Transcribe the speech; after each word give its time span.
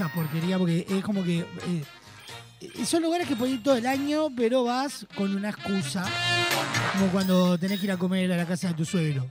Esas 0.00 0.12
porquerías, 0.12 0.58
porque 0.58 0.86
es 0.88 1.02
como 1.04 1.22
que. 1.24 1.40
eh, 1.40 2.84
son 2.84 3.02
lugares 3.02 3.26
que 3.28 3.36
puedes 3.36 3.54
ir 3.54 3.62
todo 3.62 3.76
el 3.76 3.86
año, 3.86 4.28
pero 4.36 4.64
vas 4.64 5.06
con 5.14 5.34
una 5.34 5.50
excusa. 5.50 6.04
Como 6.92 7.06
cuando 7.12 7.58
tenés 7.58 7.78
que 7.80 7.86
ir 7.86 7.92
a 7.92 7.96
comer 7.96 8.32
a 8.32 8.36
la 8.36 8.46
casa 8.46 8.68
de 8.68 8.74
tu 8.74 8.84
suegro. 8.84 9.28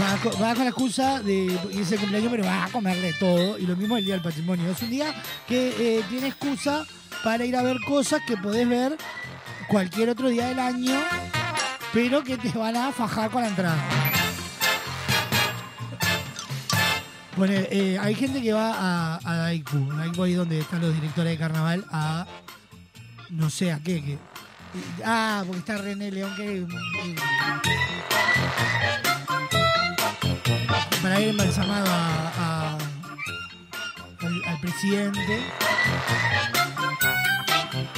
Vas, 0.00 0.20
co- 0.20 0.36
vas 0.38 0.54
con 0.54 0.64
la 0.64 0.70
excusa 0.70 1.20
de 1.20 1.56
irse 1.72 1.94
el 1.94 2.00
cumpleaños, 2.00 2.30
pero 2.32 2.44
vas 2.44 2.68
a 2.68 2.72
comer 2.72 2.96
de 3.00 3.12
todo. 3.14 3.58
Y 3.58 3.66
lo 3.66 3.76
mismo 3.76 3.96
el 3.96 4.04
Día 4.04 4.14
del 4.14 4.22
Patrimonio. 4.24 4.70
Es 4.70 4.82
un 4.82 4.90
día 4.90 5.14
que 5.46 5.98
eh, 5.98 6.02
tiene 6.08 6.28
excusa 6.28 6.84
para 7.22 7.44
ir 7.44 7.54
a 7.56 7.62
ver 7.62 7.76
cosas 7.86 8.20
que 8.26 8.36
podés 8.36 8.68
ver 8.68 8.96
cualquier 9.68 10.10
otro 10.10 10.28
día 10.28 10.48
del 10.48 10.58
año, 10.58 11.00
pero 11.92 12.24
que 12.24 12.36
te 12.36 12.50
van 12.58 12.76
a 12.76 12.90
fajar 12.92 13.30
con 13.30 13.42
la 13.42 13.48
entrada. 13.48 14.13
Bueno, 17.36 17.54
eh, 17.70 17.98
hay 18.00 18.14
gente 18.14 18.40
que 18.40 18.52
va 18.52 18.72
a, 18.74 19.20
a 19.24 19.36
Daiku, 19.36 19.78
Daiku 19.96 20.22
ahí 20.22 20.34
donde 20.34 20.60
están 20.60 20.80
los 20.80 20.94
directores 20.94 21.32
de 21.32 21.38
carnaval, 21.38 21.84
a 21.90 22.26
no 23.30 23.50
sé 23.50 23.72
a 23.72 23.80
qué. 23.80 24.02
que- 24.02 24.18
ah, 25.04 25.42
porque 25.44 25.58
está 25.58 25.78
René 25.78 26.10
León 26.12 26.32
que... 26.36 26.64
para 31.02 31.20
ir 31.20 31.28
embalsamado 31.30 31.86
a, 31.90 32.32
a- 32.38 32.78
al, 34.46 34.60
presidente. 34.60 35.40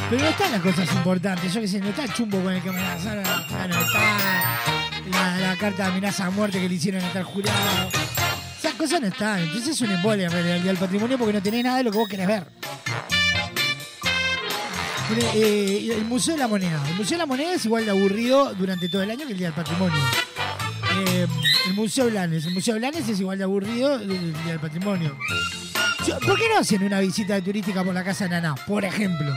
Pero 0.08 0.22
no 0.22 0.28
están 0.28 0.52
las 0.52 0.60
cosas 0.62 0.92
importantes, 0.94 1.52
yo 1.52 1.60
que 1.60 1.68
sé, 1.68 1.78
no 1.80 1.88
está 1.88 2.04
el 2.04 2.12
chumbo 2.14 2.40
con 2.42 2.52
el 2.54 2.62
que 2.62 2.68
amenazaron, 2.70 3.22
no 3.22 3.80
está 3.80 4.18
la, 5.10 5.36
la 5.38 5.56
carta 5.56 5.84
de 5.84 5.90
amenaza 5.90 6.26
a 6.26 6.30
muerte 6.30 6.58
que 6.60 6.68
le 6.68 6.74
hicieron 6.74 7.02
tal 7.12 7.24
jurado. 7.24 7.90
Esas 8.66 8.78
cosas 8.78 9.00
no 9.00 9.06
están. 9.06 9.38
Entonces 9.38 9.68
es 9.68 9.80
un 9.80 9.92
embole 9.92 10.24
en 10.24 10.30
realidad 10.32 10.56
el 10.56 10.62
Día 10.62 10.72
del 10.72 10.80
Patrimonio 10.80 11.16
porque 11.16 11.32
no 11.32 11.40
tenés 11.40 11.62
nada 11.62 11.76
de 11.76 11.84
lo 11.84 11.92
que 11.92 11.98
vos 11.98 12.08
querés 12.08 12.26
ver. 12.26 12.48
Eh, 15.36 15.92
el 15.96 16.04
Museo 16.04 16.34
de 16.34 16.40
la 16.40 16.48
Moneda. 16.48 16.82
El 16.88 16.96
Museo 16.96 17.16
de 17.16 17.18
la 17.18 17.26
Moneda 17.26 17.52
es 17.52 17.64
igual 17.64 17.84
de 17.84 17.92
aburrido 17.92 18.52
durante 18.54 18.88
todo 18.88 19.04
el 19.04 19.10
año 19.12 19.24
que 19.24 19.34
el 19.34 19.38
Día 19.38 19.52
del 19.52 19.54
Patrimonio. 19.54 20.00
Eh, 20.98 21.28
el 21.68 21.74
Museo 21.74 22.06
Blanes. 22.10 22.44
El 22.46 22.54
Museo 22.54 22.74
Blanes 22.74 23.08
es 23.08 23.20
igual 23.20 23.38
de 23.38 23.44
aburrido 23.44 23.94
el 24.00 24.32
Día 24.32 24.52
del 24.52 24.58
Patrimonio. 24.58 25.16
¿Por 26.26 26.36
qué 26.36 26.48
no 26.48 26.58
hacen 26.58 26.82
una 26.82 26.98
visita 26.98 27.40
turística 27.40 27.84
por 27.84 27.94
la 27.94 28.02
Casa 28.02 28.24
de 28.24 28.30
Naná, 28.30 28.56
por 28.66 28.84
ejemplo? 28.84 29.32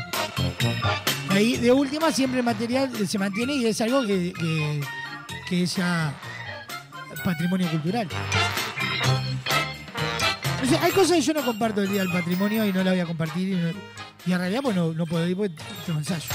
Ahí, 1.29 1.57
de 1.57 1.71
última, 1.71 2.11
siempre 2.11 2.39
el 2.39 2.45
material 2.45 3.07
se 3.07 3.19
mantiene 3.19 3.53
y 3.57 3.67
es 3.67 3.79
algo 3.79 4.03
que, 4.07 4.33
que 5.47 5.63
es 5.63 5.75
ya 5.75 6.15
patrimonio 7.23 7.69
cultural. 7.69 8.07
Hay 10.81 10.91
cosas 10.91 11.17
que 11.17 11.21
yo 11.21 11.33
no 11.33 11.43
comparto 11.43 11.81
el 11.81 11.89
día 11.89 12.01
del 12.01 12.11
patrimonio 12.11 12.65
y 12.65 12.73
no 12.73 12.83
la 12.83 12.91
voy 12.91 12.99
a 12.99 13.05
compartir. 13.05 13.49
Y, 13.49 13.55
no- 13.55 13.69
en 14.33 14.39
realidad, 14.39 14.61
pues 14.61 14.75
no, 14.75 15.05
puedo 15.05 15.27
ir 15.27 15.35
porque 15.35 15.55
tengo 15.85 15.99
ensayo. 15.99 16.25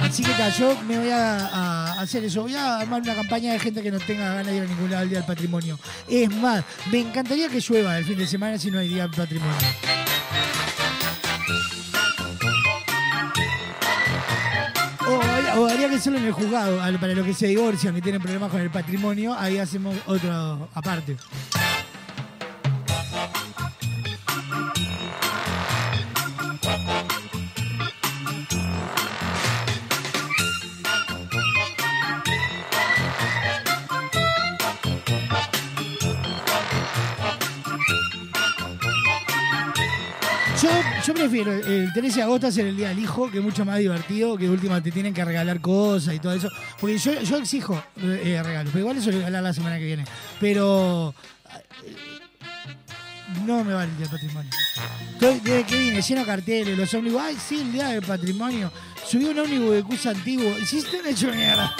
Así 0.00 0.22
que 0.22 0.32
yo 0.58 0.76
me 0.88 0.98
voy 0.98 1.10
a, 1.10 2.00
hacer 2.00 2.24
eso. 2.24 2.42
Voy 2.42 2.54
a 2.54 2.78
armar 2.78 3.02
una 3.02 3.14
campaña 3.14 3.52
de 3.52 3.58
gente 3.58 3.82
que 3.82 3.90
no 3.90 3.98
tenga 3.98 4.34
ganas 4.34 4.46
de 4.46 4.56
ir 4.56 4.62
a 4.62 4.66
ningún 4.66 4.90
lado 4.90 5.06
día 5.06 5.18
del 5.18 5.26
patrimonio. 5.26 5.78
Es 6.08 6.30
más, 6.36 6.64
me 6.90 7.00
encantaría 7.00 7.48
que 7.48 7.60
llueva 7.60 7.98
el 7.98 8.04
fin 8.04 8.18
de 8.18 8.26
semana 8.26 8.58
si 8.58 8.70
no 8.70 8.78
hay 8.78 8.88
día 8.88 9.02
del 9.02 9.16
patrimonio. 9.16 9.56
Habría 15.52 15.88
que 15.88 15.96
hacerlo 15.96 16.18
en 16.18 16.26
el 16.26 16.32
juzgado, 16.32 16.78
para 17.00 17.14
los 17.14 17.26
que 17.26 17.34
se 17.34 17.48
divorcian, 17.48 17.94
que 17.94 18.00
tienen 18.00 18.20
problemas 18.22 18.50
con 18.50 18.60
el 18.60 18.70
patrimonio, 18.70 19.34
ahí 19.34 19.58
hacemos 19.58 19.96
otro 20.06 20.68
aparte. 20.74 21.16
Yo, 40.62 40.68
yo 41.06 41.14
prefiero 41.14 41.52
el 41.52 41.90
13 41.92 42.16
de 42.16 42.22
agosto 42.22 42.46
hacer 42.48 42.66
el 42.66 42.76
Día 42.76 42.88
del 42.90 42.98
Hijo, 42.98 43.30
que 43.30 43.38
es 43.38 43.44
mucho 43.44 43.64
más 43.64 43.78
divertido, 43.78 44.36
que 44.36 44.48
última 44.50 44.82
te 44.82 44.90
tienen 44.90 45.14
que 45.14 45.24
regalar 45.24 45.60
cosas 45.60 46.14
y 46.14 46.18
todo 46.18 46.34
eso. 46.34 46.48
Porque 46.78 46.98
yo, 46.98 47.12
exijo 47.38 47.82
eh, 48.02 48.40
regalos, 48.44 48.70
pero 48.72 48.80
igual 48.80 48.98
eso 48.98 49.10
lo 49.10 49.16
regalar 49.16 49.42
la 49.42 49.52
semana 49.54 49.78
que 49.78 49.84
viene. 49.86 50.04
Pero 50.38 51.14
eh, 51.84 51.94
no 53.46 53.64
me 53.64 53.72
vale 53.72 53.90
el 53.90 53.96
Día 53.96 54.06
del 54.06 54.18
Patrimonio. 54.18 54.50
Estoy- 55.12 55.40
desde 55.40 55.64
que 55.64 55.78
vine, 55.78 56.02
lleno 56.02 56.26
carteles, 56.26 56.76
los 56.76 56.92
ómnibus, 56.92 57.20
ay, 57.22 57.36
sí, 57.48 57.60
el 57.60 57.72
Día 57.72 57.88
del 57.88 58.02
Patrimonio. 58.02 58.70
Subí 59.06 59.24
un 59.24 59.38
ómnibus 59.38 59.72
de 59.72 59.82
Cusa 59.82 60.10
antiguo, 60.10 60.58
hiciste 60.58 61.00
un 61.00 61.06
hecho 61.06 61.28
mierda. 61.32 61.74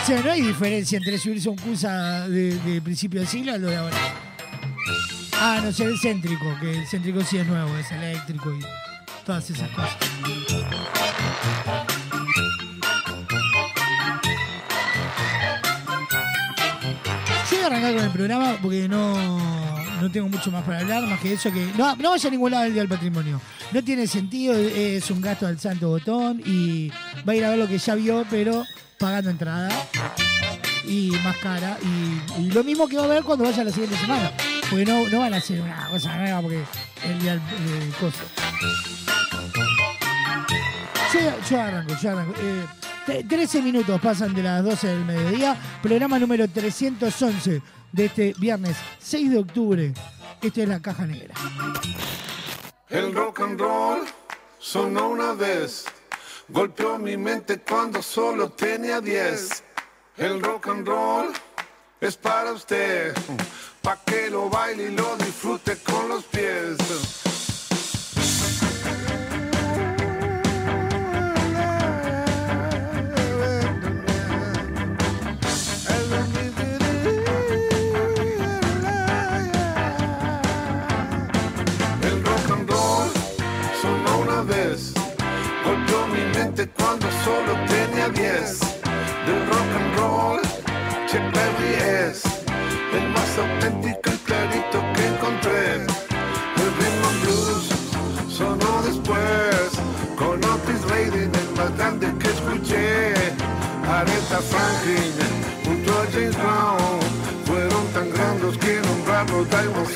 O 0.00 0.06
sea, 0.06 0.20
no 0.22 0.30
hay 0.30 0.42
diferencia 0.42 0.96
entre 0.98 1.18
subirse 1.18 1.48
a 1.48 1.52
un 1.52 1.58
Cusa 1.58 2.28
de, 2.28 2.54
de 2.56 2.80
principio 2.82 3.18
del 3.20 3.28
siglo 3.28 3.52
a 3.52 3.58
lo 3.58 3.68
de 3.68 3.76
ahora. 3.76 3.96
Ah, 5.40 5.60
no 5.62 5.70
sé, 5.72 5.84
el 5.84 5.96
céntrico, 5.96 6.44
que 6.60 6.78
el 6.78 6.86
céntrico 6.86 7.22
sí 7.22 7.38
es 7.38 7.46
nuevo, 7.46 7.76
es 7.76 7.92
eléctrico 7.92 8.52
y 8.52 8.60
todas 9.24 9.48
esas 9.48 9.68
cosas. 9.70 9.96
Yo 17.48 17.56
voy 17.56 17.62
a 17.62 17.66
arrancar 17.66 17.94
con 17.94 18.04
el 18.04 18.10
programa 18.10 18.58
porque 18.60 18.88
no, 18.88 19.78
no 20.00 20.10
tengo 20.10 20.28
mucho 20.28 20.50
más 20.50 20.64
para 20.64 20.80
hablar, 20.80 21.04
más 21.04 21.20
que 21.20 21.34
eso 21.34 21.52
que. 21.52 21.70
No, 21.78 21.94
no 21.94 22.10
vaya 22.10 22.28
a 22.28 22.32
ningún 22.32 22.50
lado 22.50 22.64
el 22.64 22.72
Día 22.72 22.82
del 22.82 22.88
Patrimonio. 22.88 23.40
No 23.70 23.84
tiene 23.84 24.08
sentido, 24.08 24.54
es 24.56 25.08
un 25.08 25.20
gasto 25.20 25.46
al 25.46 25.60
santo 25.60 25.88
botón 25.88 26.42
y 26.44 26.88
va 27.26 27.32
a 27.32 27.36
ir 27.36 27.44
a 27.44 27.50
ver 27.50 27.58
lo 27.58 27.68
que 27.68 27.78
ya 27.78 27.94
vio, 27.94 28.26
pero 28.28 28.64
pagando 28.98 29.30
entrada 29.30 29.68
y 30.88 31.10
más 31.22 31.36
cara. 31.38 31.78
Y, 32.38 32.50
lo 32.50 32.64
mismo 32.64 32.88
que 32.88 32.96
va 32.96 33.04
a 33.04 33.08
ver 33.08 33.22
cuando 33.22 33.44
vaya 33.44 33.62
la 33.64 33.70
siguiente 33.70 33.96
semana. 33.98 34.32
Porque 34.70 34.84
no, 34.84 35.08
no 35.08 35.20
van 35.20 35.34
a 35.34 35.36
hacer 35.36 35.60
una 35.60 35.88
cosa 35.90 36.16
nueva 36.16 36.40
porque 36.42 36.64
el 37.04 37.18
día 37.20 37.32
del 37.32 37.80
del 37.80 37.94
coso. 37.94 38.18
Yo, 41.48 41.60
arranco, 41.60 41.94
yo 42.00 42.10
arranco. 42.10 42.34
Eh, 42.40 42.66
tre- 43.06 43.28
13 43.28 43.62
minutos 43.62 44.00
pasan 44.00 44.34
de 44.34 44.42
las 44.42 44.62
12 44.64 44.86
del 44.86 45.04
mediodía. 45.04 45.56
Programa 45.82 46.18
número 46.18 46.46
311 46.48 47.62
de 47.92 48.04
este 48.04 48.34
viernes 48.38 48.76
6 49.00 49.30
de 49.30 49.38
octubre. 49.38 49.94
Esto 50.42 50.62
es 50.62 50.68
la 50.68 50.80
caja 50.80 51.06
negra. 51.06 51.34
El 52.90 53.14
rock 53.14 53.40
and 53.40 53.58
roll 53.60 54.00
sonó 54.58 55.08
una 55.08 55.32
vez, 55.32 55.84
golpeó 56.48 56.98
mi 56.98 57.16
mente 57.16 57.58
cuando 57.60 58.02
solo 58.02 58.50
tenía 58.50 59.00
10. 59.00 59.64
El 60.18 60.42
rock 60.42 60.66
and 60.66 60.84
roll 60.84 61.32
es 62.00 62.16
para 62.16 62.50
usted, 62.50 63.14
pa' 63.82 63.96
que 64.04 64.28
lo 64.28 64.50
baile 64.50 64.90
y 64.90 64.96
lo 64.96 65.16
disfrute 65.16 65.76
con 65.84 66.08
los 66.08 66.24
pies. 66.24 66.76
El 82.02 82.24
rock 82.24 82.50
and 82.50 82.68
roll 82.68 83.08
sonó 83.80 84.18
una 84.18 84.42
vez, 84.42 84.92
golpeó 85.64 86.06
mi 86.08 86.24
mente 86.36 86.68
cuando 86.70 87.06
solo 87.24 87.54
tenía 87.68 88.08
10. 88.08 88.67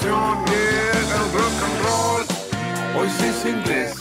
Yeah, 0.00 1.16
el 1.16 1.32
rock 1.36 1.58
and 1.66 1.78
roll 1.84 2.24
hoy 2.96 3.08
sí 3.18 3.26
es 3.26 3.44
inglés. 3.44 3.94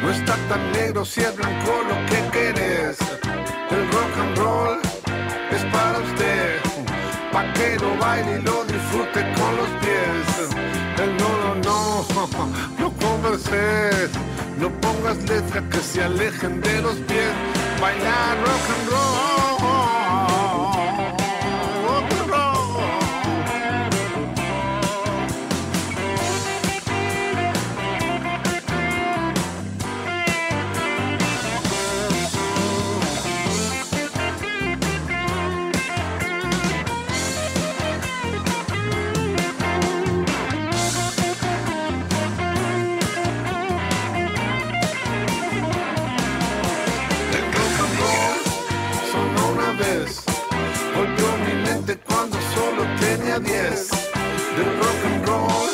No 0.00 0.10
está 0.10 0.36
tan 0.48 0.70
negro 0.72 1.04
si 1.04 1.20
es 1.20 1.34
blanco 1.34 1.72
lo 1.88 1.96
que 2.06 2.18
querés. 2.30 2.98
El 3.70 3.90
rock 3.90 4.18
and 4.20 4.38
roll 4.38 4.78
es 5.50 5.64
para 5.72 5.98
usted, 5.98 6.60
pa' 7.32 7.52
que 7.54 7.76
lo 7.80 7.96
baile 7.98 8.38
y 8.38 8.42
lo 8.42 8.64
disfrute 8.64 9.20
con 9.34 9.56
los 9.56 9.68
pies. 9.82 10.50
El 11.02 11.16
no, 11.16 11.30
no, 11.38 11.54
no, 11.64 12.06
no 12.78 12.92
converses, 13.04 14.10
no 14.58 14.70
pongas 14.80 15.16
letras 15.28 15.64
que 15.70 15.80
se 15.80 16.04
alejen 16.04 16.60
de 16.60 16.82
los 16.82 16.94
pies. 17.08 17.32
Bailar 17.80 18.38
rock 18.38 18.68
and 18.74 18.88
roll. 18.90 19.57
Tenía 53.40 53.70
10. 53.70 53.90
Del 54.56 54.78
rock 54.78 55.04
and 55.06 55.26
roll, 55.26 55.70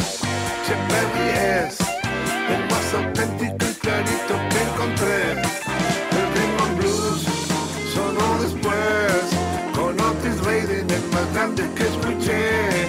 Perry 0.88 1.28
es 1.66 1.78
el 2.50 2.62
más 2.70 2.94
auténtico 2.94 3.64
y 3.70 3.74
clarito 3.74 4.34
que 4.50 4.60
encontré. 4.68 5.32
El 6.16 6.26
rhythm 6.34 6.76
blues 6.78 7.22
sonó 7.94 8.38
después 8.42 9.22
con 9.74 10.00
Otis 10.00 10.44
Redding, 10.44 10.90
el 10.90 11.04
más 11.12 11.32
grande 11.32 11.62
que 11.76 11.84
escuché. 11.84 12.88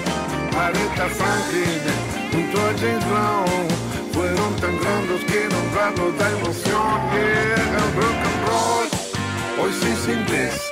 Aretha 0.57 1.07
Franklin 1.09 1.81
junto 2.31 2.59
a 2.59 2.71
James 2.79 3.05
Brown 3.09 3.67
fueron 4.13 4.55
tan 4.55 4.79
grandes 4.79 5.23
que 5.25 5.47
nombrarlos 5.53 6.17
da 6.17 6.29
emoción. 6.31 6.99
El 7.13 7.87
rock 7.99 8.21
and 8.29 8.41
roll 8.47 8.87
hoy 9.61 9.73
sí 9.79 9.87
es 9.87 10.17
inglés. 10.17 10.71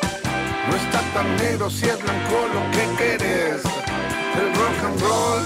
No 0.69 0.75
está 0.75 1.01
tan 1.13 1.35
negro 1.37 1.69
si 1.69 1.85
es 1.85 2.01
blanco 2.01 2.47
lo 2.53 2.71
que 2.71 3.17
querés. 3.17 3.72
El 4.35 4.49
rock 4.55 4.79
and 4.87 5.01
roll 5.01 5.43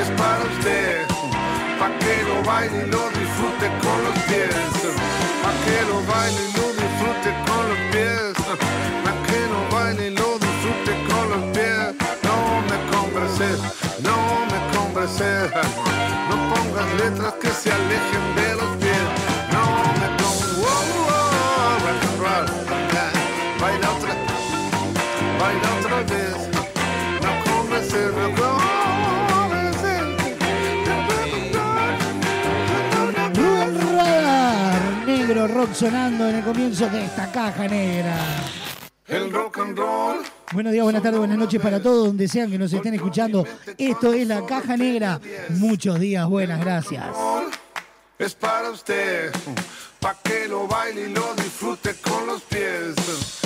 es 0.00 0.08
para 0.20 0.42
usted. 0.44 1.06
Pa' 1.78 1.90
que 1.98 2.14
lo 2.28 2.42
baile 2.44 2.86
y 2.86 2.90
lo 2.90 3.10
disfrute 3.10 3.66
con 3.82 3.98
los 4.04 4.16
pies. 4.28 4.54
Pa' 5.42 5.54
que 5.64 5.76
lo 5.90 5.98
baile 6.12 6.40
y 6.46 6.52
lo 6.58 6.66
disfrute 6.80 7.30
con 7.46 7.62
los 7.70 7.80
pies. 7.92 8.32
Pa' 9.04 9.16
que 9.26 9.40
lo 9.52 9.60
baile 9.74 10.06
y 10.06 10.10
lo 10.10 10.38
disfrute 10.38 10.92
con 11.08 11.24
los 11.32 11.42
pies. 11.56 11.94
No 12.28 12.36
me 12.68 12.76
conversé, 12.94 13.50
no 14.08 14.16
me 14.50 14.58
conversé. 14.76 15.32
No 16.30 16.36
pongas 16.54 16.88
letras 17.02 17.34
que 17.40 17.48
se 17.48 17.72
alejen 17.72 18.24
de 18.36 18.54
los 18.54 18.70
pies. 18.76 18.83
Sonando 35.84 36.30
en 36.30 36.36
el 36.36 36.42
comienzo 36.42 36.88
de 36.88 37.04
esta 37.04 37.30
caja 37.30 37.68
negra. 37.68 38.16
El 39.06 39.30
rock 39.30 39.58
and 39.58 39.76
roll 39.76 40.16
Buenos 40.54 40.72
días, 40.72 40.82
buenas 40.82 41.02
tardes, 41.02 41.18
buenas 41.18 41.36
noches 41.36 41.60
para 41.60 41.82
todos, 41.82 42.06
donde 42.06 42.26
sean 42.26 42.50
que 42.50 42.56
nos 42.58 42.72
estén 42.72 42.94
escuchando. 42.94 43.46
Esto 43.76 44.14
es 44.14 44.26
la 44.26 44.46
caja 44.46 44.78
negra. 44.78 45.20
Muchos 45.50 46.00
días, 46.00 46.26
buenas 46.26 46.60
gracias. 46.60 47.04
es 48.18 48.34
para 48.34 48.70
usted. 48.70 49.30
Pa' 50.00 50.16
que 50.22 50.48
lo 50.48 50.66
baile 50.66 51.02
y 51.02 51.12
lo 51.12 51.34
disfrute 51.34 51.94
con 51.96 52.28
los 52.28 52.40
pies. 52.40 53.43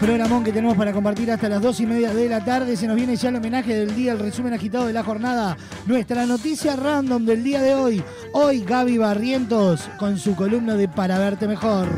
Programón 0.00 0.44
que 0.44 0.52
tenemos 0.52 0.76
para 0.76 0.92
compartir 0.92 1.30
hasta 1.32 1.48
las 1.48 1.60
dos 1.60 1.80
y 1.80 1.86
media 1.86 2.14
de 2.14 2.28
la 2.28 2.44
tarde. 2.44 2.76
Se 2.76 2.86
nos 2.86 2.94
viene 2.94 3.16
ya 3.16 3.30
el 3.30 3.36
homenaje 3.36 3.74
del 3.74 3.96
día, 3.96 4.12
el 4.12 4.20
resumen 4.20 4.52
agitado 4.52 4.86
de 4.86 4.92
la 4.92 5.02
jornada. 5.02 5.56
Nuestra 5.86 6.24
noticia 6.24 6.76
random 6.76 7.26
del 7.26 7.42
día 7.42 7.60
de 7.60 7.74
hoy. 7.74 8.02
Hoy 8.32 8.62
Gaby 8.64 8.98
Barrientos 8.98 9.88
con 9.98 10.16
su 10.16 10.36
columna 10.36 10.74
de 10.74 10.86
Para 10.86 11.18
Verte 11.18 11.48
Mejor. 11.48 11.88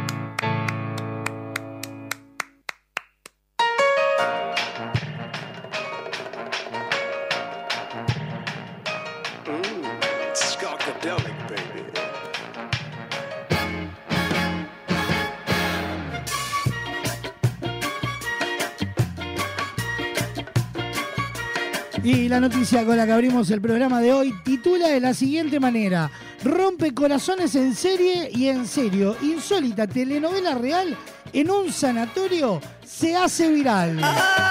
La 22.31 22.39
noticia 22.39 22.85
con 22.85 22.95
la 22.95 23.05
que 23.05 23.11
abrimos 23.11 23.51
el 23.51 23.59
programa 23.59 23.99
de 23.99 24.13
hoy 24.13 24.33
titula 24.45 24.87
de 24.87 25.01
la 25.01 25.13
siguiente 25.13 25.59
manera: 25.59 26.09
Rompe 26.45 26.93
corazones 26.93 27.55
en 27.55 27.75
serie 27.75 28.29
y 28.33 28.47
en 28.47 28.65
serio. 28.65 29.17
Insólita 29.21 29.85
telenovela 29.85 30.55
real 30.55 30.97
en 31.33 31.51
un 31.51 31.73
sanatorio 31.73 32.61
se 32.85 33.17
hace 33.17 33.49
viral. 33.49 33.99
¡Ay, 34.01 34.50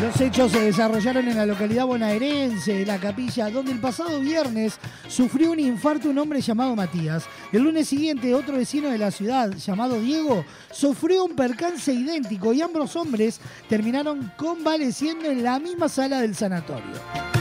Los 0.00 0.20
hechos 0.20 0.52
se 0.52 0.60
desarrollaron 0.60 1.26
en 1.26 1.38
la 1.38 1.46
localidad 1.46 1.86
bonaerense 1.86 2.84
La 2.84 2.98
Capilla, 2.98 3.48
donde 3.48 3.72
el 3.72 3.80
pasado 3.80 4.20
viernes 4.20 4.78
sufrió 5.08 5.52
un 5.52 5.58
infarto 5.58 6.10
un 6.10 6.18
hombre 6.18 6.42
llamado 6.42 6.76
Matías. 6.76 7.24
El 7.50 7.62
lunes 7.62 7.88
siguiente, 7.88 8.34
otro 8.34 8.58
vecino 8.58 8.90
de 8.90 8.98
la 8.98 9.10
ciudad, 9.10 9.52
llamado 9.52 9.98
Diego, 9.98 10.44
sufrió 10.70 11.24
un 11.24 11.34
percance 11.34 11.94
idéntico 11.94 12.52
y 12.52 12.60
ambos 12.60 12.94
hombres 12.94 13.40
terminaron 13.70 14.30
convaleciendo 14.36 15.30
en 15.30 15.42
la 15.42 15.58
misma 15.58 15.88
sala 15.88 16.20
del 16.20 16.34
sanatorio. 16.34 17.35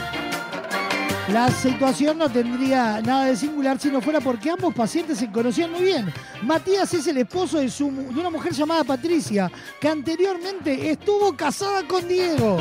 La 1.30 1.50
situación 1.50 2.20
no 2.20 2.30
tendría 2.30 3.02
nada 3.02 3.26
de 3.26 3.36
singular 3.36 3.80
si 3.80 3.90
no 3.90 4.00
fuera 4.00 4.22
porque 4.22 4.52
ambos 4.52 4.74
pacientes 4.76 5.18
se 5.18 5.32
conocían 5.32 5.72
muy 5.72 5.82
bien. 5.82 6.14
Matías 6.44 6.94
es 6.94 7.08
el 7.08 7.18
esposo 7.18 7.60
de, 7.60 7.70
su, 7.70 7.88
una 7.88 8.30
mujer 8.30 8.54
llamada 8.54 8.84
Patricia, 8.84 9.52
que 9.80 9.88
anteriormente 9.88 10.92
estuvo 10.92 11.36
casada 11.36 11.82
con 11.88 12.08
Diego. 12.08 12.58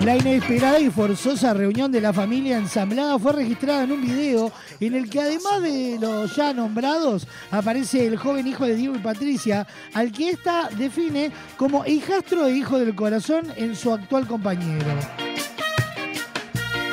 La 0.00 0.16
inesperada 0.16 0.80
y 0.80 0.88
forzosa 0.88 1.52
reunión 1.52 1.92
de 1.92 2.00
la 2.00 2.14
familia 2.14 2.56
ensamblada 2.56 3.18
fue 3.18 3.34
registrada 3.34 3.84
en 3.84 3.92
un 3.92 4.00
video 4.00 4.50
en 4.80 4.94
el 4.94 5.10
que 5.10 5.20
además 5.20 5.62
de 5.62 5.98
los 6.00 6.34
ya 6.34 6.54
nombrados 6.54 7.28
aparece 7.50 8.06
el 8.06 8.16
joven 8.16 8.46
hijo 8.46 8.64
de 8.64 8.76
Diego 8.76 8.96
y 8.96 9.00
Patricia, 9.00 9.66
al 9.92 10.10
que 10.10 10.30
ésta 10.30 10.70
define 10.78 11.30
como 11.58 11.84
hijastro 11.84 12.46
e 12.46 12.56
hijo 12.56 12.78
del 12.78 12.94
corazón 12.94 13.48
en 13.56 13.76
su 13.76 13.92
actual 13.92 14.26
compañero. 14.26 14.86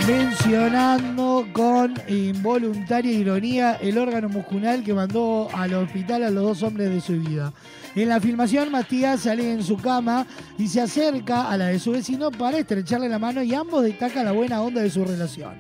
Mencionando 0.06 1.48
con 1.54 1.94
involuntaria 2.10 3.12
ironía 3.14 3.76
el 3.76 3.98
órgano 3.98 4.28
muscular 4.28 4.84
que 4.84 4.94
mandó 4.94 5.48
al 5.54 5.74
hospital 5.76 6.24
a 6.24 6.30
los 6.30 6.44
dos 6.44 6.64
hombres 6.64 6.90
de 6.90 7.00
su 7.00 7.14
vida. 7.14 7.54
En 7.98 8.10
la 8.10 8.22
filmación, 8.22 8.72
Matías 8.72 9.22
sale 9.22 9.54
en 9.54 9.64
su 9.64 9.76
cama 9.76 10.24
y 10.56 10.68
se 10.68 10.80
acerca 10.80 11.50
a 11.50 11.58
la 11.58 11.66
de 11.70 11.80
su 11.80 11.94
vecino 11.94 12.30
para 12.30 12.60
estrecharle 12.60 13.10
la 13.10 13.18
mano 13.18 13.42
y 13.42 13.56
ambos 13.56 13.84
destacan 13.84 14.26
la 14.26 14.34
buena 14.34 14.62
onda 14.62 14.84
de 14.84 14.92
su 14.92 15.04
relación. 15.04 15.56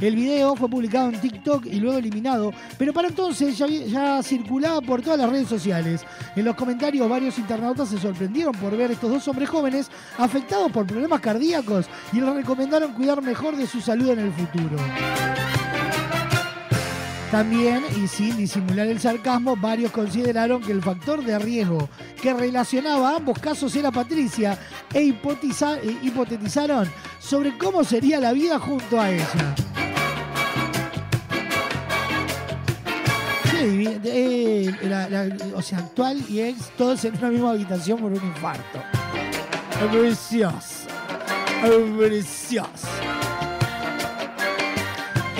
El 0.00 0.16
video 0.16 0.56
fue 0.56 0.70
publicado 0.70 1.10
en 1.10 1.20
TikTok 1.20 1.66
y 1.66 1.80
luego 1.80 1.98
eliminado, 1.98 2.50
pero 2.78 2.94
para 2.94 3.08
entonces 3.08 3.58
ya, 3.58 4.22
circulaba 4.22 4.80
por 4.80 5.02
todas 5.02 5.18
las 5.18 5.28
redes 5.28 5.48
sociales. 5.48 6.00
En 6.34 6.46
los 6.46 6.56
comentarios 6.56 7.06
varios 7.10 7.38
internautas 7.38 7.90
se 7.90 7.98
sorprendieron 7.98 8.54
por 8.54 8.74
ver 8.74 8.90
estos 8.90 9.10
dos 9.10 9.28
hombres 9.28 9.50
jóvenes 9.50 9.90
afectados 10.16 10.72
por 10.72 10.86
problemas 10.86 11.20
cardíacos 11.20 11.90
y 12.10 12.22
les 12.22 12.34
recomendaron 12.34 12.94
cuidar 12.94 13.20
mejor 13.20 13.54
de 13.54 13.66
su 13.66 13.82
salud 13.82 14.08
en 14.08 14.20
el 14.20 14.32
futuro. 14.32 14.78
También, 17.32 17.82
y 17.96 18.06
sin 18.08 18.36
disimular 18.36 18.86
el 18.88 19.00
sarcasmo, 19.00 19.56
varios 19.56 19.90
consideraron 19.90 20.60
que 20.60 20.70
el 20.70 20.82
factor 20.82 21.24
de 21.24 21.38
riesgo 21.38 21.88
que 22.20 22.34
relacionaba 22.34 23.16
ambos 23.16 23.38
casos 23.38 23.74
era 23.74 23.90
Patricia 23.90 24.58
e 24.92 25.00
hipotiza- 25.02 25.78
e 25.82 25.96
hipotetizaron 26.06 26.86
sobre 27.18 27.56
cómo 27.56 27.84
sería 27.84 28.20
la 28.20 28.34
vida 28.34 28.58
junto 28.58 29.00
a 29.00 29.10
ella. 29.10 29.54
Eh, 33.64 34.70
la- 34.82 35.28
o 35.56 35.62
sea, 35.62 35.78
actual 35.78 36.22
y 36.28 36.40
ex, 36.40 36.70
todos 36.76 37.02
en 37.06 37.16
una 37.16 37.28
misma 37.30 37.50
habitación 37.52 37.98
por 37.98 38.12
un 38.12 38.22
infarto. 38.22 38.78
Precioso. 39.90 40.86
Precioso. 41.96 42.88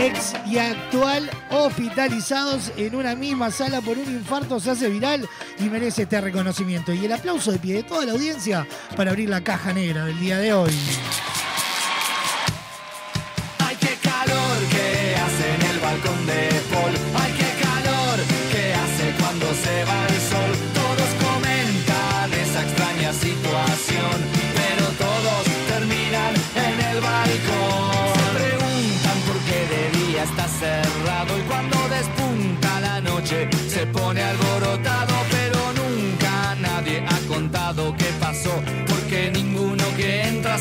Ex 0.02 0.34
y 0.50 0.58
actual 0.58 1.30
hospitalizados 1.50 2.72
en 2.76 2.96
una 2.96 3.14
misma 3.14 3.52
sala 3.52 3.80
por 3.80 3.96
un 3.96 4.12
infarto 4.12 4.58
se 4.58 4.72
hace 4.72 4.88
viral 4.88 5.28
y 5.60 5.64
merece 5.64 6.02
este 6.02 6.20
reconocimiento. 6.20 6.92
Y 6.92 7.04
el 7.04 7.12
aplauso 7.12 7.52
de 7.52 7.60
pie 7.60 7.74
de 7.76 7.82
toda 7.84 8.04
la 8.04 8.12
audiencia 8.12 8.66
para 8.96 9.12
abrir 9.12 9.28
la 9.28 9.42
caja 9.42 9.72
negra 9.72 10.04
del 10.06 10.18
día 10.18 10.38
de 10.38 10.52
hoy. 10.54 10.72
Ay, 13.60 13.76
qué 13.78 13.96
calor 14.02 14.58
que 14.72 15.14
hace 15.14 15.54
en 15.54 15.62
el 15.70 15.78
balcón 15.78 16.26
de 16.26 16.51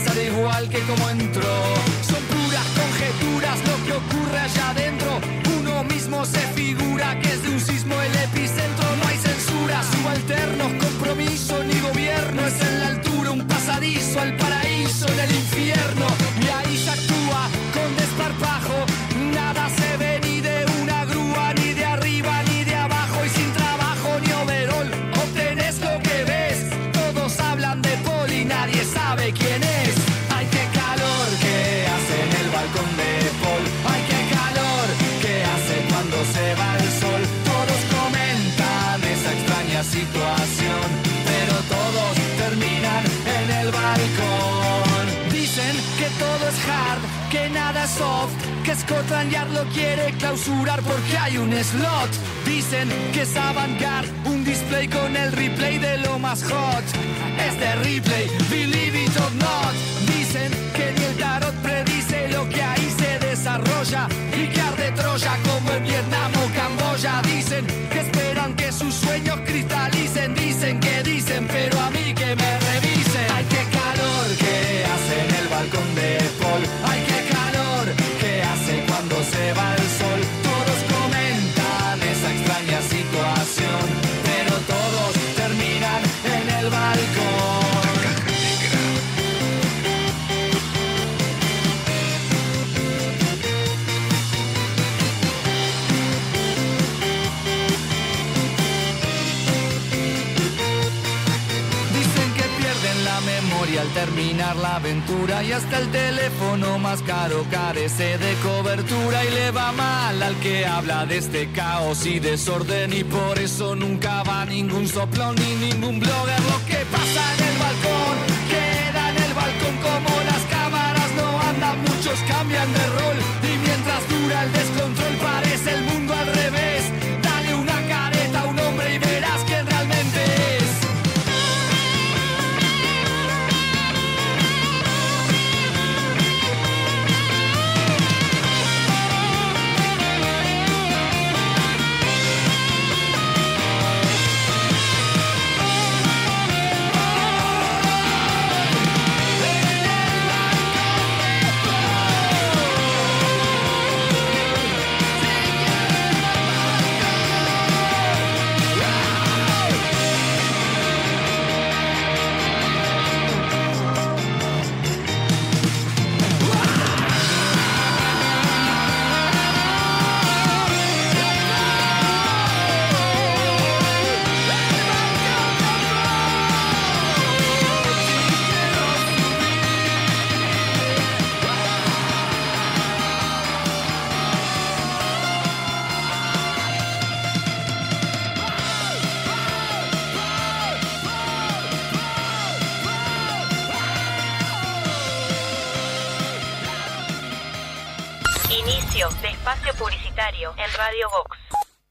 sale 0.05 0.27
igual 0.27 0.69
que 0.69 0.79
como 0.79 1.09
entró. 1.09 1.55
Son 2.09 2.23
puras 2.33 2.67
conjeturas 2.79 3.57
lo 3.69 3.75
que 3.85 3.93
ocurre 3.93 4.39
allá 4.39 4.69
adentro. 4.69 5.11
Uno 5.59 5.83
mismo 5.83 6.25
se 6.25 6.39
figura 6.59 7.19
que 7.19 7.29
es 7.29 7.43
de 7.43 7.49
un 7.49 7.59
sismo 7.59 7.95
el 8.01 8.15
epicentro. 8.27 8.85
No 8.99 9.07
hay 9.07 9.17
censura, 9.17 9.81
subalternos, 9.93 10.71
compromiso 10.85 11.63
ni 11.63 11.79
gobierno. 11.79 12.45
Es 12.45 12.61
en 12.61 12.79
la 12.79 12.87
altura 12.87 13.31
un 13.31 13.47
pasadizo 13.47 14.19
al 14.19 14.35
paraíso 14.37 14.60
Scotland 48.81 49.31
Yard 49.31 49.51
lo 49.51 49.63
quiere 49.65 50.11
clausurar 50.17 50.81
porque 50.81 51.17
hay 51.17 51.37
un 51.37 51.51
slot. 51.51 52.09
Dicen 52.45 52.89
que 53.13 53.21
es 53.21 53.35
avant-garde, 53.35 54.09
un 54.25 54.43
display 54.43 54.87
con 54.87 55.15
el 55.15 55.31
replay 55.31 55.77
de 55.77 55.97
lo 55.99 56.17
más 56.17 56.43
hot. 56.43 56.83
Es 57.47 57.59
de 57.59 57.75
replay, 57.75 58.27
believe 58.49 59.03
it 59.03 59.15
or 59.17 59.31
not. 59.35 59.73
Dicen 60.07 60.51
que 60.75 60.93
ni 60.97 61.03
el 61.03 61.17
tarot 61.17 61.53
predice 61.61 62.29
lo 62.29 62.49
que 62.49 62.63
ahí 62.63 62.87
se 62.97 63.19
desarrolla 63.19 64.07
y 64.33 64.47
que 64.47 64.61
arde 64.61 64.91
Troya 64.93 65.37
como 65.43 65.71
en 65.73 65.83
Vietnam 65.83 66.31
o 66.43 66.47
Camboya. 66.55 67.21
Dicen 67.23 67.65
que 67.91 67.99
esperan 67.99 68.55
que 68.55 68.71
sus 68.71 68.93
sueños 68.93 69.39
cristalicen. 69.45 70.33
Dicen 70.33 70.79
que 70.79 71.03
dicen, 71.03 71.47
pero 71.47 71.79
a 71.79 71.91
mí 71.91 72.13
que 72.13 72.35
me 72.35 72.59
revisen. 72.59 73.27
Ay, 73.35 73.45
qué 73.49 73.63
calor 73.77 74.27
que 74.37 74.85
hace 74.91 75.15
en 75.25 75.35
el 75.35 75.47
balcón 75.49 75.95
de 75.95 76.17
Paul. 76.39 77.10
El 105.77 105.89
teléfono 105.91 106.77
más 106.79 107.01
caro 107.03 107.45
carece 107.49 108.17
de 108.17 108.33
cobertura 108.43 109.23
y 109.25 109.29
le 109.31 109.51
va 109.51 109.71
mal 109.71 110.21
al 110.21 110.35
que 110.37 110.65
habla 110.65 111.05
de 111.05 111.17
este 111.17 111.51
caos 111.51 112.05
y 112.05 112.19
desorden 112.19 112.91
y 112.93 113.03
por 113.03 113.39
eso 113.39 113.75
nunca 113.75 114.23
va 114.23 114.45
ningún 114.45 114.87
soplón 114.87 115.35
ni 115.35 115.67
ningún 115.67 115.99
blogger. 115.99 116.39
Lo 116.41 116.65
que 116.67 116.85
pasa 116.85 117.35
en 117.37 117.43
el 117.47 117.57
balcón 117.57 118.00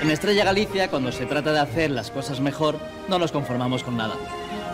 En 0.00 0.10
Estrella 0.10 0.44
Galicia, 0.44 0.88
cuando 0.88 1.12
se 1.12 1.26
trata 1.26 1.52
de 1.52 1.60
hacer 1.60 1.90
las 1.90 2.10
cosas 2.10 2.40
mejor, 2.40 2.80
no 3.08 3.18
nos 3.18 3.32
conformamos 3.32 3.84
con 3.84 3.98
nada. 3.98 4.14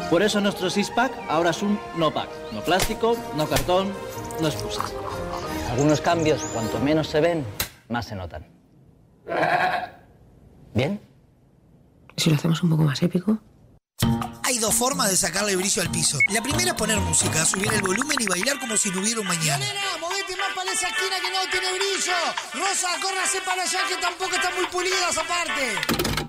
Por 0.08 0.22
eso 0.22 0.40
nuestro 0.40 0.70
six-pack 0.70 1.12
ahora 1.28 1.50
es 1.50 1.62
un 1.62 1.80
no-pack. 1.96 2.28
No 2.52 2.60
plástico, 2.60 3.16
no 3.36 3.48
cartón, 3.48 3.92
no 4.40 4.46
excusas. 4.46 4.92
Algunos 5.72 6.00
cambios, 6.00 6.42
cuanto 6.54 6.78
menos 6.78 7.08
se 7.08 7.20
ven, 7.20 7.44
más 7.88 8.06
se 8.06 8.14
notan. 8.14 8.46
¿Bien? 10.74 11.00
Si 12.16 12.30
lo 12.30 12.36
hacemos 12.36 12.62
un 12.62 12.70
poco 12.70 12.84
más 12.84 13.02
épico. 13.02 13.38
Hay 14.44 14.58
dos 14.58 14.74
formas 14.76 15.10
de 15.10 15.16
sacarle 15.16 15.56
brillo 15.56 15.82
al 15.82 15.90
piso. 15.90 16.18
La 16.32 16.40
primera 16.40 16.70
es 16.70 16.74
poner 16.74 17.00
música, 17.00 17.44
subir 17.44 17.72
el 17.72 17.82
volumen 17.82 18.16
y 18.20 18.26
bailar 18.26 18.60
como 18.60 18.76
si 18.76 18.90
no 18.90 19.00
hubiera 19.00 19.20
un 19.20 19.26
mañana. 19.26 19.64
Esa 20.72 20.88
esquina 20.88 21.16
que 21.20 21.30
no 21.30 21.50
tiene 21.50 21.72
brillo. 21.72 22.14
Rosa, 22.54 22.88
córrase 23.00 23.40
para 23.42 23.62
allá 23.62 23.86
que 23.88 23.96
tampoco 23.96 24.34
está 24.34 24.50
muy 24.50 24.66
pulida 24.66 25.08
esa 25.10 25.22
parte. 25.22 26.25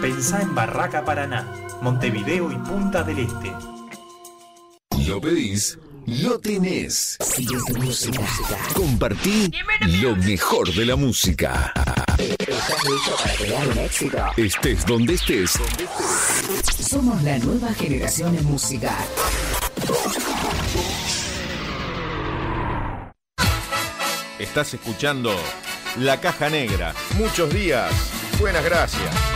pensá 0.00 0.42
en 0.42 0.54
Barraca 0.54 1.04
Paraná, 1.04 1.46
Montevideo 1.82 2.50
y 2.50 2.56
Punta 2.56 3.02
del 3.02 3.20
Este. 3.20 3.52
Lo 5.06 5.20
pedís, 5.20 5.78
lo 6.06 6.38
tenés. 6.38 7.18
Compartí 8.74 9.50
lo 10.00 10.16
mejor 10.16 10.72
de 10.72 10.86
la 10.86 10.96
música. 10.96 11.72
Estés 14.36 14.86
donde 14.86 15.14
estés. 15.14 15.52
Somos 16.78 17.22
la 17.22 17.38
nueva 17.38 17.72
generación 17.74 18.36
en 18.36 18.44
música. 18.44 18.96
Estás 24.38 24.74
escuchando 24.74 25.34
La 25.98 26.20
Caja 26.20 26.50
Negra. 26.50 26.94
Muchos 27.18 27.52
días. 27.52 27.92
Buenas 28.38 28.64
gracias. 28.64 29.35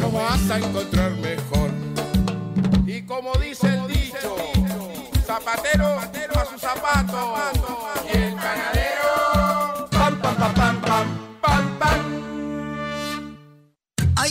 Lo 0.00 0.10
vas 0.10 0.50
a 0.50 0.58
encontrar 0.58 1.12
mejor. 1.12 1.70
Y 2.86 3.02
como 3.02 3.32
dice 3.34 3.68
el 3.68 3.86
dicho, 3.86 4.36
zapatero 5.24 5.96
a 5.96 6.10
su 6.46 6.58
zapato. 6.58 7.36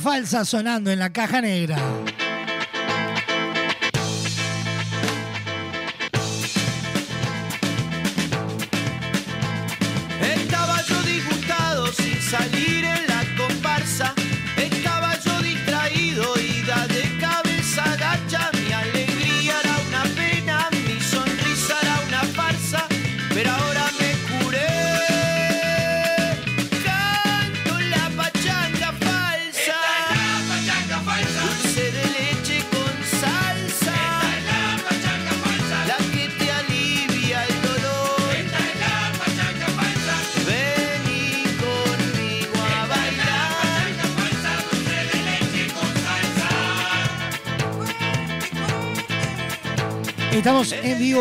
Falsa 0.00 0.44
sonando 0.44 0.90
en 0.90 0.98
la 0.98 1.12
caja 1.12 1.40
negra. 1.40 1.76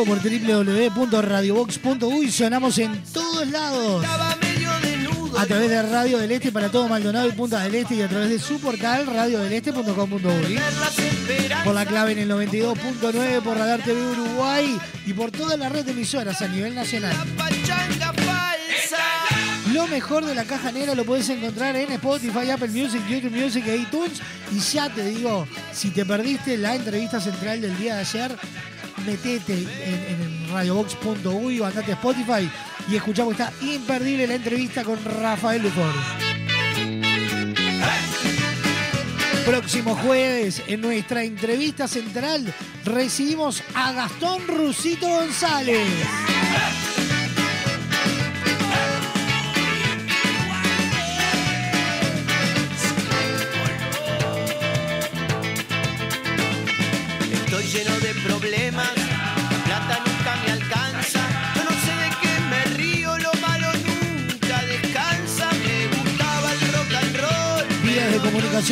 Vivo 0.04 0.06
por 0.06 0.22
www.radiobox.uy. 0.22 2.32
Sonamos 2.32 2.78
en 2.78 3.02
todos 3.14 3.48
lados. 3.48 4.06
A 5.38 5.46
través 5.46 5.70
de 5.70 5.82
Radio 5.82 6.18
del 6.20 6.32
Este 6.32 6.52
para 6.52 6.70
todo 6.70 6.88
Maldonado 6.88 7.28
y 7.28 7.32
Punta 7.32 7.62
del 7.62 7.74
Este 7.76 7.96
y 7.96 8.02
a 8.02 8.08
través 8.08 8.30
de 8.30 8.40
su 8.40 8.60
portal 8.60 9.08
radiodeleste.com.uy. 9.08 10.60
Por 11.64 11.74
la 11.74 11.86
clave 11.86 12.12
en 12.14 12.20
el 12.20 12.30
92.9 12.30 13.42
por 13.42 13.58
Radar 13.58 13.82
TV 13.82 14.02
Uruguay 14.02 14.80
y 15.06 15.14
por 15.14 15.32
toda 15.32 15.58
la 15.58 15.70
red 15.70 15.86
de 15.86 15.92
emisoras 15.92 16.42
a 16.42 16.48
nivel 16.48 16.76
nacional. 16.76 17.16
Lo 19.74 19.88
mejor 19.88 20.26
de 20.26 20.36
la 20.36 20.44
caja 20.44 20.72
negra 20.72 20.96
lo 20.96 21.06
puedes 21.06 21.30
encontrar 21.30 21.78
en 21.78 21.92
Spotify, 21.94 22.50
Apple 22.50 22.68
Music, 22.68 23.02
YouTube 23.08 23.32
Music 23.32 23.66
e 23.68 23.78
iTunes. 23.78 24.22
Y 24.52 24.60
ya 24.60 24.90
te 24.90 25.06
digo, 25.06 25.48
si 25.72 25.92
te 25.92 26.06
perdiste 26.06 26.58
la 26.58 26.76
entrevista 26.76 27.22
central 27.22 27.62
del 27.62 27.78
día 27.78 27.96
de 27.96 28.02
ayer, 28.02 28.36
metete 29.06 29.54
en, 29.54 29.68
en 29.68 30.50
radiobox.uy 30.52 31.60
o 31.60 31.66
andate 31.66 31.92
a 31.92 31.96
Spotify 31.96 32.50
y 32.90 32.96
escuchá 32.96 33.24
porque 33.24 33.44
está 33.44 33.54
imperdible 33.64 34.28
la 34.28 34.36
entrevista 34.36 34.84
con 34.84 35.00
Rafael 35.04 35.62
Lufor. 35.62 35.94
Próximo 39.46 39.96
jueves, 39.96 40.62
en 40.68 40.82
nuestra 40.82 41.24
entrevista 41.24 41.88
central, 41.88 42.54
recibimos 42.86 43.64
a 43.74 43.92
Gastón 43.92 44.48
Rusito 44.48 45.08
González. 45.08 45.88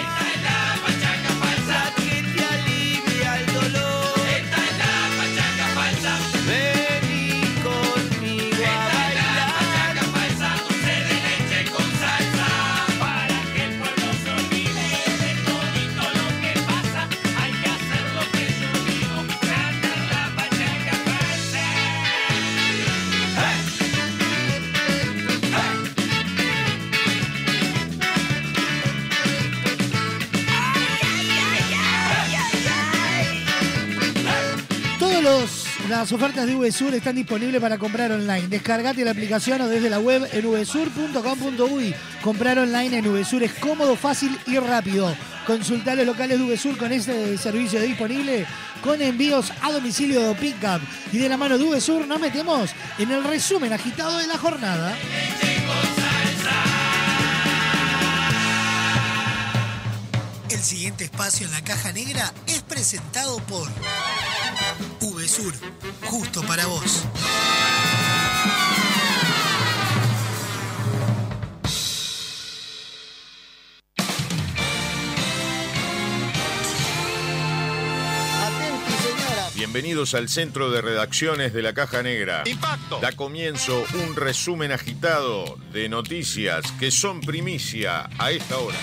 ofertas 36.12 36.46
de 36.46 36.54
VSUR 36.54 36.94
están 36.94 37.16
disponibles 37.16 37.60
para 37.60 37.78
comprar 37.78 38.10
online. 38.12 38.48
Descargate 38.48 39.04
la 39.04 39.12
aplicación 39.12 39.60
o 39.60 39.68
desde 39.68 39.88
la 39.88 39.98
web 39.98 40.28
en 40.32 40.50
vsur.com.uy. 40.50 41.94
Comprar 42.22 42.58
online 42.58 42.98
en 42.98 43.12
VSUR 43.12 43.42
es 43.44 43.52
cómodo, 43.54 43.96
fácil 43.96 44.38
y 44.46 44.58
rápido. 44.58 45.14
Consultar 45.46 45.96
los 45.96 46.06
locales 46.06 46.38
de 46.38 46.44
VSUR 46.44 46.76
con 46.76 46.92
este 46.92 47.38
servicio 47.38 47.80
disponible 47.80 48.46
con 48.82 49.00
envíos 49.00 49.52
a 49.62 49.72
domicilio 49.72 50.30
o 50.30 50.34
pickup. 50.34 50.80
Y 51.12 51.18
de 51.18 51.28
la 51.28 51.36
mano 51.36 51.56
de 51.56 51.64
VSUR 51.64 52.06
nos 52.06 52.20
metemos 52.20 52.70
en 52.98 53.10
el 53.10 53.24
resumen 53.24 53.72
agitado 53.72 54.18
de 54.18 54.26
la 54.26 54.38
jornada. 54.38 54.96
El 60.50 60.58
siguiente 60.58 61.04
espacio 61.04 61.46
en 61.46 61.52
la 61.52 61.62
caja 61.62 61.92
negra 61.92 62.32
es 62.46 62.62
presentado 62.62 63.38
por 63.46 63.68
VSUR, 65.00 65.54
justo 66.04 66.42
para 66.42 66.66
vos. 66.66 67.04
Bienvenidos 79.54 80.14
al 80.14 80.28
centro 80.28 80.70
de 80.70 80.82
redacciones 80.82 81.54
de 81.54 81.62
la 81.62 81.72
Caja 81.72 82.02
Negra. 82.02 82.42
Impacto. 82.44 82.98
Da 83.00 83.12
comienzo 83.12 83.84
un 83.94 84.16
resumen 84.16 84.70
agitado 84.70 85.56
de 85.72 85.88
noticias 85.88 86.70
que 86.72 86.90
son 86.90 87.20
primicia 87.20 88.10
a 88.18 88.32
esta 88.32 88.58
hora. 88.58 88.76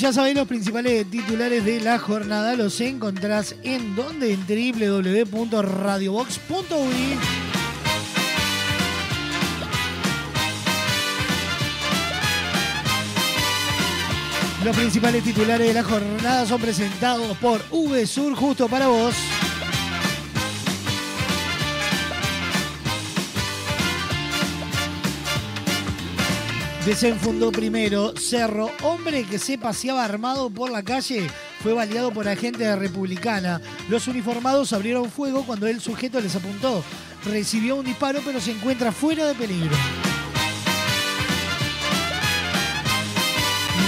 Ya 0.00 0.12
sabéis, 0.12 0.36
los 0.36 0.46
principales 0.46 1.10
titulares 1.10 1.64
de 1.64 1.80
la 1.80 1.98
jornada 1.98 2.54
los 2.54 2.80
encontrás 2.80 3.56
en 3.64 3.96
donde 3.96 4.32
en 4.32 4.46
www.radiobox.uy. 4.46 7.18
Los 14.64 14.76
principales 14.76 15.24
titulares 15.24 15.66
de 15.66 15.74
la 15.74 15.82
jornada 15.82 16.46
son 16.46 16.60
presentados 16.60 17.36
por 17.38 17.60
VSUR 17.70 18.34
justo 18.34 18.68
para 18.68 18.86
vos. 18.86 19.16
Desenfundó 26.88 27.52
primero 27.52 28.14
Cerro, 28.16 28.70
hombre 28.82 29.24
que 29.24 29.38
se 29.38 29.58
paseaba 29.58 30.06
armado 30.06 30.48
por 30.48 30.70
la 30.70 30.82
calle, 30.82 31.26
fue 31.62 31.74
baleado 31.74 32.10
por 32.12 32.26
agentes 32.26 32.78
Republicana. 32.78 33.60
Los 33.90 34.08
uniformados 34.08 34.72
abrieron 34.72 35.10
fuego 35.10 35.44
cuando 35.44 35.66
el 35.66 35.82
sujeto 35.82 36.18
les 36.18 36.34
apuntó. 36.34 36.82
recibió 37.26 37.76
un 37.76 37.84
disparo 37.84 38.20
pero 38.24 38.40
se 38.40 38.52
encuentra 38.52 38.90
fuera 38.90 39.26
de 39.26 39.34
peligro. 39.34 39.76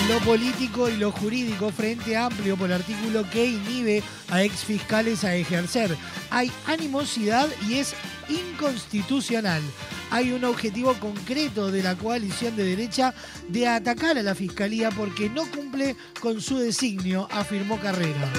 Lo 0.07 0.18
político 0.18 0.90
y 0.90 0.98
lo 0.98 1.11
jurídico, 1.11 1.72
frente 1.72 2.18
amplio 2.18 2.59
por 2.59 2.66
el 2.66 2.76
artículo 2.76 3.24
que 3.30 3.46
inhibe 3.46 4.03
a 4.28 4.42
exfiscales 4.42 5.24
a 5.24 5.34
ejercer. 5.34 5.96
Hay 6.28 6.53
animosidad 6.66 7.48
y 7.66 7.76
es 7.78 7.94
inconstitucional. 8.28 9.62
Hay 10.11 10.32
un 10.32 10.44
objetivo 10.44 10.94
concreto 10.94 11.70
de 11.70 11.82
la 11.82 11.94
coalición 11.94 12.56
de 12.56 12.64
derecha 12.64 13.14
de 13.48 13.68
atacar 13.68 14.18
a 14.18 14.22
la 14.22 14.34
fiscalía 14.34 14.90
porque 14.90 15.30
no 15.30 15.46
cumple 15.46 15.96
con 16.20 16.40
su 16.40 16.58
designio, 16.58 17.28
afirmó 17.30 17.78
Carrera. 17.78 18.32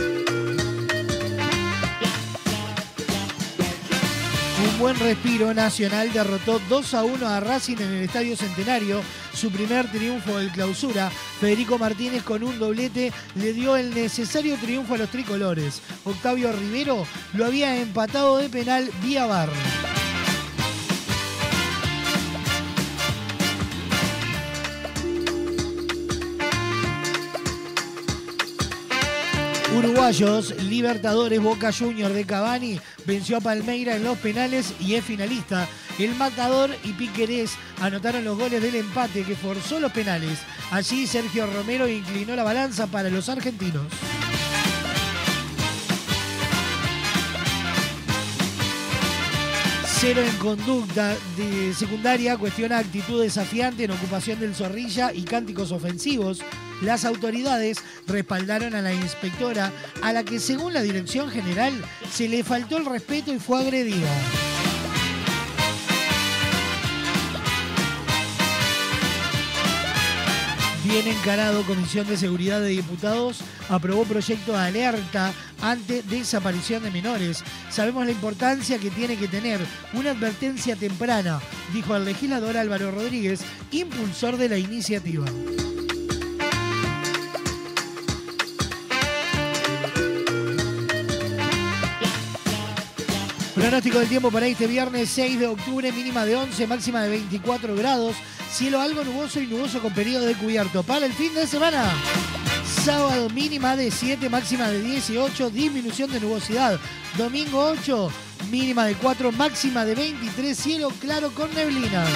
Un 4.63 4.79
buen 4.79 4.99
respiro 4.99 5.53
nacional 5.53 6.11
derrotó 6.11 6.59
2 6.67 6.93
a 6.93 7.03
1 7.03 7.27
a 7.27 7.39
Racing 7.39 7.77
en 7.77 7.91
el 7.93 8.03
Estadio 8.03 8.35
Centenario, 8.35 9.01
su 9.33 9.49
primer 9.49 9.89
triunfo 9.91 10.37
del 10.37 10.51
clausura. 10.51 11.09
Federico 11.39 11.77
Martínez 11.77 12.23
con 12.23 12.43
un 12.43 12.59
doblete 12.59 13.13
le 13.35 13.53
dio 13.53 13.77
el 13.77 13.93
necesario 13.93 14.57
triunfo 14.57 14.95
a 14.95 14.97
los 14.97 15.09
tricolores. 15.09 15.81
Octavio 16.03 16.51
Rivero 16.51 17.05
lo 17.33 17.45
había 17.45 17.77
empatado 17.77 18.37
de 18.37 18.49
penal 18.49 18.89
vía 19.01 19.25
bar. 19.25 19.49
Uruguayos, 29.77 30.53
Libertadores 30.63 31.41
Boca 31.41 31.71
Junior 31.71 32.11
de 32.11 32.25
Cavani 32.25 32.79
venció 33.05 33.37
a 33.37 33.41
Palmeira 33.41 33.95
en 33.95 34.03
los 34.03 34.17
penales 34.17 34.73
y 34.79 34.95
es 34.95 35.05
finalista. 35.05 35.67
El 35.97 36.13
Matador 36.15 36.69
y 36.83 36.91
Piquerés 36.93 37.53
anotaron 37.79 38.25
los 38.25 38.37
goles 38.37 38.61
del 38.61 38.75
empate 38.75 39.23
que 39.23 39.35
forzó 39.35 39.79
los 39.79 39.91
penales. 39.91 40.39
Allí 40.71 41.07
Sergio 41.07 41.47
Romero 41.47 41.87
inclinó 41.87 42.35
la 42.35 42.43
balanza 42.43 42.87
para 42.87 43.09
los 43.09 43.29
argentinos. 43.29 43.85
Cero 49.85 50.21
en 50.21 50.35
conducta 50.37 51.15
de 51.37 51.73
secundaria 51.75 52.35
cuestiona 52.35 52.79
actitud 52.79 53.21
desafiante 53.21 53.83
en 53.83 53.91
ocupación 53.91 54.39
del 54.39 54.55
Zorrilla 54.55 55.13
y 55.13 55.21
cánticos 55.21 55.71
ofensivos. 55.71 56.41
Las 56.81 57.05
autoridades 57.05 57.77
respaldaron 58.07 58.75
a 58.75 58.81
la 58.81 58.93
inspectora, 58.93 59.71
a 60.01 60.13
la 60.13 60.23
que 60.23 60.39
según 60.39 60.73
la 60.73 60.81
dirección 60.81 61.29
general 61.29 61.73
se 62.11 62.27
le 62.27 62.43
faltó 62.43 62.77
el 62.77 62.85
respeto 62.85 63.31
y 63.33 63.39
fue 63.39 63.61
agredida. 63.61 64.09
Bien 70.83 71.07
encarado, 71.07 71.63
Comisión 71.63 72.07
de 72.07 72.17
Seguridad 72.17 72.59
de 72.59 72.69
Diputados 72.69 73.41
aprobó 73.69 74.03
proyecto 74.03 74.51
de 74.53 74.59
alerta 74.59 75.31
ante 75.61 76.01
desaparición 76.01 76.83
de 76.83 76.91
menores. 76.91 77.43
Sabemos 77.69 78.05
la 78.05 78.11
importancia 78.11 78.79
que 78.79 78.89
tiene 78.89 79.15
que 79.15 79.27
tener 79.27 79.61
una 79.93 80.11
advertencia 80.11 80.75
temprana, 80.75 81.39
dijo 81.71 81.95
el 81.95 82.03
legislador 82.03 82.57
Álvaro 82.57 82.91
Rodríguez, 82.91 83.41
impulsor 83.71 84.35
de 84.37 84.49
la 84.49 84.57
iniciativa. 84.57 85.25
Pronóstico 93.61 93.99
del 93.99 94.09
tiempo 94.09 94.31
para 94.31 94.47
este 94.47 94.65
viernes 94.65 95.07
6 95.11 95.39
de 95.39 95.45
octubre, 95.45 95.91
mínima 95.91 96.25
de 96.25 96.35
11, 96.35 96.65
máxima 96.65 97.03
de 97.03 97.11
24 97.11 97.75
grados. 97.75 98.15
Cielo 98.51 98.81
algo 98.81 99.03
nuboso 99.03 99.39
y 99.39 99.45
nuboso 99.45 99.79
con 99.83 99.93
periodo 99.93 100.25
de 100.25 100.33
cubierto. 100.33 100.81
Para 100.81 101.05
el 101.05 101.13
fin 101.13 101.31
de 101.35 101.45
semana, 101.45 101.93
sábado 102.83 103.29
mínima 103.29 103.75
de 103.75 103.91
7, 103.91 104.29
máxima 104.29 104.67
de 104.67 104.81
18, 104.81 105.51
disminución 105.51 106.11
de 106.11 106.19
nubosidad. 106.19 106.79
Domingo 107.19 107.63
8, 107.63 108.11
mínima 108.49 108.85
de 108.85 108.95
4, 108.95 109.31
máxima 109.31 109.85
de 109.85 109.93
23, 109.93 110.57
cielo 110.57 110.91
claro 110.99 111.29
con 111.29 111.53
neblinas. 111.53 112.09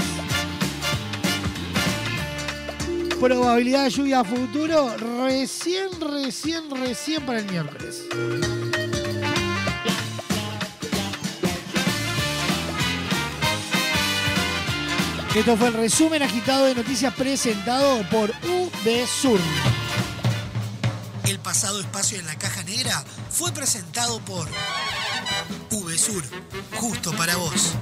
Probabilidad 3.20 3.84
de 3.84 3.90
lluvia 3.92 4.22
a 4.22 4.24
futuro 4.24 4.98
recién, 5.28 5.90
recién, 6.02 6.72
recién 6.72 7.24
para 7.24 7.38
el 7.38 7.46
miércoles. 7.46 8.02
Esto 15.36 15.58
fue 15.58 15.68
el 15.68 15.74
resumen 15.74 16.24
agitado 16.24 16.64
de 16.64 16.76
noticias 16.76 17.14
presentado 17.14 18.10
por 18.10 18.32
Sur. 19.06 19.38
El 21.26 21.40
pasado 21.40 21.82
espacio 21.82 22.18
en 22.18 22.26
la 22.26 22.38
caja 22.38 22.64
negra 22.64 23.04
fue 23.32 23.52
presentado 23.52 24.22
por 24.22 24.48
VSUR, 25.72 26.24
justo 26.76 27.12
para 27.18 27.36
vos. 27.36 27.74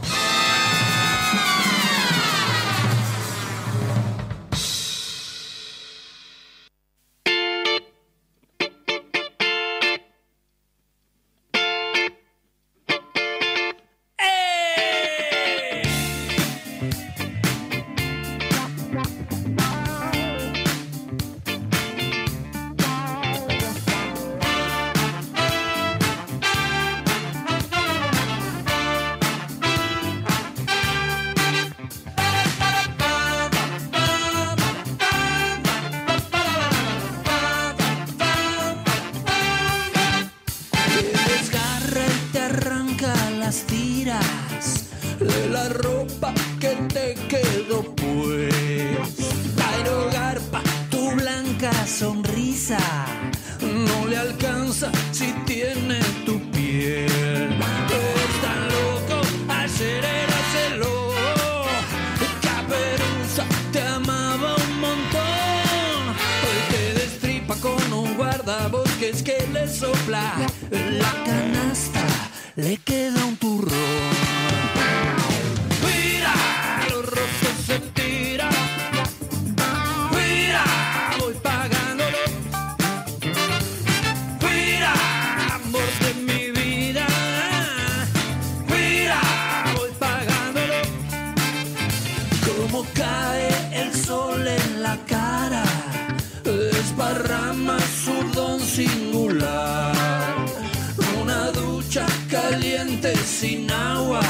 Ducha 101.83 102.05
caliente 102.29 103.15
sin 103.15 103.69
agua, 103.71 104.21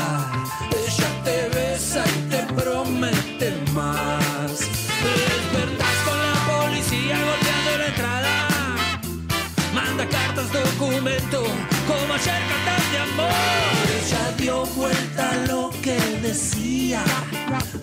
ella 0.71 1.23
te 1.23 1.49
besa 1.49 2.03
y 2.07 2.29
te 2.29 2.53
promete 2.53 3.53
más. 3.73 4.59
Despertás 5.03 5.97
con 6.05 6.17
la 6.17 6.33
policía 6.51 7.17
golpeando 7.17 7.77
la 7.77 7.87
entrada. 7.87 8.47
Manda 9.73 10.07
cartas, 10.07 10.51
documento, 10.51 11.43
como 11.87 12.13
ayer 12.13 12.41
cartas 12.49 12.91
de 12.91 12.97
amor. 12.99 13.31
Ella 13.97 14.31
dio 14.37 14.65
vuelta 14.67 15.35
lo 15.47 15.69
que 15.81 15.97
decía, 16.21 17.03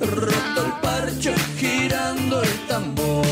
roto 0.01 0.66
el 0.66 0.73
parche, 0.81 1.35
girando 1.59 2.43
el 2.43 2.66
tambor. 2.66 3.30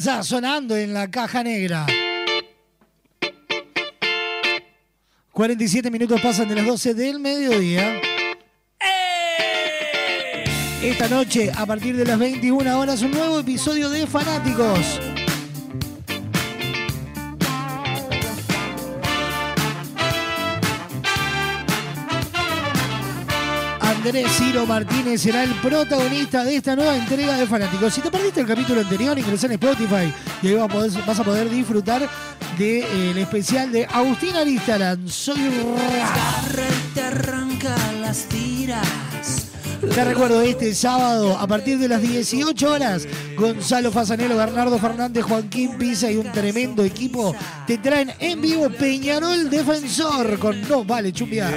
Sonando 0.00 0.74
en 0.74 0.94
la 0.94 1.10
caja 1.10 1.42
negra. 1.42 1.84
47 5.32 5.90
minutos 5.90 6.18
pasan 6.22 6.48
de 6.48 6.54
las 6.54 6.66
12 6.66 6.94
del 6.94 7.20
mediodía. 7.20 8.00
Esta 10.82 11.08
noche, 11.08 11.52
a 11.54 11.66
partir 11.66 11.94
de 11.94 12.06
las 12.06 12.18
21 12.18 12.78
horas, 12.78 13.02
un 13.02 13.10
nuevo 13.10 13.40
episodio 13.40 13.90
de 13.90 14.06
Fanáticos. 14.06 15.11
Ciro 24.12 24.66
Martínez 24.66 25.22
será 25.22 25.42
el 25.42 25.54
protagonista 25.54 26.44
de 26.44 26.56
esta 26.56 26.76
nueva 26.76 26.94
entrega 26.96 27.34
de 27.38 27.46
Fanáticos. 27.46 27.94
Si 27.94 28.02
te 28.02 28.10
perdiste 28.10 28.42
el 28.42 28.46
capítulo 28.46 28.82
anterior, 28.82 29.18
ingresa 29.18 29.46
en 29.46 29.52
Spotify 29.52 30.12
y 30.42 30.48
ahí 30.48 30.54
vas 30.54 31.18
a 31.18 31.24
poder, 31.24 31.48
disfrutar 31.48 32.06
del 32.58 33.16
especial 33.16 33.72
de 33.72 33.86
Agustín 33.86 34.36
Aristaran. 34.36 35.08
Soy 35.08 35.40
te 36.94 37.00
arranca 37.00 37.74
las 38.02 38.24
tiras. 38.24 39.48
Te 39.94 40.04
recuerdo 40.04 40.42
este 40.42 40.74
sábado 40.74 41.38
a 41.38 41.46
partir 41.46 41.78
de 41.78 41.88
las 41.88 42.02
18 42.02 42.70
horas, 42.70 43.08
Gonzalo 43.34 43.90
Fasanelo, 43.90 44.36
Bernardo 44.36 44.78
Fernández, 44.78 45.24
Joaquín 45.24 45.78
Pisa 45.78 46.10
y 46.10 46.16
un 46.16 46.30
tremendo 46.30 46.84
equipo 46.84 47.34
te 47.66 47.78
traen 47.78 48.12
en 48.18 48.42
vivo 48.42 48.68
Peñarol 48.68 49.48
Defensor 49.48 50.38
con 50.38 50.60
No 50.68 50.84
Vale 50.84 51.12
Chumbiar. 51.12 51.54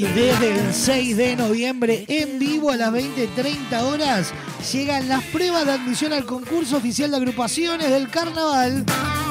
Y 0.00 0.04
desde 0.04 0.58
el 0.58 0.72
6 0.72 1.16
de 1.18 1.36
noviembre, 1.36 2.06
en 2.08 2.38
vivo 2.38 2.70
a 2.70 2.76
las 2.76 2.90
20.30 2.90 3.82
horas, 3.82 4.32
llegan 4.72 5.06
las 5.10 5.22
pruebas 5.24 5.66
de 5.66 5.72
admisión 5.72 6.14
al 6.14 6.24
concurso 6.24 6.78
oficial 6.78 7.10
de 7.10 7.18
agrupaciones 7.18 7.90
del 7.90 8.08
carnaval. 8.08 8.86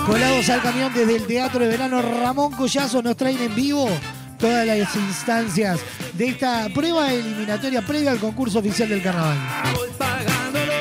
Colados 0.05 0.47
al 0.47 0.61
camión 0.61 0.93
desde 0.93 1.15
el 1.15 1.25
Teatro 1.25 1.61
de 1.61 1.69
Verano 1.69 2.03
Ramón 2.03 2.51
Collazo 2.51 3.01
nos 3.01 3.17
traen 3.17 3.41
en 3.41 3.55
vivo 3.55 3.89
todas 4.37 4.67
las 4.67 4.95
instancias 4.95 5.79
de 6.13 6.27
esta 6.27 6.69
prueba 6.71 7.11
eliminatoria 7.11 7.81
previa 7.81 8.11
al 8.11 8.19
concurso 8.19 8.59
oficial 8.59 8.89
del 8.89 9.01
carnaval. 9.01 9.39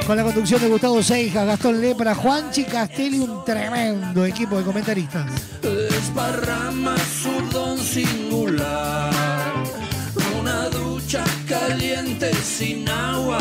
Con 0.06 0.18
la 0.18 0.22
conducción 0.22 0.60
de 0.60 0.68
Gustavo 0.68 1.02
Seijas, 1.02 1.46
Gastón 1.46 1.80
Lepra, 1.80 2.14
Juanchi 2.14 2.64
Castelli, 2.64 3.20
un 3.20 3.42
tremendo 3.42 4.26
equipo 4.26 4.58
de 4.58 4.64
comentaristas. 4.64 5.32
Singular. 7.78 9.17
Una 11.08 11.20
ducha 11.20 11.24
caliente 11.48 12.34
sin 12.34 12.86
agua. 12.86 13.38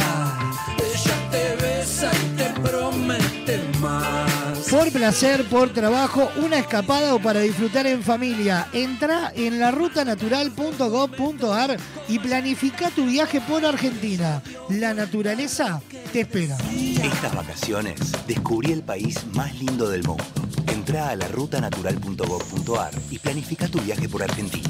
Ella 0.78 1.30
te 1.32 1.58
besa 1.62 2.10
y 2.14 2.38
te 2.38 2.46
promete 2.62 3.60
más. 3.82 4.70
Por 4.70 4.90
placer, 4.92 5.44
por 5.46 5.74
trabajo, 5.74 6.30
una 6.38 6.60
escapada 6.60 7.14
o 7.14 7.20
para 7.20 7.42
disfrutar 7.42 7.86
en 7.88 8.02
familia. 8.04 8.70
Entra 8.72 9.34
en 9.36 9.60
la 9.60 9.72
rutanatural.gov.ar 9.72 11.76
y 12.08 12.20
planifica 12.20 12.90
tu 12.92 13.06
viaje 13.06 13.42
por 13.42 13.66
Argentina. 13.66 14.42
La 14.70 14.94
naturaleza 14.94 15.82
te 16.14 16.22
espera. 16.22 16.56
Estas 17.04 17.36
vacaciones 17.36 18.00
descubrí 18.28 18.72
el 18.72 18.84
país 18.84 19.26
más 19.34 19.54
lindo 19.60 19.90
del 19.90 20.06
mundo. 20.06 20.24
Entra 20.68 21.10
a 21.10 21.18
la 21.18 21.28
rutanatural.gov.ar 21.28 22.94
y 23.10 23.20
planifica 23.20 23.68
tu 23.68 23.82
viaje 23.82 24.08
por 24.08 24.24
Argentina. 24.24 24.70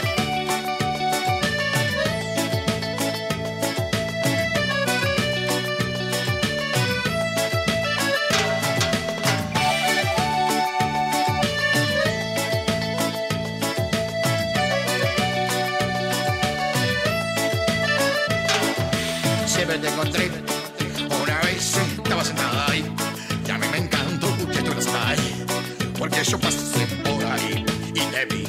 Yo 26.23 26.39
pasé 26.39 26.85
por 27.03 27.25
ahí 27.25 27.65
y 27.95 27.99
te 27.99 28.25
vi. 28.25 28.45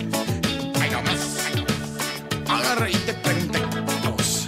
Ay, 0.79 0.91
no 0.91 1.03
más. 1.03 1.39
Agarré 2.47 2.91
y 2.91 2.97
te 2.97 3.15
pregunté. 3.15 3.61
Vos, 4.05 4.47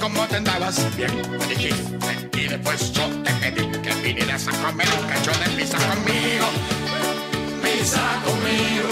¿cómo 0.00 0.26
te 0.26 0.36
andabas? 0.36 0.76
Bien, 0.96 1.12
me 1.30 1.46
dijiste. 1.46 2.58
pues 2.64 2.92
yo 2.92 3.06
te 3.22 3.30
pedí 3.34 3.80
que 3.80 3.94
vinieras 4.02 4.48
a 4.48 4.50
comer 4.50 4.88
un 5.00 5.06
cacho 5.06 5.30
de 5.30 5.50
pizza 5.56 5.78
conmigo. 5.78 6.46
Pisa 7.62 8.20
conmigo, 8.24 8.90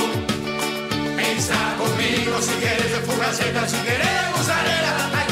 pisa 1.16 1.74
conmigo, 1.76 2.40
si 2.40 2.52
quieres 2.60 2.92
de 2.92 2.98
fugaceta, 3.00 3.68
si 3.68 3.76
quieres 3.78 4.06
de 4.06 5.31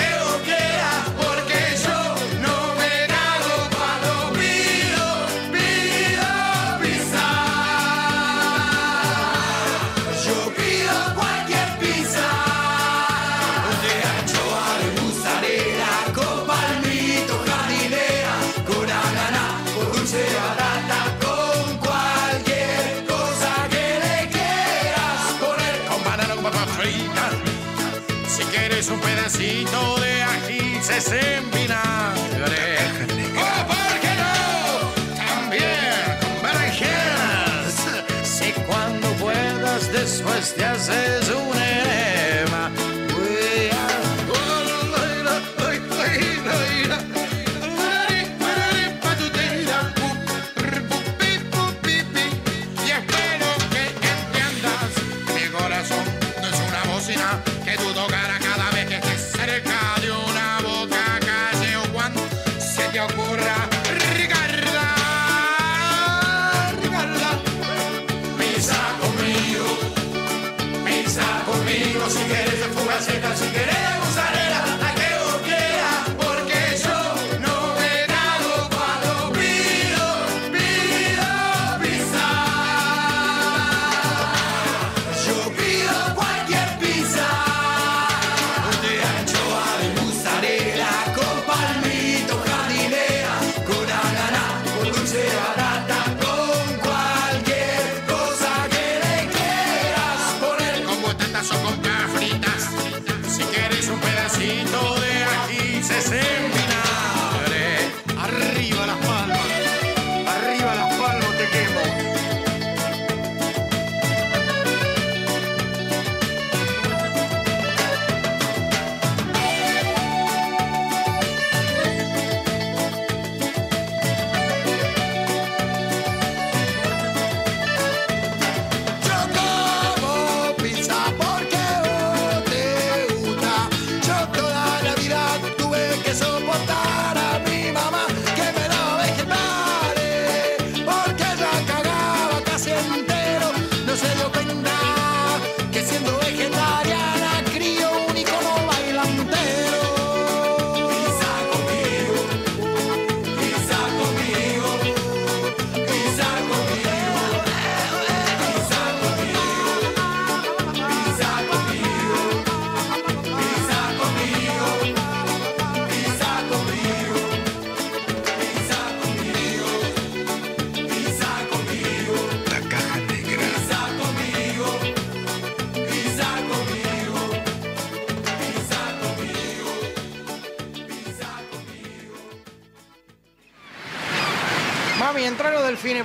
después 40.41 40.55
te 40.55 40.64
haces 40.64 41.60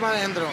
para 0.06 0.20
adentro. 0.20 0.48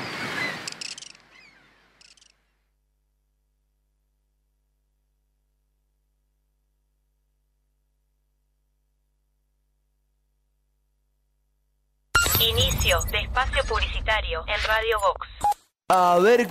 Inicio 12.40 13.00
de 13.10 13.18
espacio 13.18 13.62
publicitario 13.68 14.42
en 14.46 14.62
Radio 14.66 14.98
Vox. 15.00 15.28
A 15.88 16.18
ver 16.18 16.50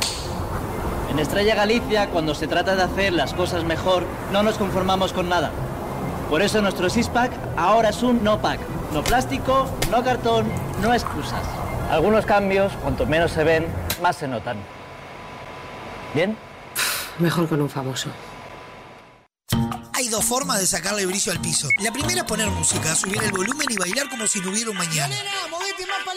En 1.11 1.19
Estrella 1.19 1.55
Galicia, 1.55 2.07
cuando 2.07 2.33
se 2.33 2.47
trata 2.47 2.73
de 2.77 2.83
hacer 2.83 3.11
las 3.11 3.33
cosas 3.33 3.65
mejor, 3.65 4.05
no 4.31 4.43
nos 4.43 4.57
conformamos 4.57 5.11
con 5.11 5.27
nada. 5.27 5.51
Por 6.29 6.41
eso 6.41 6.61
nuestro 6.61 6.89
six-pack 6.89 7.33
ahora 7.57 7.89
es 7.89 8.01
un 8.01 8.23
no-pack. 8.23 8.61
No 8.93 9.03
plástico, 9.03 9.69
no 9.91 10.01
cartón, 10.05 10.49
no 10.81 10.93
excusas. 10.93 11.41
Algunos 11.91 12.25
cambios, 12.25 12.71
cuanto 12.81 13.05
menos 13.05 13.31
se 13.31 13.43
ven, 13.43 13.67
más 14.01 14.15
se 14.15 14.27
notan. 14.29 14.55
¿Bien? 16.13 16.37
Mejor 17.19 17.49
con 17.49 17.61
un 17.61 17.69
famoso. 17.69 18.09
Hay 19.93 20.07
dos 20.07 20.23
formas 20.23 20.61
de 20.61 20.65
sacarle 20.65 21.05
brillo 21.05 21.33
al 21.33 21.41
piso. 21.41 21.67
La 21.79 21.91
primera 21.91 22.21
es 22.21 22.23
poner 22.25 22.47
música, 22.47 22.95
subir 22.95 23.21
el 23.21 23.31
volumen 23.31 23.67
y 23.69 23.75
bailar 23.75 24.09
como 24.09 24.25
si 24.27 24.39
no 24.39 24.49
hubiera 24.49 24.71
un 24.71 24.77
mañana. 24.77 25.13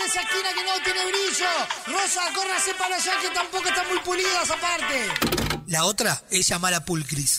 Esa 0.07 0.20
esquina 0.20 0.48
que 0.55 0.64
no 0.64 0.84
tiene 0.84 1.05
brillo. 1.07 1.48
Rosa, 1.86 2.20
córrase 2.34 2.74
para 2.74 2.96
allá 2.96 3.12
que 3.20 3.28
tampoco 3.30 3.68
están 3.68 3.88
muy 3.88 3.98
pulidas 4.00 4.50
aparte. 4.50 5.09
La 5.66 5.84
otra 5.84 6.22
es 6.30 6.46
llamar 6.46 6.74
a 6.74 6.84
Pulcris. 6.84 7.38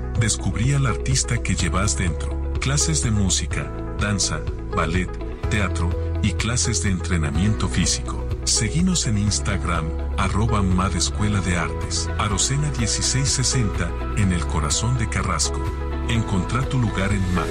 Descubrí 0.19 0.73
al 0.73 0.85
artista 0.85 1.37
que 1.41 1.55
llevas 1.55 1.97
dentro. 1.97 2.53
Clases 2.59 3.03
de 3.03 3.11
música, 3.11 3.71
danza, 3.99 4.39
ballet, 4.75 5.09
teatro 5.49 5.89
y 6.21 6.33
clases 6.33 6.83
de 6.83 6.89
entrenamiento 6.91 7.67
físico. 7.67 8.27
Seguinos 8.43 9.07
en 9.07 9.17
Instagram, 9.17 9.85
arroba 10.17 10.61
MAD 10.61 10.95
Escuela 10.95 11.41
de 11.41 11.57
Artes, 11.57 12.09
Arocena 12.17 12.71
1660, 12.77 13.89
en 14.17 14.31
el 14.31 14.45
corazón 14.45 14.97
de 14.97 15.09
Carrasco. 15.09 15.63
Encontrá 16.09 16.61
tu 16.67 16.79
lugar 16.79 17.11
en 17.11 17.33
MAD. 17.33 17.47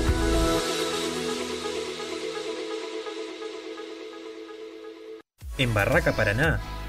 En 5.58 5.74
Barraca 5.74 6.12
Paraná, 6.12 6.61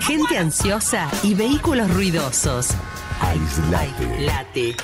Gente 0.00 0.38
ansiosa 0.38 1.10
y 1.22 1.34
vehículos 1.34 1.92
ruidosos. 1.92 2.68
Aislate. 3.20 4.20
Late. 4.20 4.76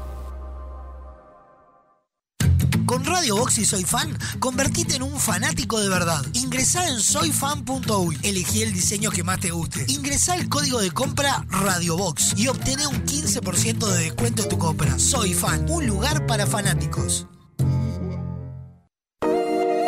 Con 2.91 3.05
Radio 3.05 3.37
Box 3.37 3.57
y 3.57 3.63
Soy 3.63 3.85
Fan, 3.85 4.19
convertite 4.39 4.97
en 4.97 5.03
un 5.03 5.17
fanático 5.17 5.79
de 5.79 5.87
verdad. 5.87 6.25
Ingresá 6.33 6.89
en 6.89 6.99
soyfan.uy, 6.99 8.17
elegí 8.21 8.63
el 8.63 8.73
diseño 8.73 9.11
que 9.11 9.23
más 9.23 9.39
te 9.39 9.51
guste. 9.51 9.85
Ingresá 9.87 10.35
el 10.35 10.49
código 10.49 10.81
de 10.81 10.91
compra 10.91 11.45
Radio 11.49 11.95
Box 11.95 12.33
y 12.35 12.49
obtené 12.49 12.85
un 12.87 13.05
15% 13.05 13.87
de 13.87 13.97
descuento 13.97 14.43
en 14.43 14.49
tu 14.49 14.57
compra. 14.57 14.99
Soy 14.99 15.33
Fan, 15.33 15.67
un 15.69 15.87
lugar 15.87 16.27
para 16.27 16.45
fanáticos. 16.45 17.27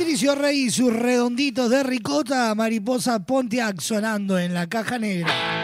Patricio 0.00 0.34
Rey 0.34 0.70
sus 0.70 0.94
redonditos 0.94 1.68
de 1.68 1.82
ricota, 1.82 2.54
mariposa 2.54 3.18
Pontiac 3.18 3.82
sonando 3.82 4.38
en 4.38 4.54
la 4.54 4.66
caja 4.66 4.98
negra. 4.98 5.59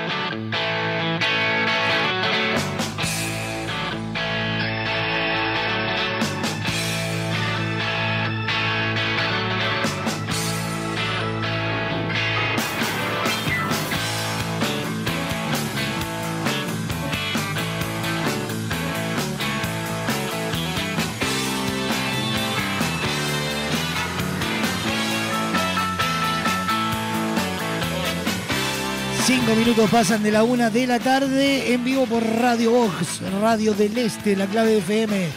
minutos 29.76 29.90
pasan 29.90 30.22
de 30.22 30.30
la 30.30 30.42
una 30.42 30.70
de 30.70 30.86
la 30.86 30.98
tarde 30.98 31.74
en 31.74 31.84
vivo 31.84 32.06
por 32.06 32.24
Radio 32.24 32.70
Vox, 32.70 33.20
Radio 33.42 33.74
del 33.74 33.98
Este, 33.98 34.34
La 34.34 34.46
Clave 34.46 34.78
FM, 34.78 35.28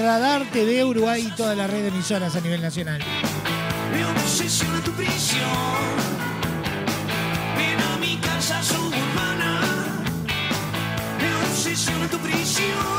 Radar 0.00 0.44
TV 0.52 0.84
Uruguay 0.84 1.26
y 1.26 1.34
toda 1.34 1.56
la 1.56 1.66
red 1.66 1.82
de 1.82 1.88
emisoras 1.88 2.36
a 2.36 2.40
nivel 2.40 2.62
nacional. 2.62 3.00
tu 4.84 4.92
prisión. 12.18 12.91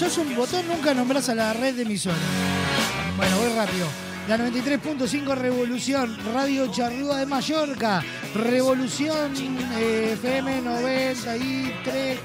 Sos 0.00 0.16
un 0.16 0.34
botón, 0.34 0.66
nunca 0.66 0.94
nombras 0.94 1.28
a 1.28 1.34
la 1.34 1.52
red 1.52 1.74
de 1.74 1.82
emisoras. 1.82 2.18
Bueno, 3.18 3.36
voy 3.36 3.52
rápido. 3.52 3.86
La 4.28 4.38
93.5 4.38 5.34
Revolución, 5.34 6.16
Radio 6.32 6.72
Charrúa 6.72 7.18
de 7.18 7.26
Mallorca, 7.26 8.02
Revolución 8.34 9.34
eh, 9.78 10.12
FM 10.14 10.62
93. 10.62 12.18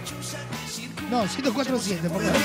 No, 1.11 1.23
1047, 1.23 2.09
por 2.09 2.21
favor. 2.21 2.39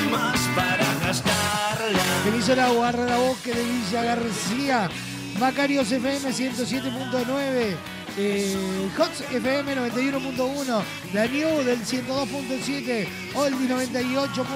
Emisora 2.27 2.69
Guarda 2.71 3.17
Bosque 3.19 3.55
de 3.55 3.63
Villa 3.63 4.03
García, 4.03 4.91
Macarios 5.39 5.93
FM 5.93 6.29
107.9, 6.29 7.77
eh, 8.19 8.89
FM 9.31 9.77
91.1, 9.77 10.83
La 11.13 11.27
New 11.27 11.63
del 11.63 11.79
102.7, 11.85 13.07
Oldie 13.35 13.69
98.5, 13.69 14.53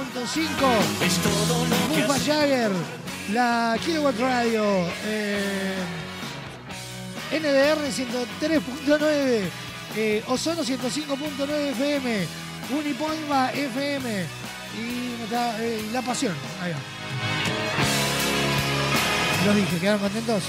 Mufa 1.89 2.19
Jagger, 2.19 2.71
la 3.33 3.77
Kilowatt 3.85 4.19
Radio, 4.19 4.65
eh, 5.07 5.77
NDR 7.31 7.79
103.9, 7.91 9.51
eh, 9.97 10.23
Ozono 10.27 10.63
105.9 10.63 11.71
FM, 11.71 12.27
Unipoima 12.77 13.51
FM 13.53 14.27
y 14.77 15.23
está, 15.23 15.63
eh, 15.63 15.81
La 15.93 16.03
Pasión. 16.03 16.35
Ahí 16.61 16.73
va. 16.73 16.79
Los 19.47 19.57
dije, 19.57 19.79
¿quedaron 19.79 20.01
contentos? 20.01 20.43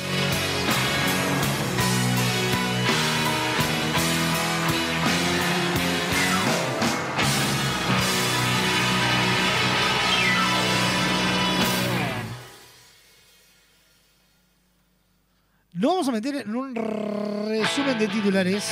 Nos 15.85 15.93
vamos 15.93 16.07
a 16.09 16.11
meter 16.13 16.35
en 16.37 16.55
un 16.55 16.73
resumen 16.73 17.99
de 17.99 18.07
titulares. 18.07 18.63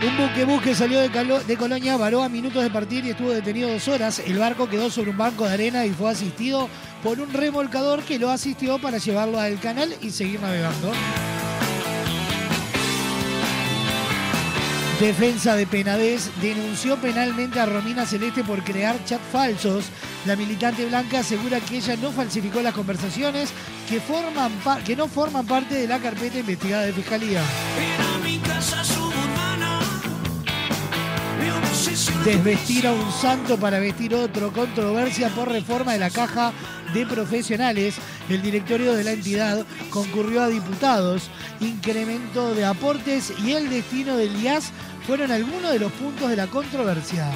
Un 0.00 0.16
buque 0.16 0.44
buque 0.44 0.74
salió 0.74 1.00
de, 1.00 1.10
Calo- 1.10 1.42
de 1.44 1.56
Colonia, 1.56 1.96
varó 1.96 2.22
a 2.22 2.28
minutos 2.28 2.62
de 2.62 2.70
partir 2.70 3.04
y 3.04 3.10
estuvo 3.10 3.30
detenido 3.30 3.68
dos 3.68 3.88
horas. 3.88 4.20
El 4.20 4.38
barco 4.38 4.68
quedó 4.68 4.90
sobre 4.90 5.10
un 5.10 5.16
banco 5.18 5.44
de 5.46 5.54
arena 5.54 5.84
y 5.86 5.90
fue 5.90 6.10
asistido 6.10 6.68
por 7.02 7.18
un 7.20 7.32
remolcador 7.32 8.02
que 8.02 8.18
lo 8.18 8.30
asistió 8.30 8.78
para 8.78 8.98
llevarlo 8.98 9.40
al 9.40 9.58
canal 9.58 9.92
y 10.00 10.10
seguir 10.10 10.40
navegando. 10.40 10.92
Defensa 15.00 15.54
de 15.54 15.64
Penadez 15.64 16.28
denunció 16.42 16.96
penalmente 16.96 17.60
a 17.60 17.66
Romina 17.66 18.04
Celeste 18.04 18.42
por 18.42 18.64
crear 18.64 18.96
chat 19.04 19.20
falsos. 19.30 19.84
La 20.26 20.34
militante 20.34 20.84
blanca 20.86 21.20
asegura 21.20 21.60
que 21.60 21.76
ella 21.76 21.94
no 21.96 22.10
falsificó 22.10 22.60
las 22.62 22.74
conversaciones 22.74 23.50
que, 23.88 24.00
forman 24.00 24.50
que 24.84 24.96
no 24.96 25.06
forman 25.06 25.46
parte 25.46 25.76
de 25.76 25.86
la 25.86 26.00
carpeta 26.00 26.40
investigada 26.40 26.82
de 26.82 26.92
Fiscalía. 26.92 27.42
Desvestir 32.24 32.86
a 32.86 32.92
un 32.92 33.12
santo 33.12 33.56
para 33.56 33.78
vestir 33.78 34.14
otro. 34.14 34.52
Controversia 34.52 35.28
por 35.28 35.48
reforma 35.48 35.92
de 35.92 36.00
la 36.00 36.10
caja 36.10 36.52
de 36.92 37.06
profesionales. 37.06 37.96
El 38.28 38.42
directorio 38.42 38.94
de 38.94 39.04
la 39.04 39.12
entidad 39.12 39.64
concurrió 39.90 40.42
a 40.42 40.48
diputados. 40.48 41.30
Incremento 41.60 42.54
de 42.54 42.64
aportes 42.64 43.32
y 43.44 43.52
el 43.52 43.70
destino 43.70 44.16
del 44.16 44.42
IAS 44.42 44.72
fueron 45.08 45.32
algunos 45.32 45.72
de 45.72 45.78
los 45.78 45.90
puntos 45.92 46.28
de 46.28 46.36
la 46.36 46.46
controversia. 46.48 47.30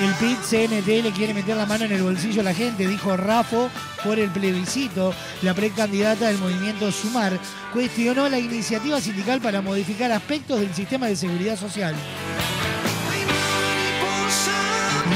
El 0.00 0.14
PIT 0.14 0.38
CNT 0.48 0.86
le 1.02 1.12
quiere 1.12 1.34
meter 1.34 1.58
la 1.58 1.66
mano 1.66 1.84
en 1.84 1.92
el 1.92 2.02
bolsillo 2.02 2.40
a 2.40 2.44
la 2.44 2.54
gente, 2.54 2.88
dijo 2.88 3.14
Rafo 3.18 3.68
por 4.02 4.18
el 4.18 4.30
plebiscito. 4.30 5.12
La 5.42 5.52
precandidata 5.52 6.28
del 6.28 6.38
movimiento 6.38 6.90
Sumar 6.90 7.38
cuestionó 7.74 8.30
la 8.30 8.38
iniciativa 8.38 8.98
sindical 8.98 9.42
para 9.42 9.60
modificar 9.60 10.10
aspectos 10.10 10.60
del 10.60 10.72
sistema 10.72 11.08
de 11.08 11.16
seguridad 11.16 11.58
social. 11.58 11.94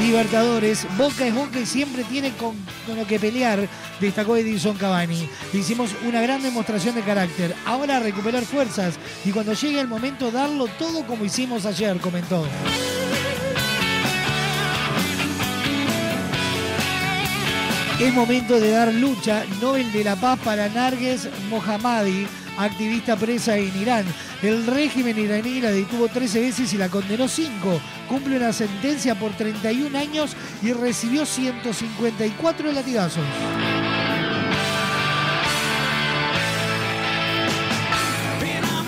Libertadores, 0.00 0.86
Boca 0.96 1.26
es 1.26 1.34
Boca 1.34 1.60
y 1.60 1.66
siempre 1.66 2.04
tiene 2.04 2.32
con, 2.36 2.54
con 2.86 2.96
lo 2.96 3.06
que 3.06 3.18
pelear, 3.18 3.68
destacó 4.00 4.36
Edison 4.36 4.76
Cavani. 4.76 5.28
Hicimos 5.52 5.90
una 6.06 6.20
gran 6.20 6.42
demostración 6.42 6.94
de 6.94 7.02
carácter. 7.02 7.54
Ahora 7.64 8.00
recuperar 8.00 8.44
fuerzas 8.44 8.94
y 9.24 9.30
cuando 9.30 9.54
llegue 9.54 9.80
el 9.80 9.88
momento 9.88 10.30
darlo 10.30 10.66
todo 10.78 11.06
como 11.06 11.24
hicimos 11.24 11.64
ayer, 11.66 11.98
comentó. 12.00 12.44
Es 18.00 18.12
momento 18.12 18.58
de 18.58 18.70
dar 18.70 18.92
lucha. 18.92 19.44
Nobel 19.60 19.92
de 19.92 20.02
la 20.02 20.16
Paz 20.16 20.38
para 20.44 20.68
Narges 20.68 21.28
Mohammadi, 21.48 22.26
activista 22.58 23.16
presa 23.16 23.56
en 23.56 23.76
Irán. 23.80 24.04
El 24.42 24.66
régimen 24.66 25.18
iraní 25.18 25.60
la 25.60 25.70
detuvo 25.70 26.08
13 26.08 26.40
veces 26.40 26.72
y 26.72 26.78
la 26.78 26.88
condenó 26.88 27.28
5. 27.28 27.80
Cumple 28.08 28.36
una 28.36 28.52
sentencia 28.52 29.14
por 29.14 29.32
31 29.32 29.96
años 29.98 30.36
y 30.62 30.72
recibió 30.72 31.26
154 31.26 32.72
latigazos. 32.72 33.24
Ven 38.40 38.64
a 38.64 38.82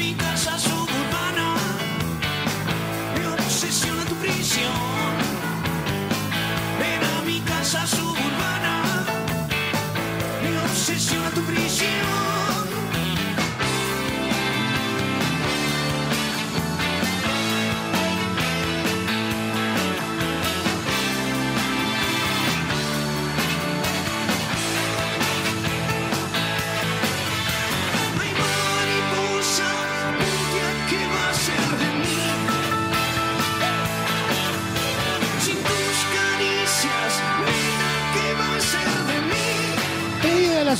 mi 7.22 7.40
casa 7.40 7.86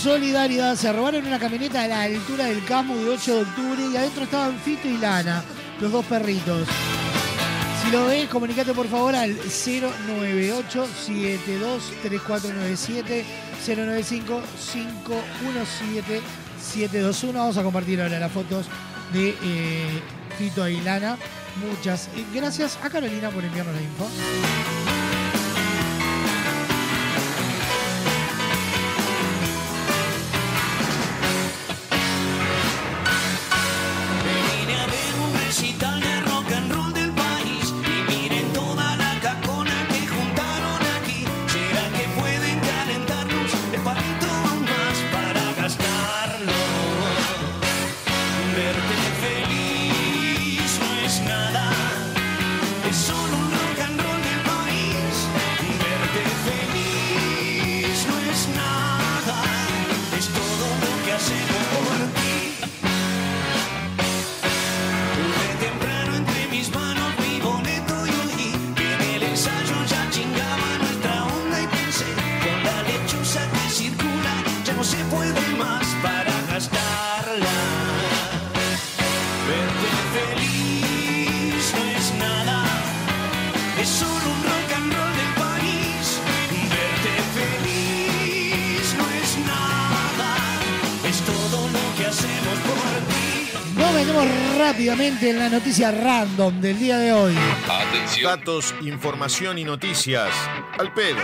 solidaridad. 0.07 0.77
Se 0.77 0.93
robaron 0.93 1.27
una 1.27 1.41
camioneta 1.41 1.83
a 1.83 1.89
la 1.89 2.03
altura 2.03 2.45
del 2.45 2.65
Camu 2.65 2.95
de 2.95 3.09
8 3.09 3.35
de 3.35 3.43
octubre 3.43 3.83
y 3.93 3.97
adentro 3.97 4.23
estaban 4.23 4.57
Fito 4.61 4.87
y 4.87 4.99
Lana, 4.99 5.43
los 5.81 5.91
dos 5.91 6.07
perritos. 6.07 6.69
Si 7.83 7.91
lo 7.91 8.07
ves, 8.07 8.29
comunicate 8.29 8.73
por 8.73 8.87
favor 8.87 9.17
al 9.17 9.35
098 9.35 10.87
723497 11.07 13.25
095 13.67 14.43
517 14.73 16.21
721. 16.61 17.37
Vamos 17.37 17.57
a 17.57 17.65
compartir 17.65 18.01
ahora 18.01 18.21
las 18.21 18.31
fotos 18.31 18.67
de 19.13 19.35
eh, 19.43 20.01
Fito 20.39 20.69
y 20.69 20.81
Lana. 20.83 21.19
Muchas 21.69 22.09
gracias 22.33 22.79
a 22.81 22.91
Carolina 22.91 23.31
por 23.31 23.45
enviarnos 23.45 23.75
la 23.75 23.83
info. 23.83 24.09
Rápidamente 94.97 95.31
en 95.31 95.39
la 95.39 95.49
noticia 95.51 95.91
random 95.91 96.61
del 96.61 96.79
día 96.79 96.99
de 96.99 97.13
hoy. 97.13 97.35
Datos, 98.23 98.75
información 98.81 99.59
y 99.59 99.65
noticias. 99.65 100.31
Al 100.79 100.93
pedo. 100.95 101.21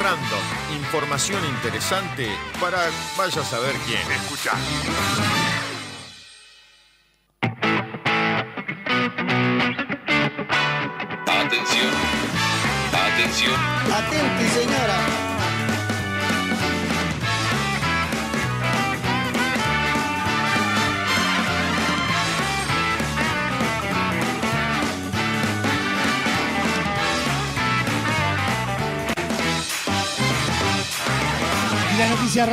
Random. 0.00 0.76
Información 0.76 1.44
interesante 1.44 2.28
para 2.60 2.78
vaya 3.16 3.42
a 3.42 3.44
saber 3.44 3.74
quién. 3.86 4.00
Escucha. 4.12 4.52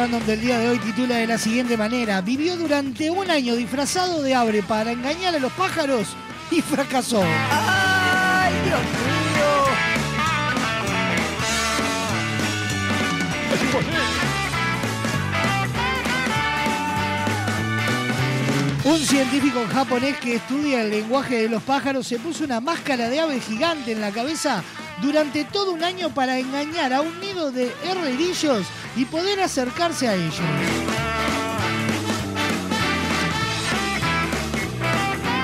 Random 0.08 0.26
del 0.26 0.40
día 0.40 0.60
de 0.60 0.70
hoy 0.70 0.80
titula 0.80 1.16
de 1.16 1.28
la 1.28 1.38
siguiente 1.38 1.76
manera. 1.76 2.22
Vivió 2.22 2.56
durante 2.56 3.12
un 3.12 3.30
año 3.30 3.56
disfrazado 3.56 4.22
de 4.22 4.34
ave 4.36 4.64
para 4.64 4.92
engañar 4.92 5.36
a 5.36 5.40
los 5.40 5.52
pájaros 5.54 6.16
y 6.50 6.62
fracasó. 6.62 7.22
¡Ay, 7.52 8.54
Dios 8.66 8.80
mío! 8.80 9.28
Un 18.86 19.00
científico 19.00 19.66
japonés 19.74 20.18
que 20.18 20.36
estudia 20.36 20.82
el 20.84 20.92
lenguaje 20.92 21.42
de 21.42 21.50
los 21.50 21.62
pájaros 21.64 22.08
se 22.08 22.20
puso 22.20 22.46
una 22.46 22.62
máscara 22.62 23.10
de 23.10 23.20
ave 23.20 23.42
gigante 23.42 23.92
en 23.92 24.00
la 24.00 24.12
cabeza 24.12 24.64
durante 25.02 25.44
todo 25.44 25.74
un 25.74 25.84
año 25.84 26.10
para 26.10 26.40
engañar 26.40 26.94
a 26.94 27.02
un 27.02 27.20
nido 27.20 27.52
de 27.52 27.74
herrerillos 27.84 28.66
y 28.98 29.06
poder 29.06 29.40
acercarse 29.40 30.08
a 30.08 30.16
ellos. 30.16 30.42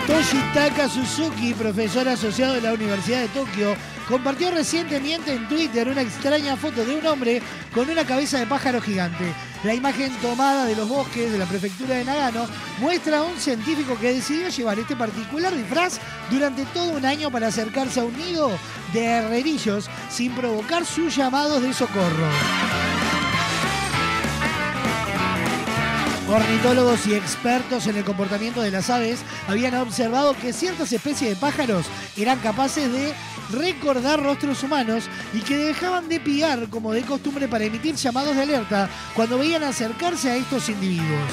Toshitaka 0.08 0.90
Suzuki, 0.90 1.54
profesor 1.54 2.08
asociado 2.08 2.56
de 2.56 2.62
la 2.62 2.74
Universidad 2.74 3.22
de 3.22 3.28
Tokio, 3.30 3.76
compartió 4.08 4.52
recientemente 4.52 5.34
en 5.34 5.48
Twitter 5.48 5.88
una 5.88 6.02
extraña 6.02 6.58
foto 6.58 6.84
de 6.84 6.96
un 6.96 7.06
hombre 7.06 7.42
con 7.74 7.90
una 7.90 8.06
cabeza 8.06 8.40
de 8.40 8.48
pájaro 8.48 8.82
gigante. 8.82 9.34
La 9.64 9.74
imagen 9.74 10.12
tomada 10.22 10.66
de 10.66 10.76
los 10.76 10.90
bosques 10.90 11.32
de 11.32 11.38
la 11.38 11.46
prefectura 11.46 11.96
de 11.96 12.06
Nagano 12.06 12.48
muestra 12.80 13.20
a 13.20 13.24
un 13.24 13.38
científico 13.38 13.98
que 14.00 14.14
decidió 14.14 14.50
llevar 14.50 14.80
este 14.80 14.96
particular 14.96 15.56
disfraz 15.56 16.00
durante 16.30 16.66
todo 16.66 16.92
un 16.92 17.06
año 17.06 17.32
para 17.32 17.48
acercarse 17.48 18.02
a 18.02 18.04
un 18.04 18.18
nido 18.18 18.52
de 18.92 19.06
herrerillos 19.06 19.90
sin 20.10 20.34
provocar 20.34 20.86
sus 20.86 21.16
llamados 21.16 21.62
de 21.62 21.74
socorro. 21.74 22.83
Ornitólogos 26.34 27.06
y 27.06 27.14
expertos 27.14 27.86
en 27.86 27.96
el 27.96 28.04
comportamiento 28.04 28.60
de 28.60 28.72
las 28.72 28.90
aves 28.90 29.20
habían 29.48 29.76
observado 29.76 30.36
que 30.36 30.52
ciertas 30.52 30.92
especies 30.92 31.30
de 31.30 31.36
pájaros 31.36 31.86
eran 32.18 32.40
capaces 32.40 32.92
de 32.92 33.14
recordar 33.52 34.20
rostros 34.20 34.64
humanos 34.64 35.04
y 35.32 35.42
que 35.42 35.56
dejaban 35.56 36.10
de 36.10 36.20
piar 36.20 36.70
como 36.70 36.92
de 36.92 37.04
costumbre 37.04 37.48
para 37.48 37.66
emitir 37.66 37.94
llamados 37.94 38.36
de 38.36 38.42
alerta 38.42 38.90
cuando 39.16 39.38
veían 39.38 39.62
acercarse 39.62 40.32
a 40.32 40.36
estos 40.36 40.70
individuos. 40.70 41.30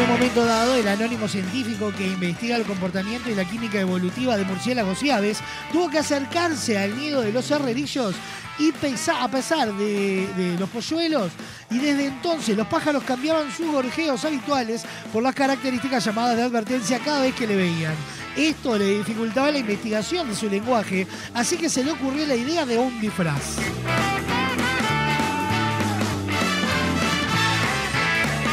En 0.00 0.06
un 0.06 0.12
momento 0.12 0.46
dado, 0.46 0.76
el 0.76 0.88
anónimo 0.88 1.28
científico 1.28 1.92
que 1.94 2.06
investiga 2.06 2.56
el 2.56 2.64
comportamiento 2.64 3.28
y 3.28 3.34
la 3.34 3.44
química 3.44 3.78
evolutiva 3.78 4.38
de 4.38 4.46
murciélagos 4.46 5.02
y 5.02 5.10
aves 5.10 5.40
tuvo 5.70 5.90
que 5.90 5.98
acercarse 5.98 6.78
al 6.78 6.96
nido 6.98 7.20
de 7.20 7.30
los 7.32 7.50
herrerillos 7.50 8.14
y 8.58 8.72
pesa- 8.72 9.22
a 9.22 9.30
pesar 9.30 9.70
de, 9.74 10.26
de 10.38 10.56
los 10.58 10.70
polluelos, 10.70 11.30
y 11.70 11.78
desde 11.78 12.06
entonces 12.06 12.56
los 12.56 12.66
pájaros 12.66 13.02
cambiaban 13.04 13.52
sus 13.54 13.66
gorjeos 13.70 14.24
habituales 14.24 14.84
por 15.12 15.22
las 15.22 15.34
características 15.34 16.02
llamadas 16.02 16.38
de 16.38 16.44
advertencia 16.44 16.98
cada 17.00 17.20
vez 17.20 17.34
que 17.34 17.46
le 17.46 17.56
veían. 17.56 17.94
Esto 18.38 18.78
le 18.78 18.96
dificultaba 18.98 19.50
la 19.50 19.58
investigación 19.58 20.30
de 20.30 20.34
su 20.34 20.48
lenguaje, 20.48 21.06
así 21.34 21.58
que 21.58 21.68
se 21.68 21.84
le 21.84 21.90
ocurrió 21.92 22.24
la 22.26 22.36
idea 22.36 22.64
de 22.64 22.78
un 22.78 22.98
disfraz. 23.02 23.58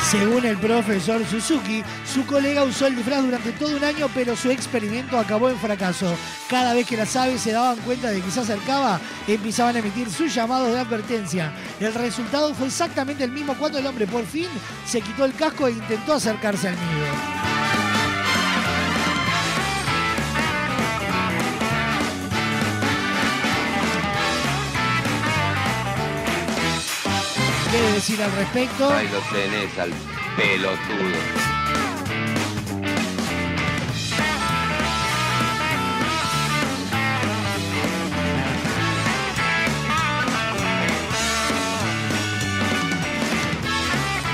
Según 0.10 0.46
el 0.46 0.58
profesor 0.58 1.22
Suzuki, 1.26 1.84
su 2.06 2.26
colega 2.26 2.64
usó 2.64 2.88
el 2.88 2.96
disfraz 2.96 3.26
durante 3.26 3.52
todo 3.52 3.76
un 3.76 3.84
año, 3.84 4.08
pero 4.16 4.38
su 4.38 4.50
experimento 4.50 5.20
acabó 5.20 5.50
en 5.50 5.58
fracaso. 5.58 6.16
Cada 6.50 6.74
vez 6.74 6.88
que 6.88 6.96
las 6.96 7.14
aves 7.18 7.42
se 7.42 7.52
daban 7.52 7.78
cuenta 7.80 8.12
de 8.12 8.22
que 8.22 8.32
se 8.32 8.40
acercaba, 8.40 9.02
empezaban 9.28 9.76
a 9.76 9.80
emitir 9.80 10.10
sus 10.10 10.34
llamados 10.34 10.72
de 10.72 10.80
advertencia. 10.80 11.52
El 11.82 11.94
resultado 11.94 12.54
fue 12.54 12.68
exactamente 12.68 13.26
el 13.26 13.32
mismo 13.32 13.54
cuando 13.56 13.80
el 13.80 13.86
hombre 13.86 14.08
por 14.08 14.26
fin 14.26 14.48
se 14.86 15.02
quitó 15.02 15.26
el 15.26 15.34
casco 15.34 15.68
e 15.68 15.72
intentó 15.72 16.14
acercarse 16.14 16.70
al 16.70 16.76
nido. 16.76 17.37
quiere 27.78 27.94
decir 27.94 28.24
al 28.24 28.32
respecto. 28.32 28.90
Al 28.90 29.08
pelotudo. 30.36 31.18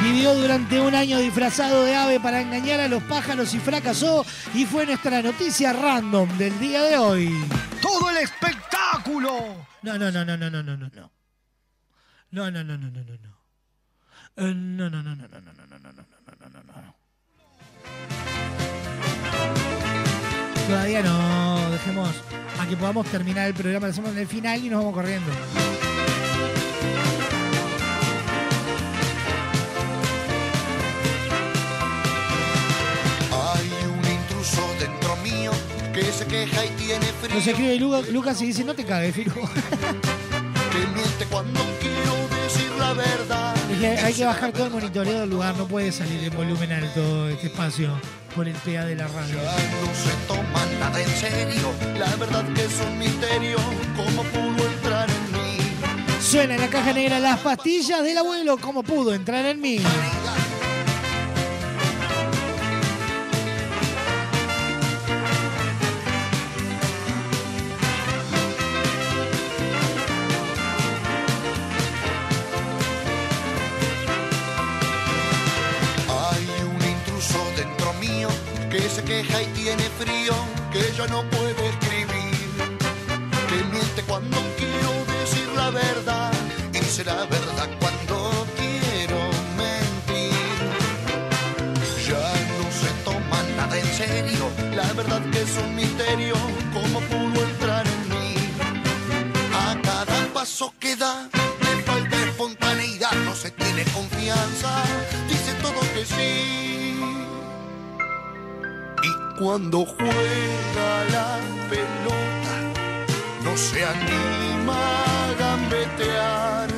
Vivió 0.02 0.36
durante 0.36 0.80
un 0.80 0.96
año 0.96 1.20
disfrazado 1.20 1.84
de 1.84 1.96
ave 1.96 2.20
para 2.22 2.40
engañar 2.40 2.80
a 2.80 2.88
los 2.88 3.04
pájaros 3.04 3.54
y 3.54 3.60
fracasó 3.60 4.26
y 4.54 4.66
fue 4.66 4.86
nuestra 4.86 5.22
noticia 5.22 5.74
random 5.74 6.30
del 6.38 6.58
día 6.60 6.82
de 6.84 6.98
hoy. 6.98 7.46
¡Todo 7.82 8.10
el 8.10 8.18
espectáculo! 8.18 9.66
No, 9.82 9.98
no, 9.98 10.12
no, 10.12 10.24
no, 10.24 10.38
no, 10.38 10.50
no, 10.50 10.64
no, 10.64 10.78
no. 10.78 11.12
No, 12.32 12.50
no, 12.50 12.64
no, 12.64 12.78
no, 12.78 12.90
no, 12.90 13.04
no, 13.04 13.18
no 13.22 13.33
no. 14.36 14.44
Eh, 14.48 14.54
no, 14.56 14.90
no, 14.90 15.04
no, 15.04 15.16
no, 15.16 15.28
no, 15.28 15.40
no, 15.42 15.54
no, 15.54 15.68
no, 15.68 15.80
no, 15.80 15.92
no, 15.92 15.92
no, 15.92 16.50
no, 16.50 16.64
no, 16.64 16.82
no. 16.82 16.96
Todavía 20.68 21.02
no, 21.04 21.70
dejemos 21.72 22.10
a 22.60 22.68
que 22.68 22.76
podamos 22.78 23.06
terminar 23.08 23.48
el 23.48 23.54
programa, 23.54 23.88
lo 23.88 23.92
hacemos 23.92 24.12
en 24.12 24.18
el 24.20 24.28
final 24.28 24.64
y 24.64 24.70
nos 24.70 24.80
vamos 24.80 24.94
corriendo. 24.96 25.30
Hay 33.32 33.70
un 33.88 34.12
intruso 34.12 34.62
dentro 34.80 35.16
mío 35.18 35.52
que 35.94 36.04
se 36.12 36.26
queja 36.26 36.66
y 36.66 36.70
tiene 36.70 37.06
frío. 37.22 37.36
Nos 37.36 37.48
escribe 37.48 37.76
Lu- 37.78 38.12
Lucas 38.12 38.42
y 38.42 38.48
dice, 38.48 38.64
no 38.64 38.74
te 38.74 38.86
cagues, 38.86 39.16
Firu. 39.16 39.34
Que 39.34 40.80
miente 40.88 41.26
cuando 41.30 41.60
quiero 41.80 42.44
decir 42.44 42.72
la 42.80 42.94
verdad. 42.94 43.54
Hay 43.86 44.14
que 44.14 44.24
bajar 44.24 44.54
todo 44.54 44.68
el 44.68 44.72
monitoreo 44.72 45.20
del 45.20 45.30
lugar, 45.30 45.58
no 45.58 45.68
puede 45.68 45.92
salir 45.92 46.24
en 46.24 46.34
volumen 46.34 46.72
alto 46.72 47.28
este 47.28 47.48
espacio 47.48 47.90
por 48.34 48.48
el 48.48 48.54
PA 48.54 48.86
de 48.86 48.96
la 48.96 49.08
radio. 49.10 49.36
No 49.36 49.94
se 49.94 50.16
toman 50.26 50.80
nada 50.80 51.02
en 51.02 51.10
serio. 51.10 51.70
La 52.00 52.16
verdad 52.16 52.46
que 52.54 52.64
es 52.64 52.80
un 52.80 52.98
misterio. 52.98 53.58
¿Cómo 53.98 54.24
pudo 54.24 54.70
entrar 54.70 55.10
en 55.10 55.32
mí? 55.34 55.58
Suena 56.22 56.56
en 56.56 56.62
la 56.62 56.70
caja 56.70 56.94
negra 56.94 57.20
las 57.20 57.42
pastillas 57.42 58.02
del 58.04 58.18
abuelo, 58.18 58.58
¿cómo 58.58 58.84
pudo 58.84 59.14
entrar 59.14 59.46
en 59.46 59.60
mí? 59.60 59.80
Queja 79.24 79.42
y 79.42 79.46
tiene 79.48 79.84
frío, 80.00 80.34
que 80.72 80.92
ya 80.98 81.08
no 81.08 81.24
puede 81.30 81.70
escribir, 81.70 82.36
que 83.48 83.64
miente 83.72 84.02
cuando 84.08 84.38
quiero 84.58 84.92
decir 85.20 85.48
la 85.56 85.70
verdad 85.70 86.32
y 86.74 86.80
dice 86.80 87.04
la 87.06 87.26
verdad 87.26 87.70
cuando 87.80 88.48
quiero 88.58 89.20
mentir. 89.58 90.34
Ya 92.08 92.34
no 92.58 92.72
se 92.72 92.90
toma 93.04 93.42
nada 93.58 93.78
en 93.78 93.86
serio, 93.94 94.50
la 94.76 94.92
verdad 94.94 95.22
que 95.32 95.42
es 95.42 95.58
un 95.58 95.76
misterio, 95.76 96.36
cómo 96.74 97.00
pudo 97.02 97.44
entrar 97.44 97.86
en 97.88 98.10
mí. 98.10 98.36
A 99.54 99.76
cada 99.82 100.34
paso 100.34 100.74
que 100.80 100.96
da 100.96 101.30
le 101.62 101.84
falta 101.84 102.24
espontaneidad, 102.24 103.14
no 103.26 103.36
se 103.36 103.52
tiene 103.52 103.84
confianza, 103.86 104.84
dice 105.30 105.54
todo 105.62 105.80
que 105.94 106.06
sí. 106.06 106.83
Cuando 109.44 109.86
juega 109.86 111.04
la 111.12 111.38
pelota, 111.70 112.56
no 113.44 113.58
se 113.58 113.84
anima 113.84 114.74
a 114.74 115.34
gambetear, 115.38 116.70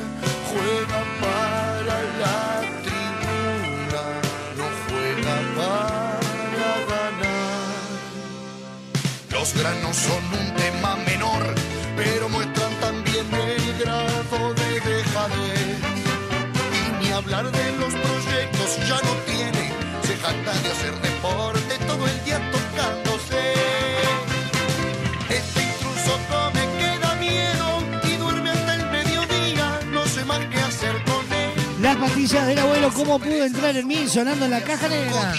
juega 0.50 1.00
para 1.22 1.98
la 2.22 2.62
tribuna, 2.82 4.04
no 4.58 4.66
juega 4.88 5.36
para 5.56 6.72
ganar. 6.90 7.78
Los 9.30 9.54
granos 9.54 9.96
son 9.96 10.24
un 10.34 10.56
tema 10.56 10.96
menor, 11.06 11.44
pero 11.96 12.30
muestran 12.30 12.74
también 12.82 13.28
el 13.32 13.78
grado 13.78 14.54
de 14.56 14.80
dejadez. 14.80 15.78
Y 16.74 17.04
ni 17.04 17.12
hablar 17.12 17.46
de 17.52 17.72
los 17.78 17.94
proyectos 17.94 18.70
ya 18.90 19.00
no 19.08 19.14
tiene, 19.28 19.72
se 20.02 20.18
jacta 20.18 20.52
de 20.52 20.72
hacer 20.72 20.96
deporte 21.00 21.78
todo 21.86 22.08
el 22.08 22.26
día 22.26 22.40
Las 31.96 32.12
pastillas 32.12 32.48
del 32.48 32.60
abuelo, 32.60 32.92
¿cómo 32.94 33.18
pudo 33.20 33.46
entrar 33.46 33.78
en 33.78 33.88
mí? 33.88 34.06
Sonando 34.08 34.46
en 34.46 34.52
la 34.52 34.62
caja 34.62 34.88
negra. 34.90 35.34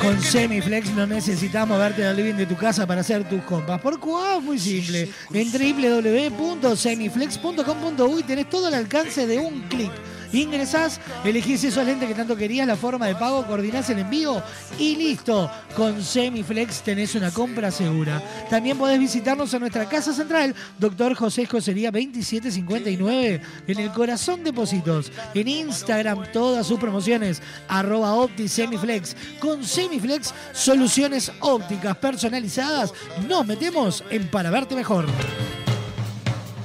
Con 0.00 0.22
Semiflex 0.22 0.94
no 0.94 1.06
necesitas 1.06 1.68
moverte 1.68 2.00
del 2.00 2.16
living 2.16 2.32
de 2.34 2.46
tu 2.46 2.56
casa 2.56 2.86
para 2.86 3.02
hacer 3.02 3.28
tus 3.28 3.42
compras. 3.42 3.82
¿Por 3.82 4.00
cuál? 4.00 4.40
Muy 4.40 4.58
simple. 4.58 5.10
En 5.30 5.52
www.semiflex.com.uy 5.52 8.22
tenés 8.22 8.48
todo 8.48 8.68
al 8.68 8.74
alcance 8.74 9.26
de 9.26 9.38
un 9.38 9.60
clic. 9.68 9.92
Ingresás, 10.34 11.00
elegís 11.24 11.62
esos 11.62 11.86
lentes 11.86 12.08
que 12.08 12.14
tanto 12.14 12.36
querías, 12.36 12.66
la 12.66 12.76
forma 12.76 13.06
de 13.06 13.14
pago, 13.14 13.46
coordinás 13.46 13.88
el 13.90 14.00
envío 14.00 14.42
y 14.78 14.96
listo. 14.96 15.50
Con 15.76 16.02
Semiflex 16.02 16.82
tenés 16.82 17.14
una 17.14 17.30
compra 17.30 17.70
segura. 17.70 18.20
También 18.50 18.76
podés 18.76 18.98
visitarnos 18.98 19.54
en 19.54 19.60
nuestra 19.60 19.88
casa 19.88 20.12
central, 20.12 20.54
Doctor 20.78 21.14
José 21.14 21.42
Escocería 21.42 21.90
2759, 21.90 23.40
en 23.68 23.78
el 23.78 23.92
corazón 23.92 24.42
Depósitos. 24.42 25.12
En 25.34 25.46
Instagram, 25.46 26.24
todas 26.32 26.66
sus 26.66 26.80
promociones, 26.80 27.40
arroba 27.68 28.14
OptiSemiflex. 28.14 29.16
Con 29.38 29.64
Semiflex, 29.64 30.34
soluciones 30.52 31.30
ópticas 31.40 31.96
personalizadas. 31.96 32.92
Nos 33.28 33.46
metemos 33.46 34.02
en 34.10 34.28
para 34.28 34.50
verte 34.50 34.74
mejor. 34.74 35.06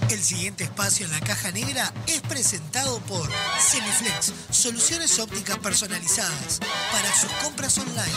El 0.09 0.17
siguiente 0.23 0.63
espacio 0.63 1.05
en 1.05 1.11
la 1.11 1.19
caja 1.19 1.51
negra 1.51 1.93
es 2.07 2.21
presentado 2.21 2.99
por 3.01 3.29
Semiflex, 3.59 4.33
soluciones 4.49 5.19
ópticas 5.19 5.59
personalizadas 5.59 6.59
para 6.91 7.13
sus 7.13 7.29
compras 7.43 7.77
online. 7.77 8.11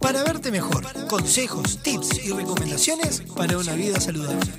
Para 0.00 0.24
verte 0.24 0.50
mejor, 0.50 1.06
consejos, 1.06 1.80
tips 1.82 2.24
y 2.24 2.32
recomendaciones 2.32 3.22
para 3.36 3.58
una 3.58 3.74
vida 3.74 4.00
saludable. 4.00 4.52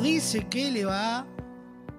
¿Cómo 0.00 0.08
dice 0.08 0.48
que 0.48 0.70
le 0.70 0.86
va? 0.86 1.26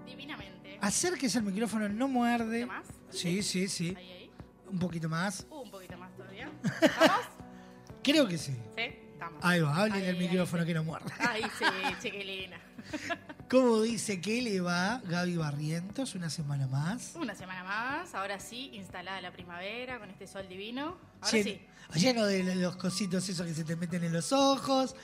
Divinamente. 0.08 0.80
Acérquese 0.82 1.38
al 1.38 1.44
micrófono, 1.44 1.88
no 1.88 2.08
muerde. 2.08 2.66
más? 2.66 2.84
Sí, 3.12 3.44
sí, 3.44 3.68
sí. 3.68 3.94
Ahí, 3.96 4.12
ahí. 4.12 4.32
Un 4.72 4.80
poquito 4.80 5.08
más. 5.08 5.46
Uh, 5.52 5.58
un 5.58 5.70
poquito 5.70 5.96
más 5.98 6.12
todavía. 6.16 6.50
Creo 8.04 8.28
que 8.28 8.40
sí. 8.40 8.54
¿Sí? 8.76 8.82
Estamos. 8.82 9.46
Ahí 9.46 9.62
va, 9.62 9.76
hable 9.76 10.10
el 10.10 10.16
ahí, 10.16 10.28
micrófono 10.28 10.66
que 10.66 10.74
no 10.74 10.84
muerda. 10.84 11.14
Ay, 11.20 11.44
sí. 11.60 12.50
¿Cómo 13.52 13.82
dice 13.82 14.20
que 14.20 14.42
le 14.42 14.62
va 14.62 15.00
Gaby 15.06 15.38
Barrientos 15.38 16.16
una 16.16 16.32
semana 16.32 16.66
más? 16.66 17.14
Una 17.14 17.36
semana 17.36 17.64
más, 17.64 18.16
ahora 18.16 18.40
sí, 18.40 18.72
instalada 18.74 19.22
la 19.22 19.32
primavera 19.32 20.00
con 20.00 20.10
este 20.10 20.26
sol 20.26 20.48
divino. 20.50 20.98
Ahora 21.22 21.38
Llen- 21.38 21.44
sí. 21.44 21.62
Lleno 22.00 22.26
de 22.26 22.56
los 22.56 22.78
cositos 22.78 23.30
esos 23.30 23.46
que 23.46 23.54
se 23.54 23.64
te 23.64 23.76
meten 23.76 24.04
en 24.04 24.14
los 24.14 24.32
ojos. 24.34 24.96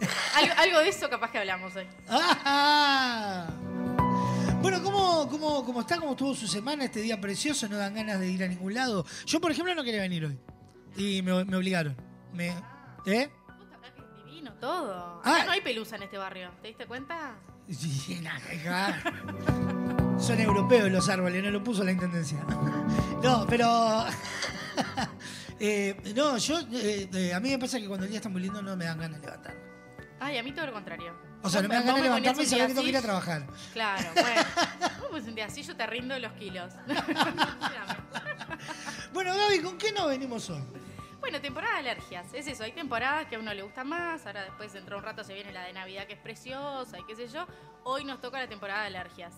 Algo, 0.34 0.54
algo 0.56 0.78
de 0.80 0.88
eso 0.88 1.08
capaz 1.10 1.30
que 1.30 1.38
hablamos 1.38 1.74
hoy. 1.76 1.86
¡Ah! 2.08 3.46
Bueno, 4.62 4.82
¿cómo, 4.82 5.28
cómo, 5.28 5.64
cómo 5.64 5.80
está? 5.80 5.98
¿Cómo 5.98 6.12
estuvo 6.12 6.34
su 6.34 6.46
semana? 6.46 6.84
Este 6.84 7.00
día 7.00 7.20
precioso, 7.20 7.68
no 7.68 7.76
dan 7.76 7.94
ganas 7.94 8.20
de 8.20 8.30
ir 8.30 8.42
a 8.44 8.48
ningún 8.48 8.74
lado. 8.74 9.04
Yo, 9.26 9.40
por 9.40 9.50
ejemplo, 9.50 9.74
no 9.74 9.82
quería 9.84 10.00
venir 10.02 10.24
hoy. 10.26 10.38
Y 10.96 11.22
me, 11.22 11.44
me 11.44 11.56
obligaron. 11.56 11.96
Me, 12.32 12.54
¿Eh? 13.06 13.30
Divino 14.26 14.52
todo. 14.54 15.20
Ah. 15.24 15.42
No 15.46 15.52
hay 15.52 15.60
pelusa 15.60 15.96
en 15.96 16.04
este 16.04 16.18
barrio, 16.18 16.50
¿te 16.62 16.68
diste 16.68 16.86
cuenta? 16.86 17.36
Sí, 17.70 18.20
nada, 18.22 18.54
hija. 18.54 19.02
Son 20.18 20.38
europeos 20.40 20.90
los 20.90 21.08
árboles, 21.08 21.42
no 21.42 21.50
lo 21.50 21.62
puso 21.64 21.84
la 21.84 21.92
intendencia. 21.92 22.38
No, 23.22 23.46
pero. 23.48 24.04
eh, 25.60 25.96
no, 26.14 26.36
yo. 26.36 26.58
eh, 26.72 27.08
eh, 27.12 27.32
a 27.34 27.40
mí 27.40 27.50
me 27.50 27.58
pasa 27.58 27.78
que 27.78 27.86
cuando 27.86 28.04
el 28.04 28.10
día 28.10 28.18
está 28.18 28.28
muy 28.28 28.42
lindo 28.42 28.60
no 28.60 28.76
me 28.76 28.84
dan 28.84 28.98
ganas 28.98 29.20
de 29.20 29.26
levantarme. 29.26 29.60
Ay, 30.20 30.38
a 30.38 30.42
mí 30.42 30.52
todo 30.52 30.66
lo 30.66 30.72
contrario. 30.72 31.14
O 31.42 31.48
sea, 31.48 31.62
no 31.62 31.68
me 31.68 31.74
ganas 31.74 31.86
de 31.86 31.92
ponías 31.92 32.04
levantarme 32.08 32.42
y 32.42 32.46
saber 32.46 32.66
que 32.66 32.74
tengo 32.74 32.82
que 32.84 32.88
ir 32.90 32.96
a 32.98 33.02
trabajar. 33.02 33.46
Claro, 33.72 34.08
bueno. 34.14 34.42
Pues 35.10 35.24
un 35.26 35.34
día 35.34 35.46
así 35.46 35.62
yo 35.62 35.74
te 35.76 35.86
rindo 35.86 36.18
los 36.18 36.32
kilos. 36.34 36.72
Bueno, 39.12 39.36
Gaby, 39.36 39.60
¿con 39.60 39.76
qué 39.76 39.90
nos 39.90 40.08
venimos 40.08 40.48
hoy? 40.50 40.62
Bueno, 41.18 41.40
temporada 41.40 41.74
de 41.74 41.90
alergias. 41.90 42.26
Es 42.32 42.46
eso, 42.46 42.62
hay 42.62 42.72
temporadas 42.72 43.26
que 43.26 43.36
a 43.36 43.38
uno 43.38 43.52
le 43.52 43.62
gustan 43.62 43.88
más. 43.88 44.24
Ahora 44.26 44.44
después 44.44 44.72
dentro 44.72 44.96
de 44.96 44.98
un 45.00 45.04
rato 45.04 45.24
se 45.24 45.34
viene 45.34 45.52
la 45.52 45.64
de 45.64 45.72
Navidad 45.72 46.06
que 46.06 46.14
es 46.14 46.20
preciosa 46.20 46.98
y 46.98 47.04
qué 47.04 47.16
sé 47.16 47.26
yo. 47.28 47.46
Hoy 47.84 48.04
nos 48.04 48.20
toca 48.20 48.38
la 48.38 48.48
temporada 48.48 48.82
de 48.82 48.86
alergias. 48.88 49.34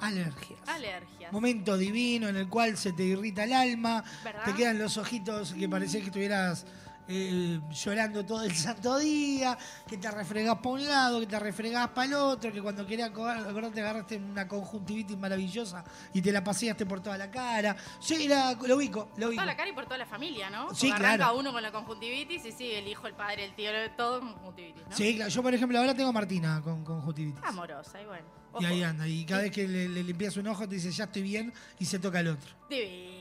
Alergias. 0.00 0.60
Alergias. 0.66 1.32
Momento 1.32 1.76
divino 1.76 2.28
en 2.28 2.36
el 2.36 2.48
cual 2.48 2.76
se 2.76 2.92
te 2.92 3.04
irrita 3.04 3.44
el 3.44 3.52
alma, 3.52 4.04
¿Verdad? 4.24 4.44
te 4.44 4.54
quedan 4.54 4.78
los 4.78 4.96
ojitos 4.96 5.52
que 5.54 5.68
parecía 5.68 6.00
que 6.00 6.06
estuvieras 6.06 6.66
eh, 7.08 7.60
llorando 7.70 8.24
todo 8.24 8.44
el 8.44 8.54
santo 8.56 8.98
día, 8.98 9.56
que 9.86 9.96
te 9.96 10.10
refregás 10.10 10.56
para 10.56 10.70
un 10.70 10.86
lado, 10.86 11.20
que 11.20 11.26
te 11.26 11.38
refregás 11.38 11.88
para 11.88 12.06
el 12.06 12.14
otro, 12.14 12.52
que 12.52 12.60
cuando 12.60 12.86
querías 12.86 13.08
acordar 13.10 13.72
te 13.72 13.80
agarraste 13.80 14.16
una 14.16 14.46
conjuntivitis 14.46 15.16
maravillosa 15.16 15.84
y 16.12 16.20
te 16.20 16.30
la 16.30 16.44
paseaste 16.44 16.86
por 16.86 17.00
toda 17.00 17.16
la 17.16 17.30
cara. 17.30 17.76
Sí, 17.98 18.26
era, 18.26 18.52
lo 18.52 18.76
ubico, 18.76 19.10
lo 19.16 19.28
ubico. 19.28 19.42
Toda 19.42 19.46
la 19.46 19.56
cara 19.56 19.70
y 19.70 19.72
por 19.72 19.84
toda 19.84 19.98
la 19.98 20.06
familia, 20.06 20.50
¿no? 20.50 20.74
Sí, 20.74 20.88
Porque 20.88 21.04
arranca 21.04 21.16
claro. 21.24 21.38
uno 21.38 21.52
con 21.52 21.62
la 21.62 21.72
conjuntivitis 21.72 22.44
y 22.44 22.52
sigue 22.52 22.78
el 22.78 22.88
hijo, 22.88 23.06
el 23.06 23.14
padre, 23.14 23.44
el 23.44 23.54
tío, 23.54 23.70
todo 23.96 24.20
con 24.20 24.34
conjuntivitis, 24.34 24.82
¿no? 24.88 24.96
Sí, 24.96 25.16
claro. 25.16 25.30
Yo, 25.30 25.42
por 25.42 25.54
ejemplo, 25.54 25.78
ahora 25.78 25.94
tengo 25.94 26.10
a 26.10 26.12
Martina 26.12 26.60
con 26.62 26.84
conjuntivitis. 26.84 27.42
Amorosa, 27.44 28.02
y 28.02 28.06
bueno. 28.06 28.26
Y 28.60 28.64
ahí 28.64 28.82
anda. 28.82 29.06
Y 29.06 29.24
cada 29.24 29.42
vez 29.42 29.52
que 29.52 29.66
le, 29.68 29.88
le 29.88 30.02
limpias 30.02 30.36
un 30.36 30.46
ojo 30.48 30.68
te 30.68 30.74
dice, 30.74 30.90
ya 30.90 31.04
estoy 31.04 31.22
bien, 31.22 31.52
y 31.78 31.84
se 31.84 31.98
toca 31.98 32.20
el 32.20 32.28
otro. 32.28 32.50
Divina. 32.68 33.17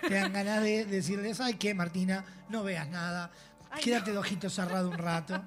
Te 0.00 0.14
dan 0.14 0.32
ganas 0.32 0.62
de 0.62 0.84
decirle, 0.84 1.34
¿sabes 1.34 1.56
qué, 1.56 1.74
Martina? 1.74 2.24
No 2.48 2.62
veas 2.62 2.88
nada. 2.88 3.30
Ay, 3.70 3.82
Quédate 3.82 4.10
no. 4.10 4.14
de 4.14 4.18
ojito 4.18 4.50
cerrado 4.50 4.90
un 4.90 4.98
rato. 4.98 5.42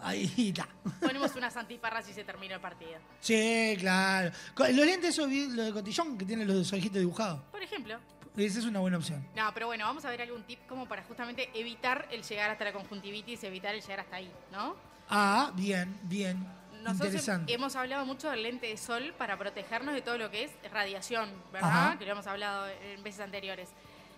Ahí 0.00 0.30
está. 0.48 0.68
Ponemos 1.00 1.34
unas 1.36 1.56
antiparras 1.56 2.08
y 2.08 2.12
se 2.12 2.24
termina 2.24 2.56
el 2.56 2.60
partido. 2.60 2.98
Sí, 3.20 3.76
claro. 3.78 4.30
Los 4.58 4.86
lentes 4.86 5.16
los 5.16 5.30
de 5.56 5.72
cotillón, 5.72 6.18
que 6.18 6.24
tienen 6.24 6.46
los 6.46 6.72
ojitos 6.72 6.98
dibujados. 6.98 7.40
Por 7.50 7.62
ejemplo. 7.62 7.98
Esa 8.36 8.58
es 8.58 8.66
una 8.66 8.80
buena 8.80 8.98
opción. 8.98 9.26
No, 9.34 9.50
pero 9.54 9.66
bueno, 9.66 9.86
vamos 9.86 10.04
a 10.04 10.10
ver 10.10 10.20
algún 10.20 10.42
tip 10.42 10.58
como 10.68 10.86
para 10.86 11.02
justamente 11.04 11.48
evitar 11.54 12.06
el 12.10 12.22
llegar 12.22 12.50
hasta 12.50 12.64
la 12.64 12.72
conjuntivitis, 12.72 13.42
evitar 13.44 13.74
el 13.74 13.80
llegar 13.80 14.00
hasta 14.00 14.16
ahí, 14.16 14.30
¿no? 14.52 14.76
Ah, 15.08 15.52
bien, 15.54 15.98
bien. 16.02 16.46
Nosotros 16.86 17.28
hemos 17.48 17.76
hablado 17.76 18.06
mucho 18.06 18.30
del 18.30 18.42
lente 18.42 18.66
de 18.66 18.76
sol 18.76 19.14
para 19.18 19.36
protegernos 19.36 19.94
de 19.94 20.02
todo 20.02 20.18
lo 20.18 20.30
que 20.30 20.44
es 20.44 20.52
radiación, 20.72 21.30
¿verdad? 21.52 21.88
Ajá. 21.88 21.98
Que 21.98 22.06
lo 22.06 22.12
hemos 22.12 22.26
hablado 22.26 22.68
en 22.68 23.02
veces 23.02 23.20
anteriores. 23.20 23.70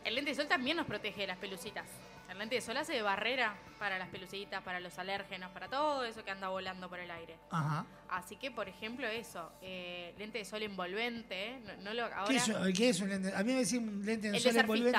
El 0.04 0.14
lente 0.14 0.30
de 0.30 0.36
sol 0.36 0.46
también 0.46 0.76
nos 0.76 0.86
protege 0.86 1.22
de 1.22 1.26
las 1.26 1.38
pelucitas. 1.38 1.86
El 2.30 2.38
lente 2.38 2.56
de 2.56 2.60
sol 2.60 2.76
hace 2.76 2.92
de 2.92 3.00
barrera 3.02 3.56
para 3.78 3.98
las 3.98 4.08
pelucitas, 4.08 4.62
para 4.62 4.80
los 4.80 4.98
alérgenos, 4.98 5.50
para 5.52 5.68
todo 5.68 6.04
eso 6.04 6.22
que 6.24 6.30
anda 6.30 6.48
volando 6.48 6.88
por 6.88 6.98
el 6.98 7.10
aire. 7.10 7.36
Ajá. 7.50 7.86
Así 8.10 8.36
que, 8.36 8.50
por 8.50 8.68
ejemplo, 8.68 9.06
eso, 9.06 9.50
eh, 9.62 10.14
lente 10.18 10.38
de 10.38 10.44
sol 10.44 10.62
envolvente, 10.62 11.58
no, 11.64 11.76
no 11.84 11.94
lo, 11.94 12.04
ahora, 12.04 12.26
¿Qué, 12.28 12.36
es, 12.36 12.76
¿Qué 12.76 12.88
es 12.90 13.00
un 13.00 13.08
lente? 13.08 13.34
A 13.34 13.42
mí 13.42 13.52
me 13.52 13.60
decía 13.60 13.78
un 13.78 14.04
lente 14.04 14.30
de 14.30 14.36
el 14.36 14.42
sol 14.42 14.52
de 14.52 14.60
envolvente. 14.60 14.98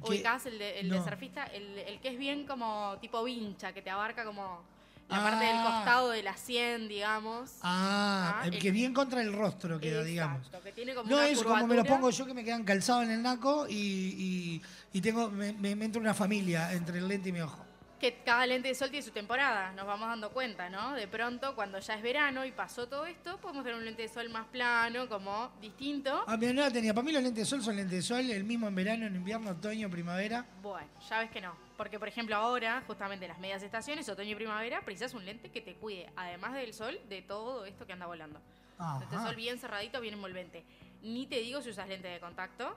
¿Ubicás 0.00 0.46
el 0.46 0.58
de, 0.58 0.80
el 0.80 0.90
de 0.90 1.02
surfista? 1.02 1.44
El, 1.44 1.78
el 1.78 2.00
que 2.00 2.08
es 2.08 2.18
bien 2.18 2.46
como 2.46 2.96
tipo 3.00 3.22
vincha, 3.24 3.72
que 3.72 3.82
te 3.82 3.90
abarca 3.90 4.24
como 4.24 4.62
la 5.08 5.22
parte 5.22 5.44
del 5.44 5.56
Ah. 5.56 5.64
costado 5.76 6.10
de 6.10 6.22
la 6.22 6.36
sien, 6.36 6.88
digamos. 6.88 7.50
Ah, 7.62 8.42
Ah, 8.44 8.50
que 8.50 8.70
bien 8.70 8.92
contra 8.92 9.20
el 9.22 9.32
rostro 9.32 9.80
queda, 9.80 10.02
digamos. 10.04 10.38
Exacto, 10.46 10.62
que 10.64 10.72
tiene 10.72 10.94
como 10.94 11.08
No 11.10 11.16
una 11.16 11.28
es 11.28 11.42
como 11.42 11.66
me 11.66 11.76
lo 11.76 11.84
pongo 11.84 12.10
yo 12.10 12.26
que 12.26 12.34
me 12.34 12.44
quedan 12.44 12.64
calzados 12.64 13.04
en 13.04 13.10
el 13.12 13.22
naco 13.22 13.66
y, 13.68 13.74
y, 13.74 14.62
y 14.92 15.00
tengo, 15.00 15.30
me, 15.30 15.52
me, 15.54 15.74
me 15.76 15.84
entra 15.86 16.00
una 16.00 16.14
familia 16.14 16.72
entre 16.72 16.98
el 16.98 17.08
lente 17.08 17.30
y 17.30 17.32
mi 17.32 17.40
ojo. 17.40 17.64
Que 17.98 18.22
cada 18.24 18.46
lente 18.46 18.68
de 18.68 18.76
sol 18.76 18.90
tiene 18.90 19.04
su 19.04 19.10
temporada, 19.10 19.72
nos 19.72 19.84
vamos 19.84 20.08
dando 20.08 20.30
cuenta, 20.30 20.70
¿no? 20.70 20.92
De 20.92 21.08
pronto, 21.08 21.56
cuando 21.56 21.80
ya 21.80 21.94
es 21.94 22.02
verano 22.02 22.44
y 22.44 22.52
pasó 22.52 22.86
todo 22.86 23.06
esto, 23.06 23.38
podemos 23.38 23.64
tener 23.64 23.76
un 23.76 23.84
lente 23.84 24.02
de 24.02 24.08
sol 24.08 24.28
más 24.30 24.46
plano, 24.46 25.08
como 25.08 25.50
distinto. 25.60 26.22
Ah, 26.28 26.36
mira, 26.36 26.52
no 26.52 26.60
la 26.60 26.70
tenía. 26.70 26.94
Para 26.94 27.04
mí 27.04 27.10
los 27.10 27.22
lentes 27.24 27.42
de 27.42 27.50
sol 27.50 27.60
son 27.60 27.74
lentes 27.74 27.96
de 27.96 28.02
sol, 28.02 28.30
el 28.30 28.44
mismo 28.44 28.68
en 28.68 28.74
verano, 28.76 29.04
en 29.06 29.16
invierno, 29.16 29.50
otoño, 29.50 29.90
primavera. 29.90 30.46
Bueno, 30.62 30.86
ya 31.10 31.18
ves 31.18 31.30
que 31.32 31.40
no. 31.40 31.52
Porque, 31.78 31.98
por 31.98 32.08
ejemplo, 32.08 32.34
ahora, 32.36 32.82
justamente 32.86 33.26
las 33.28 33.38
medias 33.38 33.62
estaciones, 33.62 34.06
otoño 34.08 34.32
y 34.32 34.34
primavera, 34.34 34.82
precisas 34.82 35.14
un 35.14 35.24
lente 35.24 35.48
que 35.50 35.60
te 35.62 35.74
cuide, 35.76 36.10
además 36.16 36.52
del 36.52 36.74
sol, 36.74 36.98
de 37.08 37.22
todo 37.22 37.64
esto 37.64 37.86
que 37.86 37.92
anda 37.94 38.04
volando. 38.06 38.40
Ajá. 38.78 38.98
De 39.06 39.16
sol 39.16 39.36
bien 39.36 39.58
cerradito, 39.60 40.00
bien 40.00 40.14
envolvente. 40.14 40.64
Ni 41.02 41.26
te 41.26 41.36
digo 41.40 41.62
si 41.62 41.70
usas 41.70 41.88
lente 41.88 42.08
de 42.08 42.18
contacto, 42.20 42.76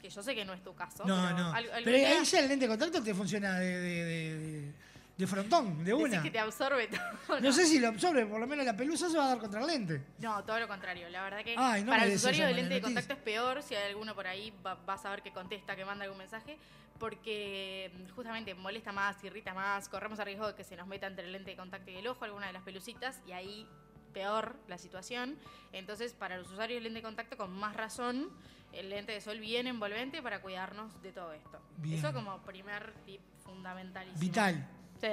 que 0.00 0.10
yo 0.10 0.22
sé 0.24 0.34
que 0.34 0.44
no 0.44 0.52
es 0.52 0.62
tu 0.64 0.74
caso. 0.74 1.04
No, 1.06 1.22
pero 1.24 1.38
no. 1.38 1.52
al- 1.54 1.70
Pero 1.84 1.96
ahí 1.96 2.24
ya 2.24 2.40
el 2.40 2.48
lente 2.48 2.64
de 2.66 2.68
contacto 2.68 3.00
te 3.02 3.14
funciona 3.14 3.58
de, 3.60 3.66
de, 3.80 4.04
de, 4.04 4.38
de- 4.40 4.72
de 5.16 5.26
frontón, 5.26 5.84
de 5.84 5.92
decís 5.92 6.04
una. 6.04 6.22
que 6.22 6.30
te 6.30 6.38
absorbe 6.38 6.88
todo. 6.88 7.40
No 7.40 7.52
sé 7.52 7.66
si 7.66 7.78
lo 7.78 7.88
absorbe, 7.88 8.24
por 8.26 8.40
lo 8.40 8.46
menos 8.46 8.64
la 8.64 8.76
pelusa 8.76 9.10
se 9.10 9.18
va 9.18 9.26
a 9.26 9.28
dar 9.28 9.38
contra 9.38 9.60
el 9.60 9.66
lente. 9.66 10.02
No, 10.18 10.42
todo 10.44 10.58
lo 10.58 10.66
contrario. 10.66 11.08
La 11.10 11.22
verdad 11.22 11.44
que 11.44 11.54
Ay, 11.56 11.84
no 11.84 11.92
para 11.92 12.06
el 12.06 12.14
usuario 12.14 12.46
de 12.46 12.54
lente 12.54 12.74
de 12.74 12.80
contacto 12.80 13.12
es 13.12 13.18
peor. 13.18 13.62
Si 13.62 13.74
hay 13.74 13.90
alguno 13.90 14.14
por 14.14 14.26
ahí, 14.26 14.52
va, 14.64 14.78
a 14.86 15.10
ver 15.10 15.22
que 15.22 15.32
contesta, 15.32 15.76
que 15.76 15.84
manda 15.84 16.04
algún 16.04 16.18
mensaje. 16.18 16.58
Porque 16.98 17.92
mm, 17.94 18.14
justamente 18.14 18.54
molesta 18.54 18.92
más, 18.92 19.22
irrita 19.22 19.52
más. 19.52 19.88
Corremos 19.88 20.18
el 20.18 20.26
riesgo 20.26 20.46
de 20.48 20.54
que 20.54 20.64
se 20.64 20.76
nos 20.76 20.86
meta 20.86 21.06
entre 21.06 21.26
el 21.26 21.32
lente 21.32 21.50
de 21.50 21.56
contacto 21.56 21.90
y 21.90 21.96
el 21.96 22.06
ojo 22.08 22.24
alguna 22.24 22.46
de 22.46 22.54
las 22.54 22.62
pelucitas. 22.62 23.20
Y 23.26 23.32
ahí 23.32 23.68
peor 24.14 24.56
la 24.66 24.78
situación. 24.78 25.38
Entonces, 25.72 26.14
para 26.14 26.38
los 26.38 26.50
usuarios 26.50 26.78
de 26.78 26.84
lente 26.84 27.00
de 27.00 27.02
contacto, 27.02 27.36
con 27.36 27.52
más 27.52 27.76
razón, 27.76 28.30
el 28.72 28.88
lente 28.88 29.12
de 29.12 29.20
sol 29.20 29.38
bien 29.40 29.66
envolvente 29.66 30.22
para 30.22 30.40
cuidarnos 30.40 31.02
de 31.02 31.12
todo 31.12 31.32
esto. 31.32 31.60
Bien. 31.76 31.98
Eso 31.98 32.14
como 32.14 32.42
primer 32.42 32.94
tip 33.04 33.20
fundamentalísimo. 33.44 34.20
Vital. 34.20 34.81
Sí. 35.02 35.08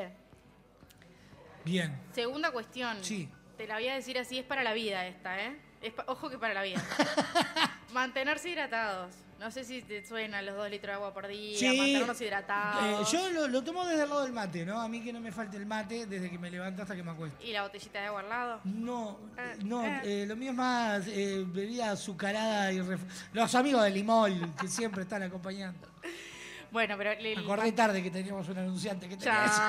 Bien. 1.66 2.00
Segunda 2.14 2.52
cuestión. 2.52 2.98
Sí. 3.04 3.30
Te 3.58 3.68
la 3.68 3.76
voy 3.76 3.88
a 3.90 3.96
decir 3.96 4.18
así, 4.18 4.40
es 4.40 4.46
para 4.46 4.64
la 4.64 4.74
vida 4.74 5.06
esta, 5.08 5.38
¿eh? 5.44 5.58
Es 5.82 5.94
ojo 6.08 6.30
que 6.30 6.38
para 6.38 6.54
la 6.54 6.64
vida. 6.64 6.82
Mantenerse 7.94 8.50
hidratados. 8.50 9.14
No 9.40 9.50
sé 9.52 9.64
si 9.64 9.82
te 9.82 10.06
suenan 10.06 10.46
los 10.46 10.56
dos 10.56 10.70
litros 10.70 10.90
de 10.92 10.94
agua 10.96 11.14
por 11.14 11.26
día, 11.28 11.58
Sí. 11.58 11.66
mantenernos 11.68 12.20
Eh, 12.20 12.26
hidratados. 12.26 13.10
yo 13.12 13.30
lo, 13.30 13.48
lo 13.48 13.64
tomo 13.64 13.86
desde 13.86 14.04
el 14.04 14.10
lado 14.10 14.24
del 14.24 14.34
mate, 14.34 14.66
¿no? 14.66 14.80
A 14.82 14.88
mí 14.90 15.02
que 15.02 15.14
no 15.14 15.22
me 15.22 15.32
falte 15.32 15.56
el 15.56 15.66
mate 15.66 16.06
desde 16.06 16.30
que 16.30 16.38
me 16.38 16.52
levanto 16.52 16.82
hasta 16.82 16.94
que 16.96 17.04
me 17.04 17.12
acuesto. 17.12 17.42
¿Y 17.44 17.54
la 17.54 17.64
botellita 17.64 18.02
de 18.02 18.08
agua 18.08 18.20
al 18.22 18.30
lado? 18.30 18.60
No, 18.66 19.18
Eh, 19.38 19.56
no, 19.64 19.86
eh. 19.86 20.02
eh, 20.04 20.26
lo 20.28 20.36
mío 20.36 20.52
es 20.52 20.58
más 20.58 21.08
eh, 21.08 21.46
bebida 21.48 21.92
azucarada 21.92 22.72
y 22.74 22.80
ref- 22.80 23.00
los 23.32 23.56
amigos 23.56 23.82
de 23.84 23.92
Limol 23.92 24.54
que 24.60 24.68
siempre 24.68 25.04
están 25.04 25.24
acompañando. 25.24 25.88
Bueno, 26.72 26.96
pero... 26.98 27.20
le- 27.20 27.38
acordé 27.38 27.72
tarde 27.72 28.04
que 28.04 28.12
teníamos 28.12 28.48
un 28.50 28.58
anunciante 28.58 29.10
que 29.10 29.18
tenía 29.18 29.46
eso. 29.46 29.62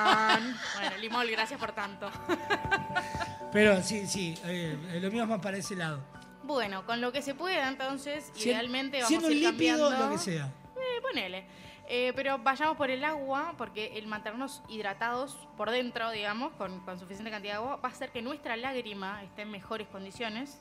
Bueno, 0.79 0.97
Limol, 0.97 1.31
gracias 1.31 1.59
por 1.59 1.71
tanto. 1.71 2.09
Pero 3.51 3.81
sí, 3.81 4.07
sí, 4.07 4.33
eh, 4.45 4.77
lo 5.01 5.07
es 5.09 5.27
más 5.27 5.39
para 5.41 5.57
ese 5.57 5.75
lado. 5.75 5.99
bueno, 6.43 6.85
con 6.85 7.01
lo 7.01 7.11
que 7.11 7.21
se 7.21 7.35
pueda, 7.35 7.67
entonces, 7.67 8.31
idealmente 8.37 8.97
vamos 8.97 9.09
siendo 9.09 9.27
a 9.27 9.31
ir 9.31 9.37
líquido, 9.37 9.77
cambiando. 9.89 10.05
lo 10.07 10.11
que 10.13 10.17
sea. 10.19 10.45
Eh, 10.77 11.01
ponele. 11.01 11.45
Eh, 11.93 12.13
pero 12.15 12.37
vayamos 12.37 12.77
por 12.77 12.89
el 12.89 13.03
agua, 13.03 13.53
porque 13.57 13.97
el 13.97 14.07
mantenernos 14.07 14.63
hidratados 14.69 15.35
por 15.57 15.69
dentro, 15.71 16.09
digamos, 16.11 16.53
con, 16.53 16.79
con 16.85 16.97
suficiente 16.97 17.29
cantidad 17.29 17.53
de 17.55 17.57
agua, 17.57 17.75
va 17.77 17.89
a 17.89 17.91
hacer 17.91 18.11
que 18.11 18.21
nuestra 18.21 18.55
lágrima 18.55 19.21
esté 19.23 19.41
en 19.41 19.51
mejores 19.51 19.87
condiciones 19.89 20.59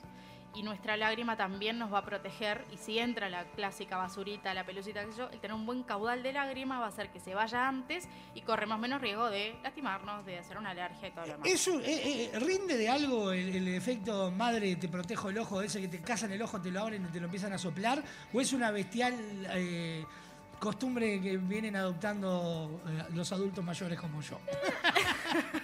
y 0.55 0.62
nuestra 0.62 0.97
lágrima 0.97 1.36
también 1.36 1.78
nos 1.78 1.93
va 1.93 1.98
a 1.98 2.05
proteger. 2.05 2.64
Y 2.72 2.77
si 2.77 2.98
entra 2.98 3.28
la 3.28 3.44
clásica 3.44 3.97
basurita, 3.97 4.52
la 4.55 4.64
pelucita, 4.64 5.05
que 5.05 5.12
yo, 5.12 5.28
el 5.31 5.40
tener 5.40 5.55
un 5.55 5.66
buen 5.66 5.82
caudal 5.82 6.22
de 6.22 6.32
lágrima 6.32 6.78
va 6.78 6.86
a 6.86 6.89
hacer 6.89 7.10
que 7.10 7.20
se 7.20 7.35
vaya 7.35 7.68
antes 7.68 8.09
y 8.35 8.43
corremos 8.43 8.78
menos 8.78 9.01
riesgo 9.01 9.31
de 9.31 9.56
lastimarnos, 9.62 10.27
de 10.27 10.39
hacer 10.39 10.59
una 10.59 10.70
alergia 10.70 11.09
y 11.09 11.10
todo 11.12 11.27
lo 11.27 11.32
demás. 11.32 11.48
¿Eso 11.48 11.81
eh, 11.81 12.31
eh, 12.35 12.39
rinde 12.39 12.77
de 12.77 12.89
algo 12.89 13.32
el, 13.32 13.55
el 13.56 13.68
efecto 13.68 14.31
madre 14.31 14.77
te 14.77 14.89
protejo 14.89 15.31
el 15.31 15.39
ojo, 15.39 15.62
ese 15.62 15.81
que 15.81 15.89
te 15.89 16.01
casan 16.01 16.32
el 16.32 16.43
ojo, 16.43 16.60
te 16.60 16.70
lo 16.70 16.81
abren 16.81 17.05
y 17.05 17.09
te 17.09 17.20
lo 17.20 17.27
empiezan 17.27 17.52
a 17.52 17.59
soplar? 17.59 18.02
¿O 18.32 18.40
es 18.40 18.52
una 18.52 18.70
bestial 18.70 19.14
eh, 19.55 20.05
costumbre 20.59 21.20
que 21.20 21.36
vienen 21.36 21.77
adoptando 21.77 22.81
eh, 22.86 23.05
los 23.14 23.31
adultos 23.32 23.64
mayores 23.64 23.98
como 23.98 24.20
yo? 24.20 24.39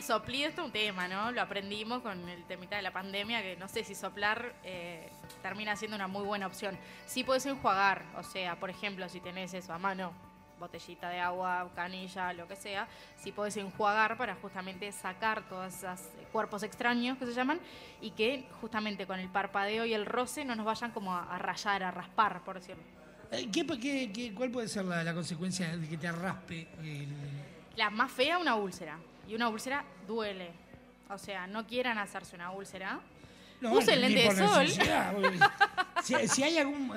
El 0.00 0.06
soplido 0.06 0.48
esto 0.48 0.62
es 0.62 0.66
un 0.68 0.72
tema, 0.72 1.08
¿no? 1.08 1.30
Lo 1.30 1.42
aprendimos 1.42 2.00
con 2.00 2.26
el 2.26 2.42
temita 2.44 2.74
de 2.76 2.80
la 2.80 2.90
pandemia, 2.90 3.42
que 3.42 3.54
no 3.58 3.68
sé 3.68 3.84
si 3.84 3.94
soplar 3.94 4.54
eh, 4.64 5.10
termina 5.42 5.76
siendo 5.76 5.94
una 5.94 6.08
muy 6.08 6.24
buena 6.24 6.46
opción. 6.46 6.74
Sí 7.04 7.22
puedes 7.22 7.44
enjuagar, 7.44 8.02
o 8.16 8.22
sea, 8.22 8.56
por 8.58 8.70
ejemplo, 8.70 9.06
si 9.10 9.20
tenés 9.20 9.52
eso 9.52 9.74
a 9.74 9.78
mano, 9.78 10.14
botellita 10.58 11.10
de 11.10 11.20
agua, 11.20 11.70
canilla, 11.76 12.32
lo 12.32 12.48
que 12.48 12.56
sea, 12.56 12.88
sí 13.18 13.30
puedes 13.30 13.58
enjuagar 13.58 14.16
para 14.16 14.36
justamente 14.36 14.90
sacar 14.90 15.46
todos 15.50 15.74
esos 15.74 16.00
cuerpos 16.32 16.62
extraños 16.62 17.18
que 17.18 17.26
se 17.26 17.34
llaman 17.34 17.60
y 18.00 18.12
que 18.12 18.46
justamente 18.62 19.06
con 19.06 19.20
el 19.20 19.28
parpadeo 19.28 19.84
y 19.84 19.92
el 19.92 20.06
roce 20.06 20.46
no 20.46 20.56
nos 20.56 20.64
vayan 20.64 20.92
como 20.92 21.14
a, 21.14 21.24
a 21.24 21.38
rayar, 21.38 21.82
a 21.82 21.90
raspar, 21.90 22.42
por 22.42 22.58
decirlo. 22.58 22.82
Eh, 23.32 23.50
¿qué, 23.52 23.66
qué- 23.66 24.10
qué- 24.14 24.32
cuál 24.32 24.50
puede 24.50 24.66
ser 24.66 24.86
la, 24.86 25.04
la 25.04 25.12
consecuencia 25.12 25.76
de 25.76 25.86
que 25.86 25.98
te 25.98 26.10
raspe 26.10 26.68
el, 26.82 27.06
La 27.76 27.90
más 27.90 28.10
fea, 28.10 28.38
una 28.38 28.54
úlcera. 28.54 28.98
Y 29.30 29.34
una 29.36 29.48
úlcera 29.48 29.84
duele. 30.08 30.50
O 31.08 31.16
sea, 31.16 31.46
no 31.46 31.64
quieran 31.64 31.98
hacerse 31.98 32.34
una 32.34 32.50
úlcera. 32.50 32.98
No, 33.60 33.74
Usen 33.74 34.00
lente 34.00 34.22
de 34.22 34.30
sol. 34.34 34.66
si, 36.02 36.28
si 36.28 36.42
hay 36.42 36.58
algún, 36.58 36.90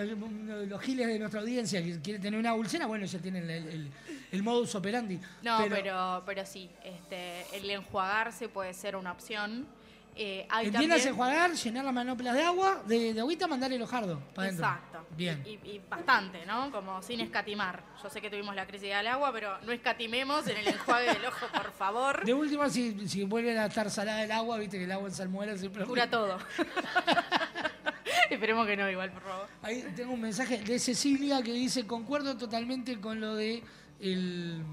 los 0.67 0.81
giles 0.81 1.05
de 1.07 1.19
nuestra 1.19 1.41
audiencia 1.41 1.83
que 1.83 1.99
quiere 2.01 2.17
tener 2.19 2.39
una 2.39 2.55
úlcera, 2.55 2.87
bueno, 2.87 3.05
ya 3.05 3.19
tienen 3.19 3.43
el, 3.49 3.67
el- 3.67 3.91
el 4.31 4.41
modus 4.41 4.73
operandi. 4.73 5.19
No, 5.43 5.59
pero, 5.69 6.23
pero, 6.25 6.43
sí, 6.43 6.71
este, 6.83 7.45
el 7.55 7.69
enjuagarse 7.69 8.49
puede 8.49 8.73
ser 8.73 8.95
una 8.95 9.11
opción. 9.11 9.67
Eh, 10.15 10.45
hay 10.49 10.67
Entiendas 10.67 10.99
también- 10.99 11.09
enjuagar, 11.09 11.51
llenar 11.53 11.85
las 11.85 11.93
manoplas 11.93 12.35
de 12.35 12.43
agua, 12.43 12.83
de, 12.85 13.13
de 13.15 13.19
agüita, 13.19 13.47
mandar 13.47 13.73
el 13.73 13.81
hojardo 13.81 14.19
para 14.35 14.47
adentro. 14.49 14.67
Exacto. 14.67 15.07
Bien. 15.17 15.43
Y, 15.45 15.51
y 15.69 15.81
bastante, 15.89 16.45
¿no? 16.45 16.71
Como 16.71 17.01
sin 17.01 17.19
escatimar. 17.21 17.83
Yo 18.01 18.09
sé 18.09 18.21
que 18.21 18.29
tuvimos 18.29 18.53
la 18.55 18.67
crisis 18.67 18.89
del 18.89 19.07
agua, 19.07 19.31
pero 19.33 19.59
no 19.61 19.71
escatimemos 19.71 20.47
en 20.47 20.57
el 20.57 20.67
enjuague 20.67 21.13
del 21.13 21.25
ojo, 21.25 21.47
por 21.53 21.71
favor. 21.73 22.23
De 22.25 22.33
última, 22.33 22.69
si, 22.69 23.07
si 23.07 23.23
vuelve 23.23 23.57
a 23.57 23.65
estar 23.65 23.89
salada 23.89 24.23
el 24.23 24.31
agua, 24.31 24.57
viste 24.57 24.77
que 24.77 24.83
el 24.83 24.91
agua 24.91 25.07
en 25.07 25.13
salmuera 25.15 25.57
siempre 25.57 25.83
Cura 25.85 26.09
todo. 26.09 26.37
Esperemos 28.29 28.65
que 28.65 28.77
no, 28.77 28.89
igual, 28.89 29.11
por 29.11 29.21
favor. 29.23 29.47
Ahí 29.61 29.83
tengo 29.95 30.13
un 30.13 30.21
mensaje 30.21 30.59
de 30.59 30.79
Cecilia 30.79 31.41
que 31.41 31.53
dice, 31.53 31.85
concuerdo 31.85 32.37
totalmente 32.37 32.99
con 32.99 33.19
lo 33.19 33.35
de 33.35 33.63
el. 33.99 34.63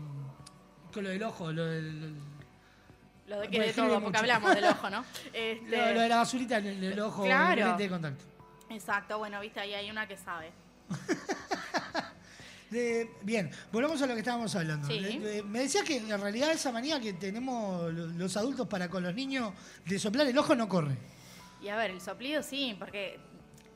Con 0.93 1.05
lo 1.05 1.11
del 1.11 1.23
ojo, 1.23 1.53
lo 1.53 1.67
del. 1.67 2.15
Lo 3.31 3.41
de 3.41 3.49
que 3.51 3.61
de 3.61 3.73
todo, 3.73 4.03
porque 4.03 4.19
hablamos 4.19 4.55
del 4.55 4.65
ojo, 4.65 4.91
¿no? 4.91 5.05
Este, 5.33 5.77
Lo, 5.77 5.95
lo 5.95 6.01
de 6.01 6.09
la 6.09 6.17
basurita 6.17 6.59
en 6.59 6.67
el, 6.67 6.85
el 6.85 7.01
ojo, 7.01 7.25
Claro. 7.25 7.65
lente 7.67 7.85
de 7.85 7.89
contacto. 7.89 8.25
Exacto, 8.69 9.19
bueno, 9.19 9.41
viste, 9.41 9.61
ahí 9.61 9.73
hay 9.75 9.91
una 9.91 10.07
que 10.07 10.17
sabe. 10.17 10.51
De- 12.71 13.11
bien, 13.23 13.51
volvamos 13.73 14.01
a 14.01 14.07
lo 14.07 14.13
que 14.15 14.21
estábamos 14.21 14.55
hablando. 14.55 14.87
Sí. 14.87 15.19
De- 15.19 15.43
me 15.43 15.59
decías 15.61 15.83
que 15.85 15.97
en 15.97 16.21
realidad 16.21 16.53
esa 16.53 16.71
manía 16.71 17.01
que 17.01 17.13
tenemos 17.15 17.93
lo- 17.93 18.07
los 18.07 18.37
adultos 18.37 18.69
para 18.69 18.89
con 18.89 19.03
los 19.03 19.13
niños 19.13 19.53
de 19.87 19.99
soplar 19.99 20.27
el 20.29 20.39
ojo 20.39 20.55
no 20.55 20.69
corre. 20.69 20.97
Y 21.61 21.69
a 21.69 21.77
ver, 21.77 21.91
el 21.91 22.01
soplido 22.01 22.43
sí, 22.45 22.77
porque 22.79 23.19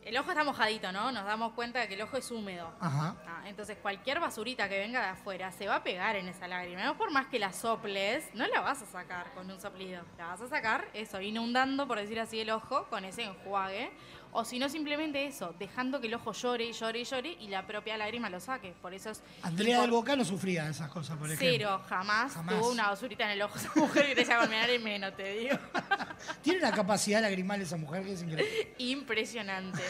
el 0.04 0.16
ojo 0.18 0.30
está 0.30 0.44
mojadito, 0.44 0.92
¿no? 0.92 1.10
Nos 1.12 1.24
damos 1.24 1.52
cuenta 1.54 1.80
de 1.80 1.88
que 1.88 1.94
el 1.94 2.02
ojo 2.02 2.16
es 2.16 2.30
húmedo. 2.30 2.70
Ajá. 2.78 3.16
Ah, 3.26 3.42
entonces 3.46 3.78
cualquier 3.80 4.20
basurita 4.20 4.68
que 4.68 4.78
venga 4.78 5.00
de 5.00 5.08
afuera 5.08 5.50
se 5.50 5.66
va 5.66 5.76
a 5.76 5.82
pegar 5.82 6.16
en 6.16 6.28
esa 6.28 6.46
lágrima. 6.46 6.84
No 6.84 6.96
por 6.96 7.10
más 7.10 7.26
que 7.28 7.38
la 7.38 7.52
soples, 7.52 8.28
no 8.34 8.46
la 8.46 8.60
vas 8.60 8.82
a 8.82 8.86
sacar 8.86 9.32
con 9.32 9.50
un 9.50 9.60
soplido. 9.60 10.02
La 10.18 10.26
vas 10.26 10.42
a 10.42 10.48
sacar, 10.48 10.88
eso, 10.92 11.20
inundando, 11.20 11.88
por 11.88 11.98
decir 11.98 12.20
así, 12.20 12.40
el 12.40 12.50
ojo 12.50 12.84
con 12.90 13.04
ese 13.04 13.22
enjuague. 13.22 13.90
O 14.36 14.44
si 14.44 14.58
no, 14.58 14.68
simplemente 14.68 15.24
eso, 15.24 15.54
dejando 15.60 16.00
que 16.00 16.08
el 16.08 16.14
ojo 16.14 16.32
llore 16.32 16.64
y 16.64 16.72
llore 16.72 16.98
y 16.98 17.04
llore 17.04 17.36
y 17.40 17.46
la 17.46 17.64
propia 17.64 17.96
lágrima 17.96 18.28
lo 18.28 18.40
saque. 18.40 18.74
Por 18.82 18.92
eso 18.92 19.10
es 19.10 19.22
Andrea 19.42 19.80
del 19.82 19.92
Boca 19.92 20.16
no 20.16 20.24
sufría 20.24 20.64
de 20.64 20.72
esas 20.72 20.90
cosas, 20.90 21.16
por 21.16 21.30
ejemplo. 21.30 21.48
Cero, 21.48 21.80
jamás, 21.88 22.32
Jamás. 22.32 22.54
tuvo 22.58 22.72
una 22.72 22.88
basurita 22.90 23.24
en 23.26 23.30
el 23.30 23.42
ojo 23.42 23.56
esa 23.58 23.70
mujer 23.76 24.06
que 24.06 24.16
te 24.16 24.24
llama 24.24 24.72
y 24.72 24.78
menos, 24.80 25.16
te 25.16 25.34
digo. 25.34 25.56
Tiene 26.42 26.58
una 26.58 26.72
capacidad 26.72 27.22
lagrimal 27.22 27.62
esa 27.62 27.76
mujer 27.76 28.02
que 28.02 28.12
es 28.14 28.22
increíble. 28.22 28.74
Impresionante. 28.78 29.82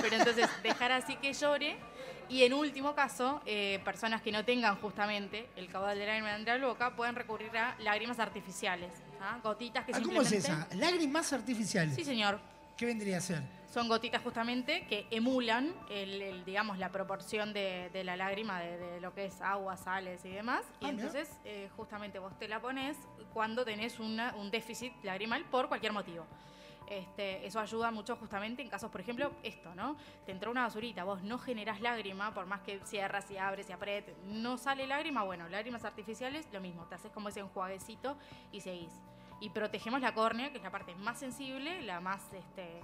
Pero 0.00 0.16
entonces, 0.16 0.48
dejar 0.64 0.90
así 0.90 1.14
que 1.16 1.32
llore. 1.32 1.76
Y 2.28 2.42
en 2.42 2.54
último 2.54 2.96
caso, 2.96 3.40
eh, 3.46 3.80
personas 3.84 4.20
que 4.20 4.32
no 4.32 4.44
tengan 4.44 4.80
justamente 4.80 5.48
el 5.54 5.68
caudal 5.68 5.96
de 5.96 6.06
lágrima 6.06 6.36
de 6.36 6.58
la 6.58 6.66
boca 6.66 6.96
pueden 6.96 7.14
recurrir 7.14 7.56
a 7.56 7.76
lágrimas 7.78 8.18
artificiales. 8.18 8.90
¿ah? 9.20 9.38
Gotitas 9.44 9.84
que 9.84 9.92
Ah, 9.94 10.00
¿Cómo 10.02 10.22
es 10.22 10.32
esa? 10.32 10.66
Lágrimas 10.74 11.32
artificiales. 11.32 11.94
Sí, 11.94 12.04
señor. 12.04 12.40
¿Qué 12.76 12.86
vendría 12.86 13.18
a 13.18 13.20
ser? 13.20 13.61
Son 13.72 13.88
gotitas 13.88 14.20
justamente 14.22 14.86
que 14.86 15.06
emulan, 15.10 15.72
el, 15.88 16.20
el, 16.20 16.44
digamos, 16.44 16.76
la 16.78 16.90
proporción 16.90 17.54
de, 17.54 17.88
de 17.90 18.04
la 18.04 18.16
lágrima, 18.18 18.60
de, 18.60 18.76
de 18.76 19.00
lo 19.00 19.14
que 19.14 19.24
es 19.24 19.40
agua, 19.40 19.78
sales 19.78 20.22
y 20.26 20.28
demás. 20.28 20.60
Y 20.80 20.84
Ah, 20.84 20.92
mira. 20.92 21.06
entonces, 21.06 21.40
eh, 21.46 21.70
justamente 21.74 22.18
vos 22.18 22.38
te 22.38 22.48
la 22.48 22.60
pones 22.60 22.98
cuando 23.32 23.64
tenés 23.64 23.98
una- 23.98 24.34
un 24.34 24.50
déficit 24.50 24.92
lagrimal 25.02 25.46
por 25.46 25.68
cualquier 25.68 25.94
motivo. 25.94 26.26
Este, 26.86 27.46
eso 27.46 27.60
ayuda 27.60 27.90
mucho 27.90 28.14
justamente 28.16 28.60
en 28.60 28.68
casos, 28.68 28.90
por 28.90 29.00
ejemplo, 29.00 29.32
esto, 29.42 29.74
¿no? 29.74 29.96
Te 30.26 30.32
entró 30.32 30.50
una 30.50 30.64
basurita, 30.64 31.04
vos 31.04 31.22
no 31.22 31.38
generás 31.38 31.80
lágrima, 31.80 32.34
por 32.34 32.44
más 32.44 32.60
que 32.60 32.78
cierras 32.84 33.30
y 33.30 33.38
abres 33.38 33.70
y 33.70 33.72
aprietes, 33.72 34.14
no 34.26 34.58
sale 34.58 34.86
lágrima, 34.86 35.22
bueno, 35.22 35.48
lágrimas 35.48 35.86
artificiales, 35.86 36.46
lo 36.52 36.60
mismo, 36.60 36.84
te 36.88 36.96
haces 36.96 37.10
como 37.10 37.30
ese 37.30 37.40
enjuaguecito 37.40 38.18
y 38.52 38.60
seguís. 38.60 38.92
Y 39.40 39.48
protegemos 39.48 40.02
la 40.02 40.12
córnea, 40.12 40.50
que 40.50 40.58
es 40.58 40.62
la 40.62 40.70
parte 40.70 40.94
más 40.96 41.18
sensible, 41.18 41.80
la 41.80 42.00
más, 42.00 42.30
este, 42.34 42.82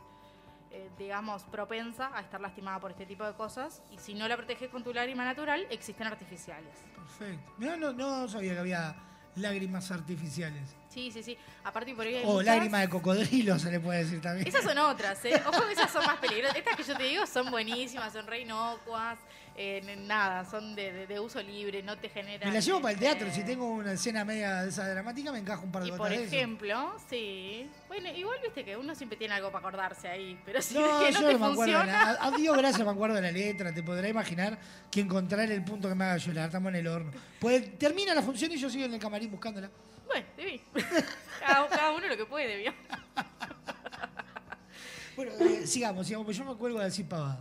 eh, 0.70 0.90
digamos, 0.98 1.42
propensa 1.44 2.10
a 2.16 2.20
estar 2.20 2.40
lastimada 2.40 2.78
por 2.80 2.90
este 2.90 3.06
tipo 3.06 3.24
de 3.24 3.34
cosas. 3.34 3.82
Y 3.90 3.98
si 3.98 4.14
no 4.14 4.26
la 4.28 4.36
proteges 4.36 4.68
con 4.70 4.82
tu 4.84 4.92
lágrima 4.92 5.24
natural, 5.24 5.66
existen 5.70 6.06
artificiales. 6.06 6.72
Perfecto. 6.94 7.52
Mirá, 7.58 7.76
no, 7.76 7.92
no 7.92 8.28
sabía 8.28 8.52
que 8.54 8.58
había 8.60 8.94
lágrimas 9.36 9.90
artificiales. 9.90 10.74
Sí, 10.88 11.12
sí, 11.12 11.22
sí. 11.22 11.38
Aparte, 11.64 11.94
por 11.94 12.06
ahí 12.06 12.16
hay 12.16 12.24
O 12.24 12.32
muchas- 12.34 12.46
lágrima 12.46 12.80
de 12.80 12.88
cocodrilo 12.88 13.58
se 13.58 13.70
le 13.70 13.78
puede 13.78 14.00
decir 14.04 14.20
también. 14.20 14.46
Esas 14.48 14.64
son 14.64 14.76
otras, 14.78 15.24
¿eh? 15.24 15.40
Ojo 15.46 15.66
que 15.66 15.72
esas 15.74 15.90
son 15.92 16.04
más 16.04 16.16
peligrosas. 16.16 16.56
Estas 16.56 16.76
que 16.76 16.82
yo 16.82 16.96
te 16.96 17.04
digo 17.04 17.26
son 17.26 17.50
buenísimas, 17.50 18.12
son 18.12 18.26
re 18.26 18.40
inocuas, 18.40 19.18
eh, 19.60 19.96
nada, 20.06 20.44
son 20.48 20.74
de, 20.76 20.92
de- 20.92 21.06
de 21.08 21.18
uso 21.20 21.42
libre, 21.42 21.82
no 21.82 21.98
te 21.98 22.08
generan... 22.08 22.48
Me 22.48 22.54
la 22.54 22.60
llevo 22.60 22.80
para 22.80 22.94
el 22.94 23.00
teatro. 23.00 23.26
eh, 23.26 23.32
Si 23.32 23.44
tengo 23.44 23.68
una 23.68 23.92
escena 23.92 24.24
media 24.24 24.62
de 24.62 24.68
esa 24.68 24.88
dramática, 24.88 25.32
me 25.32 25.38
encajo 25.40 25.64
un 25.64 25.72
par 25.72 25.82
de 25.82 25.88
Y 25.88 25.92
por 25.92 26.08
de 26.10 26.24
ejemplo, 26.24 26.94
sí. 27.10 27.68
Bueno, 27.88 28.08
igual 28.14 28.38
viste 28.42 28.64
que 28.64 28.76
uno 28.76 28.94
siempre 28.94 29.18
tiene 29.18 29.34
algo 29.34 29.50
para 29.50 29.66
acordarse 29.66 30.06
ahí, 30.08 30.40
pero 30.44 30.62
si 30.62 30.74
No, 30.74 31.00
es 31.02 31.06
que 31.08 31.12
no 31.12 31.20
yo 31.20 31.26
te 31.26 31.32
no 31.34 31.38
me 31.40 31.54
funciona... 31.56 31.84
la- 31.84 32.10
A, 32.12 32.26
a 32.26 32.30
Dios 32.30 32.56
gracias 32.56 32.86
me 32.86 32.92
acuerdo 32.92 33.16
de 33.16 33.22
la 33.22 33.32
letra. 33.32 33.74
Te 33.74 33.82
podrás 33.82 34.08
imaginar 34.10 34.58
que 34.90 35.00
encontrar 35.00 35.50
el 35.50 35.64
punto 35.64 35.88
que 35.88 35.94
me 35.96 36.04
haga 36.04 36.16
llorar. 36.18 36.46
Estamos 36.46 36.70
en 36.70 36.76
el 36.76 36.86
horno. 36.86 37.10
Pues 37.40 37.78
termina 37.78 38.14
la 38.14 38.22
función 38.22 38.52
y 38.52 38.56
yo 38.58 38.70
sigo 38.70 38.84
en 38.84 38.94
el 38.94 39.00
camarín 39.00 39.30
buscándola. 39.30 39.68
Bueno, 40.06 40.26
te 40.36 40.44
vi. 40.44 40.62
cada, 41.40 41.68
cada 41.68 41.90
uno 41.90 42.06
lo 42.06 42.16
que 42.16 42.24
puede, 42.26 42.56
¿vio? 42.58 42.72
Bueno, 45.16 45.32
eh, 45.40 45.66
sigamos, 45.66 46.06
sigamos, 46.06 46.26
porque 46.26 46.38
yo 46.38 46.44
me 46.44 46.54
cuelgo 46.56 46.78
de 46.78 46.84
decir 46.84 47.08
pavadas. 47.08 47.40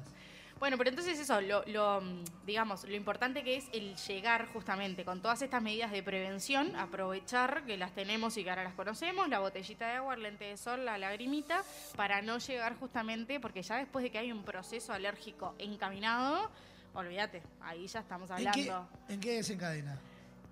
Bueno, 0.60 0.76
pero 0.78 0.90
entonces 0.90 1.20
eso, 1.20 1.40
lo, 1.40 1.64
lo, 1.66 2.02
mm, 2.02 2.24
digamos, 2.46 2.84
lo 2.84 2.96
importante 2.96 3.44
que 3.44 3.58
es 3.58 3.66
el 3.74 3.96
llegar 3.96 4.48
justamente 4.48 5.06
con 5.06 5.22
todas 5.22 5.42
estas 5.42 5.62
medidas 5.62 5.92
de 5.92 6.02
prevención, 6.02 6.76
aprovechar 6.76 7.64
que 7.66 7.78
las 7.78 7.94
tenemos 7.94 8.38
y 8.38 8.44
que 8.44 8.50
ahora 8.50 8.64
las 8.64 8.74
conocemos, 8.74 9.30
la 9.30 9.40
botellita 9.40 9.88
de 9.88 9.94
agua, 9.94 10.16
el 10.16 10.24
lente 10.24 10.46
de 10.46 10.58
sol, 10.58 10.84
la 10.84 10.98
lagrimita, 10.98 11.64
para 11.96 12.22
no 12.24 12.40
llegar 12.40 12.76
justamente, 12.80 13.40
porque 13.40 13.62
ya 13.62 13.78
después 13.78 14.02
de 14.02 14.10
que 14.10 14.18
hay 14.18 14.32
un 14.32 14.44
proceso 14.44 14.94
alérgico 14.94 15.54
encaminado, 15.60 16.50
olvídate, 16.96 17.44
ahí 17.62 17.86
ya 17.86 18.00
estamos 18.00 18.30
¿En 18.32 18.38
qué, 18.38 18.48
hablando. 18.50 18.90
¿En 19.10 19.20
qué 19.20 19.36
desencadena? 19.36 20.00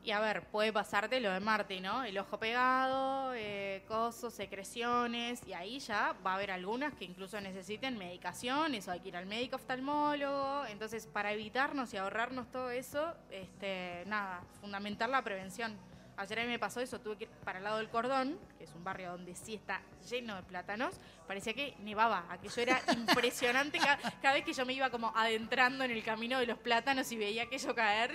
Y 0.06 0.12
a 0.12 0.20
ver, 0.20 0.44
puede 0.44 0.72
pasarte 0.72 1.20
lo 1.20 1.32
de 1.32 1.40
Marty, 1.40 1.80
¿no? 1.80 2.04
El 2.04 2.16
ojo 2.20 2.38
pegado, 2.38 3.34
eh, 3.34 3.84
cosos, 3.88 4.36
secreciones, 4.36 5.42
y 5.48 5.54
ahí 5.54 5.80
ya 5.80 6.16
va 6.24 6.34
a 6.34 6.36
haber 6.36 6.52
algunas 6.52 6.94
que 6.94 7.06
incluso 7.06 7.42
necesiten 7.42 7.98
medicación, 7.98 8.76
eso 8.76 8.92
hay 8.92 9.00
que 9.00 9.08
ir 9.08 9.18
al 9.18 9.26
médico 9.26 9.56
oftalmólogo. 9.56 10.68
Entonces, 10.68 11.08
para 11.08 11.32
evitarnos 11.32 11.92
y 11.96 11.98
ahorrarnos 11.98 12.52
todo 12.52 12.70
eso, 12.70 13.16
este, 13.32 14.04
nada, 14.06 14.44
fundamental 14.62 15.10
la 15.10 15.24
prevención. 15.24 15.76
Ayer 16.18 16.40
a 16.40 16.44
mí 16.44 16.50
me 16.50 16.60
pasó 16.60 16.82
eso, 16.82 17.00
tuve 17.00 17.18
que 17.18 17.24
ir 17.24 17.30
para 17.44 17.58
el 17.58 17.64
lado 17.64 17.78
del 17.78 17.90
cordón, 17.90 18.38
que 18.66 18.72
es 18.72 18.76
un 18.76 18.84
barrio 18.84 19.12
donde 19.12 19.36
sí 19.36 19.54
está 19.54 19.80
lleno 20.10 20.36
de 20.36 20.44
plátanos, 20.44 20.96
parecía 21.28 21.54
que 21.54 21.76
nevaba, 21.82 22.26
aquello 22.30 22.62
era 22.62 22.82
impresionante, 22.94 23.78
cada, 23.78 23.98
cada 24.22 24.34
vez 24.34 24.44
que 24.44 24.54
yo 24.54 24.66
me 24.66 24.74
iba 24.74 24.90
como 24.90 25.16
adentrando 25.16 25.84
en 25.84 25.92
el 25.92 26.04
camino 26.04 26.40
de 26.40 26.48
los 26.48 26.58
plátanos 26.58 27.12
y 27.12 27.18
veía 27.18 27.44
aquello 27.44 27.76
caer, 27.76 28.12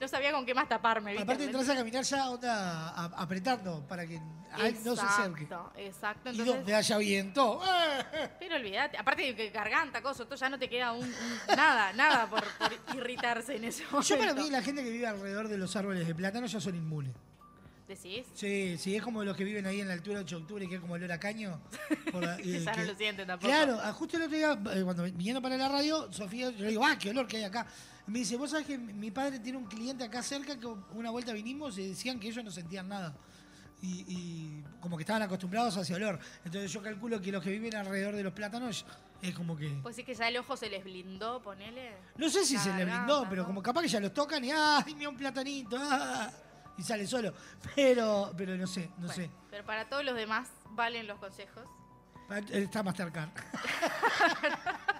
no 0.00 0.08
sabía 0.08 0.32
con 0.32 0.44
qué 0.44 0.54
más 0.54 0.68
taparme. 0.68 1.12
¿viste? 1.12 1.22
Aparte 1.22 1.44
entras 1.44 1.68
a 1.70 1.74
caminar 1.76 2.04
ya 2.04 2.30
onda 2.30 2.88
a- 2.90 3.04
apretando 3.22 3.86
para 3.86 4.06
que 4.06 4.20
ay, 4.52 4.76
no 4.84 4.94
se 4.96 5.02
acerque. 5.02 5.44
Exacto, 5.44 5.72
exacto. 5.76 6.28
Y 6.28 6.32
Entonces, 6.32 6.54
donde 6.56 6.74
haya 6.74 6.98
viento. 6.98 7.62
pero 8.40 8.56
olvídate, 8.56 8.98
aparte 8.98 9.22
de 9.22 9.36
que 9.36 9.50
garganta, 9.50 10.02
cosas, 10.02 10.26
todo 10.26 10.36
ya 10.36 10.48
no 10.50 10.58
te 10.58 10.68
queda 10.68 10.92
un, 10.92 11.04
un- 11.04 11.56
nada, 11.56 11.92
nada 11.94 12.28
por, 12.28 12.42
por 12.58 12.72
irritarse 12.96 13.56
en 13.56 13.64
ese 13.64 13.84
momento. 13.84 14.02
Yo 14.08 14.18
para 14.18 14.34
mí 14.34 14.50
la 14.50 14.62
gente 14.62 14.82
que 14.84 14.90
vive 14.90 15.06
alrededor 15.06 15.48
de 15.48 15.56
los 15.58 15.74
árboles 15.76 16.06
de 16.06 16.14
plátano 16.14 16.46
ya 16.46 16.60
son 16.60 16.74
inmunes. 16.74 17.14
¿Decís? 17.88 18.26
Sí, 18.34 18.76
sí, 18.78 18.94
es 18.94 19.02
como 19.02 19.24
los 19.24 19.34
que 19.34 19.44
viven 19.44 19.64
ahí 19.64 19.80
en 19.80 19.88
la 19.88 19.94
altura 19.94 20.18
de 20.18 20.24
8 20.24 20.36
de 20.36 20.42
octubre, 20.42 20.68
que 20.68 20.74
es 20.74 20.80
como 20.80 20.92
olor 20.92 21.10
a 21.10 21.18
caño. 21.18 21.58
Por 22.12 22.36
Que 22.36 22.58
eh, 22.58 22.60
ya 22.60 22.76
no 22.76 22.84
lo 22.84 22.94
sienten 22.94 23.26
tampoco. 23.26 23.48
Claro, 23.50 23.78
ah, 23.82 23.92
justo 23.92 24.18
el 24.18 24.24
otro 24.24 24.36
día, 24.36 24.52
eh, 24.74 24.82
cuando 24.84 25.04
viniendo 25.04 25.40
para 25.40 25.56
la 25.56 25.68
radio, 25.68 26.12
Sofía, 26.12 26.50
yo 26.50 26.64
le 26.64 26.68
digo, 26.68 26.84
ah, 26.84 26.98
qué 26.98 27.10
olor 27.10 27.26
que 27.26 27.38
hay 27.38 27.44
acá. 27.44 27.66
Me 28.06 28.18
dice, 28.18 28.36
vos 28.36 28.50
sabés 28.50 28.66
que 28.66 28.76
mi 28.76 29.10
padre 29.10 29.38
tiene 29.40 29.56
un 29.56 29.64
cliente 29.64 30.04
acá 30.04 30.22
cerca 30.22 30.58
que 30.58 30.66
una 30.66 31.10
vuelta 31.10 31.32
vinimos 31.32 31.78
y 31.78 31.88
decían 31.88 32.20
que 32.20 32.28
ellos 32.28 32.44
no 32.44 32.50
sentían 32.50 32.88
nada. 32.88 33.16
Y, 33.80 34.04
y 34.06 34.64
como 34.80 34.96
que 34.96 35.02
estaban 35.02 35.22
acostumbrados 35.22 35.76
a 35.78 35.80
ese 35.80 35.94
olor. 35.94 36.18
Entonces 36.44 36.70
yo 36.70 36.82
calculo 36.82 37.20
que 37.22 37.32
los 37.32 37.42
que 37.42 37.50
viven 37.50 37.74
alrededor 37.74 38.16
de 38.16 38.22
los 38.22 38.32
plátanos 38.34 38.84
es 39.22 39.34
como 39.34 39.56
que... 39.56 39.68
Pues 39.82 39.96
sí 39.96 40.04
que 40.04 40.14
ya 40.14 40.28
el 40.28 40.36
ojo 40.36 40.56
se 40.56 40.68
les 40.68 40.84
blindó, 40.84 41.40
ponele. 41.42 41.92
No 42.16 42.28
sé 42.28 42.44
si 42.44 42.58
se 42.58 42.70
le 42.72 42.84
garganta, 42.84 43.04
brindó, 43.04 43.26
pero 43.30 43.42
¿no? 43.42 43.48
como 43.48 43.62
capaz 43.62 43.82
que 43.82 43.88
ya 43.88 44.00
los 44.00 44.12
tocan 44.12 44.44
y 44.44 44.50
¡ay, 44.50 44.94
mira 44.94 45.08
un 45.08 45.16
platanito! 45.16 45.76
ah", 45.78 46.30
y 46.78 46.82
sale 46.82 47.06
solo. 47.06 47.34
Pero, 47.74 48.32
pero 48.36 48.56
no 48.56 48.66
sé, 48.66 48.90
no 48.98 49.12
sé. 49.12 49.30
Pero 49.50 49.64
para 49.64 49.88
todos 49.88 50.04
los 50.04 50.14
demás 50.14 50.48
valen 50.70 51.06
los 51.06 51.18
consejos. 51.18 51.64
Está 52.50 52.82
Mastercard. 52.82 53.30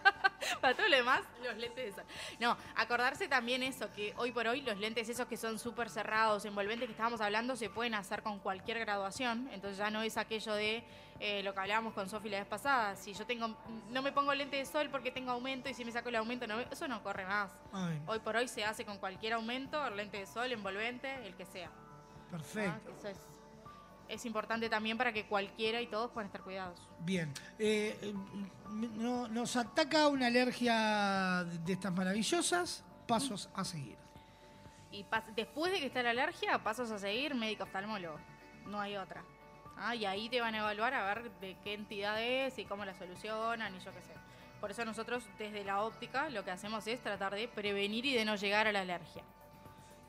Para 0.61 0.75
todo 0.77 0.89
lo 0.89 0.97
demás, 0.97 1.23
los 1.43 1.57
lentes 1.57 1.85
de 1.87 1.93
sol. 1.93 2.05
No, 2.41 2.57
acordarse 2.77 3.29
también 3.29 3.63
eso, 3.63 3.91
que 3.93 4.15
hoy 4.17 4.33
por 4.33 4.47
hoy 4.47 4.63
los 4.63 4.79
lentes 4.79 5.09
esos 5.09 5.27
que 5.27 5.37
son 5.37 5.59
súper 5.59 5.91
cerrados, 5.91 6.45
envolventes 6.45 6.87
que 6.87 6.93
estábamos 6.93 7.21
hablando, 7.21 7.57
se 7.57 7.71
pueden 7.71 7.95
hacer 7.95 8.23
con 8.23 8.39
cualquier 8.39 8.79
graduación. 8.81 9.49
Entonces 9.53 9.79
ya 9.79 9.91
no 9.91 10.03
es 10.03 10.17
aquello 10.17 10.55
de 10.55 10.85
eh, 11.21 11.43
lo 11.43 11.53
que 11.53 11.61
hablábamos 11.61 11.95
con 11.95 12.09
Sofi 12.09 12.29
la 12.29 12.39
vez 12.39 12.47
pasada. 12.47 12.95
Si 12.97 13.13
yo 13.13 13.27
tengo, 13.27 13.57
no 13.91 14.03
me 14.03 14.13
pongo 14.13 14.33
lente 14.35 14.57
de 14.57 14.67
sol 14.67 14.89
porque 14.91 15.11
tengo 15.11 15.33
aumento 15.33 15.69
y 15.69 15.75
si 15.75 15.85
me 15.85 15.93
saco 15.93 16.09
el 16.09 16.17
aumento, 16.17 16.47
no, 16.47 16.61
eso 16.61 16.87
no 16.89 17.03
corre 17.03 17.27
más. 17.27 17.51
Ay, 17.73 18.01
Hoy 18.07 18.21
por 18.21 18.37
hoy 18.37 18.49
se 18.49 18.65
hace 18.65 18.85
con 18.85 18.99
cualquier 18.99 19.33
aumento, 19.35 19.85
el 19.87 19.97
lente 19.97 20.19
de 20.19 20.27
sol, 20.27 20.51
envolvente, 20.53 21.13
el 21.27 21.35
que 21.35 21.45
sea. 21.45 21.71
perfecto. 22.31 22.93
Eso 22.99 23.09
es, 23.09 23.19
es 24.09 24.25
importante 24.27 24.69
también 24.69 24.97
para 24.99 25.13
que 25.13 25.27
cualquiera 25.27 25.81
y 25.81 25.87
todos 25.87 26.11
puedan 26.11 26.27
estar 26.27 26.43
cuidados. 26.43 26.79
Bien. 27.01 27.33
Eh, 27.59 27.99
eh, 28.03 28.15
no- 28.71 29.29
nos 29.29 29.57
ataca 29.57 30.09
una 30.09 30.27
alergia 30.27 31.45
de 31.45 31.73
estas 31.73 31.93
maravillosas. 31.93 32.85
Pasos 33.07 33.49
a 33.55 33.65
seguir. 33.65 33.97
Y 34.91 35.05
pas- 35.05 35.25
después 35.35 35.73
de 35.73 35.81
que 35.81 35.87
está 35.87 36.03
la 36.03 36.11
alergia, 36.11 36.59
pasos 36.63 36.91
a 36.91 36.99
seguir 36.99 37.35
médico 37.35 37.65
oftalmólogo. 37.65 38.19
No 38.67 38.81
hay 38.81 38.97
otra. 38.97 39.23
Ah, 39.79 39.95
y 39.95 40.05
ahí 40.05 40.29
te 40.29 40.41
van 40.41 40.55
a 40.55 40.59
evaluar 40.59 40.93
a 40.93 41.05
ver 41.15 41.31
de 41.41 41.57
qué 41.65 41.73
entidad 41.75 42.21
es 42.23 42.59
y 42.59 42.65
cómo 42.65 42.85
la 42.85 42.95
solucionan 42.95 43.75
y 43.75 43.79
yo 43.79 43.93
qué 43.93 44.03
sé. 44.03 44.13
Por 44.61 44.71
eso 44.73 44.85
nosotros 44.85 45.25
desde 45.39 45.65
la 45.65 45.83
óptica 45.83 46.29
lo 46.31 46.45
que 46.45 46.51
hacemos 46.51 46.87
es 46.87 47.01
tratar 47.01 47.35
de 47.35 47.47
prevenir 47.49 48.05
y 48.07 48.13
de 48.15 48.25
no 48.25 48.35
llegar 48.37 48.67
a 48.67 48.73
la 48.73 48.81
alergia. 48.81 49.23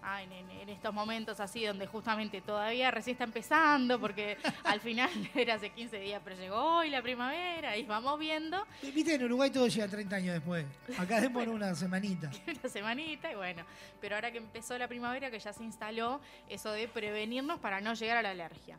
Ah, 0.02 0.24
en, 0.24 0.70
estos 0.70 0.94
momentos 0.94 1.40
así, 1.40 1.66
donde 1.66 1.86
justamente 1.86 2.42
todavía 2.42 2.90
recién 2.90 3.16
está 3.16 3.26
empezando, 3.26 4.00
porque 4.00 4.38
al 4.64 4.80
final 4.80 5.10
era 5.36 5.56
hace 5.56 5.72
15 5.72 6.00
días, 6.00 6.22
pero 6.24 6.38
llegó 6.38 6.78
hoy 6.78 6.90
la 6.90 7.02
primavera 7.02 7.76
y 7.76 7.84
vamos 7.84 8.18
viendo 8.18 8.66
Viste, 8.82 9.16
en 9.16 9.24
Uruguay 9.26 9.50
todo 9.50 9.68
llega 9.68 9.88
30 9.88 10.16
años 10.16 10.34
después. 10.36 10.66
Acá 10.98 11.20
demora 11.20 11.52
una 11.52 11.76
semanita. 11.76 12.32
una 12.48 12.70
semanita 12.70 13.32
y 13.32 13.36
bueno, 13.36 13.64
pero 14.00 14.16
ahora 14.16 14.32
que 14.32 14.38
empezó 14.38 14.78
la 14.78 14.88
primavera, 14.88 15.30
que 15.30 15.40
ya 15.40 15.52
se 15.52 15.64
instaló 15.64 16.22
eso 16.48 16.72
de 16.72 16.88
prevenirnos 16.88 17.60
para 17.60 17.82
no 17.82 17.94
llegar 17.94 18.18
a 18.18 18.22
la 18.22 18.32
alergia. 18.32 18.78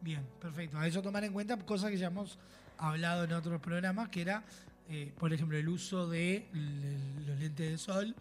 Bien, 0.00 0.26
perfecto. 0.40 0.78
A 0.78 0.86
eso 0.86 1.02
tomar 1.02 1.24
en 1.24 1.32
cuenta 1.32 1.56
cosas 1.58 1.90
que 1.90 1.96
ya 1.96 2.08
hemos 2.08 2.38
hablado 2.78 3.24
en 3.24 3.32
otros 3.32 3.60
programas, 3.60 4.08
que 4.08 4.22
era, 4.22 4.42
eh, 4.90 5.12
por 5.16 5.32
ejemplo, 5.32 5.56
el 5.56 5.68
uso 5.68 6.08
de 6.08 6.46
los 7.26 7.38
lentes 7.38 7.70
de 7.70 7.78
sol, 7.78 8.14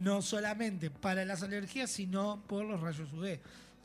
no 0.00 0.20
solamente 0.20 0.90
para 0.90 1.24
las 1.24 1.44
alergias, 1.44 1.90
sino 1.90 2.42
por 2.48 2.64
los 2.64 2.80
rayos 2.80 3.12
UV. 3.12 3.38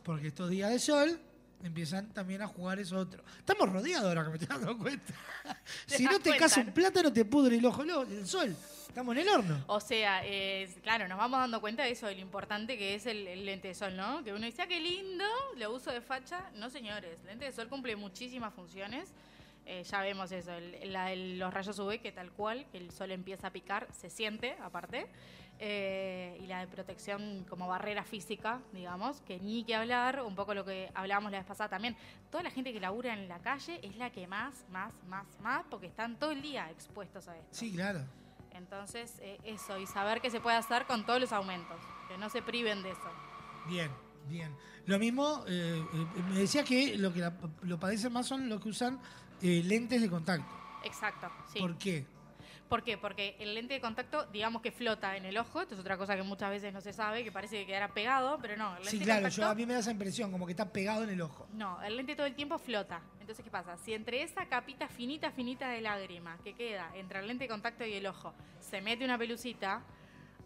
Porque 0.03 0.27
estos 0.27 0.49
días 0.49 0.71
de 0.71 0.79
sol 0.79 1.19
empiezan 1.63 2.07
también 2.09 2.41
a 2.41 2.47
jugar 2.47 2.79
eso 2.79 2.97
otro. 2.97 3.23
Estamos 3.37 3.71
rodeados 3.71 4.07
ahora 4.07 4.23
que 4.23 4.29
me 4.29 4.37
estoy 4.37 4.47
dando 4.47 4.77
cuenta. 4.79 5.13
¿Te 5.87 5.97
si 5.97 6.05
no 6.05 6.17
te 6.17 6.31
cuenta, 6.31 6.37
casa 6.39 6.61
no? 6.61 6.67
un 6.69 6.73
plátano, 6.73 7.13
te 7.13 7.23
pudre 7.23 7.57
el 7.57 7.65
ojo 7.65 7.83
el 7.83 8.27
sol. 8.27 8.55
Estamos 8.87 9.15
en 9.15 9.21
el 9.21 9.29
horno. 9.29 9.63
O 9.67 9.79
sea, 9.79 10.21
eh, 10.25 10.67
claro, 10.81 11.07
nos 11.07 11.19
vamos 11.19 11.39
dando 11.39 11.61
cuenta 11.61 11.83
de 11.83 11.91
eso, 11.91 12.07
de 12.07 12.15
lo 12.15 12.21
importante 12.21 12.77
que 12.79 12.95
es 12.95 13.05
el, 13.05 13.27
el 13.27 13.45
lente 13.45 13.67
de 13.67 13.75
sol, 13.75 13.95
¿no? 13.95 14.23
Que 14.23 14.33
uno 14.33 14.45
dice, 14.45 14.63
ah, 14.63 14.67
qué 14.67 14.79
lindo, 14.79 15.25
lo 15.57 15.73
uso 15.73 15.91
de 15.91 16.01
facha. 16.01 16.49
No, 16.55 16.71
señores, 16.71 17.19
el 17.21 17.27
lente 17.27 17.45
de 17.45 17.51
sol 17.51 17.69
cumple 17.69 17.95
muchísimas 17.95 18.53
funciones. 18.53 19.09
Eh, 19.65 19.83
ya 19.83 20.01
vemos 20.01 20.31
eso, 20.31 20.51
el- 20.53 20.91
la 20.91 21.05
de 21.07 21.15
los 21.37 21.53
rayos 21.53 21.79
UV, 21.79 21.99
que 22.01 22.11
tal 22.11 22.31
cual, 22.31 22.65
que 22.71 22.77
el 22.77 22.91
sol 22.91 23.11
empieza 23.11 23.47
a 23.47 23.51
picar, 23.51 23.87
se 23.91 24.09
siente 24.09 24.55
aparte. 24.61 25.07
Eh, 25.59 26.37
y 26.41 26.47
la 26.47 26.59
de 26.59 26.67
protección 26.67 27.45
como 27.47 27.67
barrera 27.67 28.03
física, 28.03 28.59
digamos, 28.73 29.21
que 29.21 29.39
ni 29.39 29.63
que 29.63 29.75
hablar, 29.75 30.21
un 30.23 30.35
poco 30.35 30.53
lo 30.53 30.65
que 30.65 30.91
hablábamos 30.95 31.31
la 31.31 31.37
vez 31.37 31.47
pasada 31.47 31.69
también. 31.69 31.95
Toda 32.31 32.43
la 32.43 32.49
gente 32.49 32.73
que 32.73 32.79
labura 32.79 33.13
en 33.13 33.29
la 33.29 33.39
calle 33.39 33.79
es 33.83 33.95
la 33.95 34.09
que 34.09 34.27
más, 34.27 34.65
más, 34.71 34.91
más, 35.07 35.25
más, 35.41 35.63
porque 35.69 35.87
están 35.87 36.17
todo 36.17 36.31
el 36.31 36.41
día 36.41 36.69
expuestos 36.71 37.27
a 37.27 37.37
esto. 37.37 37.47
Sí, 37.51 37.71
claro. 37.71 37.99
Entonces, 38.51 39.17
eh, 39.21 39.37
eso, 39.45 39.79
y 39.79 39.85
saber 39.85 40.19
qué 40.21 40.29
se 40.29 40.41
puede 40.41 40.57
hacer 40.57 40.85
con 40.85 41.05
todos 41.05 41.21
los 41.21 41.31
aumentos, 41.31 41.77
que 42.09 42.17
no 42.17 42.29
se 42.29 42.41
priven 42.41 42.83
de 42.83 42.91
eso. 42.91 43.11
Bien, 43.67 43.91
bien. 44.27 44.55
Lo 44.85 44.99
mismo, 44.99 45.45
eh, 45.47 45.81
me 46.29 46.39
decía 46.39 46.63
que 46.63 46.97
lo 46.97 47.13
que 47.13 47.19
la- 47.19 47.33
lo 47.61 47.79
padecen 47.79 48.11
más 48.11 48.27
son 48.27 48.49
los 48.49 48.59
que 48.59 48.69
usan 48.69 48.99
eh, 49.43 49.61
lentes 49.63 50.01
de 50.01 50.09
contacto. 50.09 50.55
Exacto, 50.83 51.29
sí. 51.51 51.59
¿Por 51.59 51.77
qué? 51.77 52.05
¿Por 52.69 52.81
qué? 52.81 52.97
Porque 52.97 53.35
el 53.39 53.53
lente 53.53 53.75
de 53.75 53.81
contacto, 53.81 54.25
digamos 54.31 54.61
que 54.63 54.71
flota 54.71 55.15
en 55.15 55.25
el 55.25 55.37
ojo, 55.37 55.61
esto 55.61 55.75
es 55.75 55.79
otra 55.79 55.95
cosa 55.95 56.15
que 56.15 56.23
muchas 56.23 56.49
veces 56.49 56.73
no 56.73 56.81
se 56.81 56.91
sabe, 56.91 57.23
que 57.23 57.31
parece 57.31 57.57
que 57.59 57.65
quedará 57.67 57.89
pegado, 57.93 58.39
pero 58.41 58.57
no, 58.57 58.69
el 58.71 58.77
lente 58.77 58.89
Sí, 58.89 58.97
de 58.99 59.03
claro, 59.05 59.21
contacto... 59.23 59.41
yo, 59.41 59.47
a 59.49 59.53
mí 59.53 59.65
me 59.67 59.73
da 59.73 59.79
esa 59.79 59.91
impresión, 59.91 60.31
como 60.31 60.47
que 60.47 60.53
está 60.53 60.71
pegado 60.71 61.03
en 61.03 61.09
el 61.11 61.21
ojo. 61.21 61.47
No, 61.53 61.79
el 61.83 61.95
lente 61.97 62.15
todo 62.15 62.25
el 62.25 62.33
tiempo 62.33 62.57
flota. 62.57 63.01
Entonces, 63.19 63.43
¿qué 63.45 63.51
pasa? 63.51 63.77
Si 63.77 63.93
entre 63.93 64.23
esa 64.23 64.47
capita 64.47 64.87
finita, 64.87 65.29
finita 65.31 65.69
de 65.69 65.81
lágrima 65.81 66.39
que 66.43 66.55
queda 66.55 66.89
entre 66.95 67.19
el 67.19 67.27
lente 67.27 67.43
de 67.43 67.49
contacto 67.49 67.85
y 67.85 67.93
el 67.93 68.07
ojo 68.07 68.33
se 68.59 68.81
mete 68.81 69.05
una 69.05 69.17
pelucita, 69.19 69.83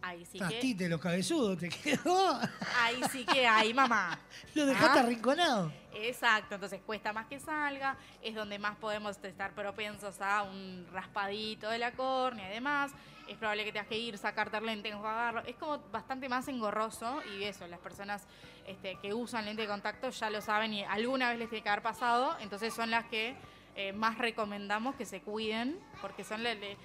ahí 0.02 0.26
sí 0.26 0.34
que... 0.40 0.46
Tastite, 0.46 0.90
los 0.90 1.00
cabezudos, 1.02 1.58
te 1.58 1.70
quedó. 1.70 2.40
Ahí 2.78 3.02
sí 3.12 3.26
que 3.26 3.46
hay, 3.48 3.74
mamá. 3.74 4.18
Lo 4.56 4.66
dejaste 4.66 5.00
¿Ah? 5.00 5.04
arrinconado. 5.04 5.72
Exacto, 5.94 6.56
entonces 6.56 6.80
cuesta 6.86 7.12
más 7.14 7.26
que 7.28 7.40
salga, 7.40 7.98
es 8.22 8.36
donde 8.36 8.60
más 8.60 8.76
podemos 8.78 9.18
estar 9.24 9.54
propensos 9.54 10.22
a 10.22 10.44
un 10.44 10.88
raspadito 10.92 11.70
de 11.70 11.80
la 11.80 11.92
córnea 11.94 12.50
y 12.50 12.54
demás. 12.54 12.92
Es 13.28 13.36
probable 13.38 13.66
que 13.66 13.72
tengas 13.74 13.88
que 13.90 13.98
ir, 13.98 14.18
sacarte 14.18 14.56
el 14.58 14.66
lente, 14.66 14.90
enjuagarlo. 14.90 15.42
Es 15.42 15.56
como 15.56 15.80
bastante 15.92 16.30
más 16.30 16.48
engorroso 16.48 17.22
y 17.38 17.44
eso, 17.44 17.68
las 17.68 17.80
personas 17.80 18.26
este, 18.68 18.98
que 19.02 19.14
usan 19.14 19.46
lente 19.46 19.64
de 19.64 19.68
contacto 19.68 20.10
ya 20.12 20.30
lo 20.30 20.40
saben 20.40 20.74
y 20.74 20.84
alguna 20.84 21.30
vez 21.32 21.40
les 21.40 21.50
tiene 21.50 21.64
que 21.64 21.70
haber 21.70 21.82
pasado, 21.84 22.38
entonces 22.40 22.74
son 22.74 22.90
las 22.92 23.06
que 23.06 23.36
eh, 23.76 23.92
más 23.94 24.18
recomendamos 24.18 24.96
que 24.96 25.06
se 25.06 25.22
cuiden 25.22 25.78
porque 26.02 26.24
son 26.24 26.42
la- 26.42 26.54
le- 26.54 26.78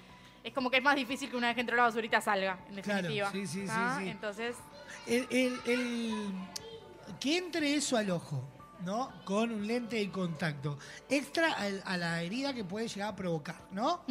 es 0.43 0.53
como 0.53 0.69
que 0.69 0.77
es 0.77 0.83
más 0.83 0.95
difícil 0.95 1.29
que 1.29 1.37
una 1.37 1.47
vez 1.47 1.55
que 1.55 1.61
entró 1.61 1.75
la 1.77 1.83
basurita 1.83 2.19
salga, 2.21 2.59
en 2.69 2.75
definitiva. 2.75 3.31
sí, 3.31 3.47
sí, 3.47 3.61
sí, 3.61 3.67
¿Ah? 3.69 3.97
sí. 3.99 4.09
Entonces, 4.09 4.55
El, 5.07 5.27
el- 5.31 5.59
el- 5.65 6.33
que 7.19 7.37
entre 7.37 7.75
eso 7.75 7.97
al 7.97 8.09
ojo, 8.11 8.43
¿no? 8.81 9.11
Con 9.25 9.51
un 9.51 9.65
lente 9.67 9.95
de 9.97 10.09
contacto. 10.09 10.77
Extra 11.09 11.53
al- 11.53 11.81
a, 11.85 11.97
la 11.97 12.21
herida 12.21 12.53
que 12.53 12.63
puede 12.63 12.87
llegar 12.87 13.09
a 13.13 13.15
provocar, 13.15 13.55
¿no? 13.71 14.01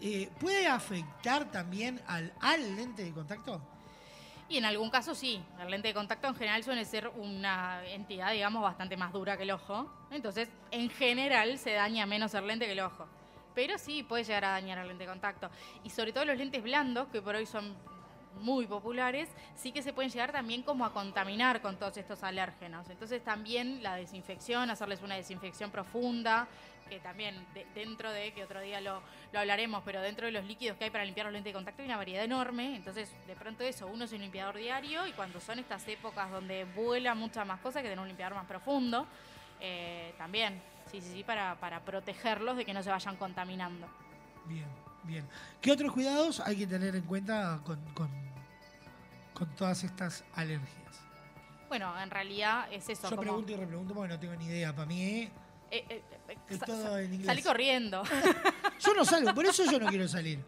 Eh, 0.00 0.30
¿Puede 0.40 0.66
afectar 0.66 1.50
también 1.50 2.00
al, 2.06 2.32
al 2.40 2.74
lente 2.76 3.04
de 3.04 3.12
contacto? 3.12 3.60
Y 4.48 4.56
en 4.56 4.64
algún 4.64 4.90
caso 4.90 5.14
sí, 5.14 5.40
el 5.60 5.70
lente 5.70 5.88
de 5.88 5.94
contacto 5.94 6.26
en 6.26 6.34
general 6.34 6.64
suele 6.64 6.84
ser 6.84 7.06
una 7.08 7.84
entidad, 7.86 8.32
digamos, 8.32 8.62
bastante 8.62 8.96
más 8.96 9.12
dura 9.12 9.36
que 9.36 9.44
el 9.44 9.52
ojo. 9.52 9.92
Entonces, 10.10 10.48
en 10.72 10.90
general 10.90 11.56
se 11.58 11.72
daña 11.72 12.04
menos 12.06 12.34
el 12.34 12.46
lente 12.46 12.66
que 12.66 12.72
el 12.72 12.80
ojo. 12.80 13.06
Pero 13.54 13.78
sí 13.78 14.02
puede 14.02 14.24
llegar 14.24 14.44
a 14.44 14.50
dañar 14.50 14.78
el 14.78 14.88
lente 14.88 15.04
de 15.04 15.10
contacto. 15.10 15.50
Y 15.84 15.90
sobre 15.90 16.12
todo 16.12 16.24
los 16.24 16.36
lentes 16.36 16.62
blandos, 16.62 17.08
que 17.08 17.20
por 17.22 17.34
hoy 17.34 17.46
son 17.46 17.74
muy 18.40 18.66
populares, 18.66 19.28
sí 19.56 19.72
que 19.72 19.82
se 19.82 19.92
pueden 19.92 20.10
llegar 20.10 20.30
también 20.30 20.62
como 20.62 20.84
a 20.84 20.92
contaminar 20.92 21.60
con 21.60 21.76
todos 21.76 21.96
estos 21.96 22.22
alérgenos. 22.22 22.88
Entonces 22.88 23.22
también 23.24 23.82
la 23.82 23.96
desinfección, 23.96 24.70
hacerles 24.70 25.02
una 25.02 25.16
desinfección 25.16 25.70
profunda, 25.70 26.46
que 26.88 27.00
también 27.00 27.44
de- 27.54 27.66
dentro 27.74 28.10
de, 28.12 28.32
que 28.32 28.44
otro 28.44 28.60
día 28.60 28.80
lo, 28.80 29.02
lo 29.32 29.40
hablaremos, 29.40 29.82
pero 29.84 30.00
dentro 30.00 30.26
de 30.26 30.32
los 30.32 30.44
líquidos 30.44 30.76
que 30.76 30.84
hay 30.84 30.90
para 30.90 31.04
limpiar 31.04 31.26
los 31.26 31.32
lentes 31.32 31.52
de 31.52 31.54
contacto 31.56 31.82
hay 31.82 31.88
una 31.88 31.96
variedad 31.96 32.24
enorme, 32.24 32.74
entonces 32.76 33.12
de 33.26 33.34
pronto 33.36 33.62
eso, 33.64 33.86
uno 33.88 34.04
es 34.04 34.12
un 34.12 34.20
limpiador 34.20 34.56
diario 34.56 35.06
y 35.06 35.12
cuando 35.12 35.40
son 35.40 35.58
estas 35.58 35.86
épocas 35.88 36.30
donde 36.30 36.64
vuela 36.64 37.14
muchas 37.14 37.46
más 37.46 37.60
cosas, 37.60 37.82
que 37.82 37.88
tener 37.88 38.00
un 38.00 38.08
limpiador 38.08 38.34
más 38.36 38.46
profundo, 38.46 39.06
eh, 39.60 40.14
también, 40.18 40.60
sí, 40.90 41.00
sí, 41.00 41.08
sí, 41.12 41.24
para, 41.24 41.58
para 41.60 41.80
protegerlos 41.84 42.56
de 42.56 42.64
que 42.64 42.72
no 42.74 42.82
se 42.82 42.90
vayan 42.90 43.16
contaminando. 43.16 43.86
Bien, 44.46 44.66
bien. 45.04 45.26
¿Qué 45.60 45.72
otros 45.72 45.92
cuidados 45.92 46.40
hay 46.40 46.56
que 46.56 46.66
tener 46.66 46.94
en 46.96 47.02
cuenta 47.02 47.60
con, 47.64 47.78
con, 47.94 48.10
con 49.34 49.48
todas 49.56 49.84
estas 49.84 50.24
alergias? 50.34 50.76
Bueno, 51.68 51.98
en 52.00 52.10
realidad 52.10 52.66
es 52.72 52.88
eso. 52.88 53.02
Yo 53.04 53.10
como- 53.16 53.22
pregunto 53.22 53.52
y 53.52 53.56
repregunto 53.56 53.94
porque 53.94 54.08
no 54.14 54.18
tengo 54.18 54.34
ni 54.36 54.46
idea. 54.46 54.74
Para 54.74 54.86
mí 54.86 55.02
es- 55.22 55.30
eh, 55.70 55.84
eh, 55.88 56.02
eh, 56.28 56.36
es 56.48 56.58
sa- 56.58 57.02
inglés. 57.02 57.26
Salí 57.26 57.42
corriendo. 57.42 58.02
Yo 58.80 58.94
no 58.94 59.04
salgo, 59.04 59.32
por 59.34 59.44
eso 59.44 59.62
yo 59.70 59.78
no 59.78 59.86
quiero 59.88 60.08
salir. 60.08 60.42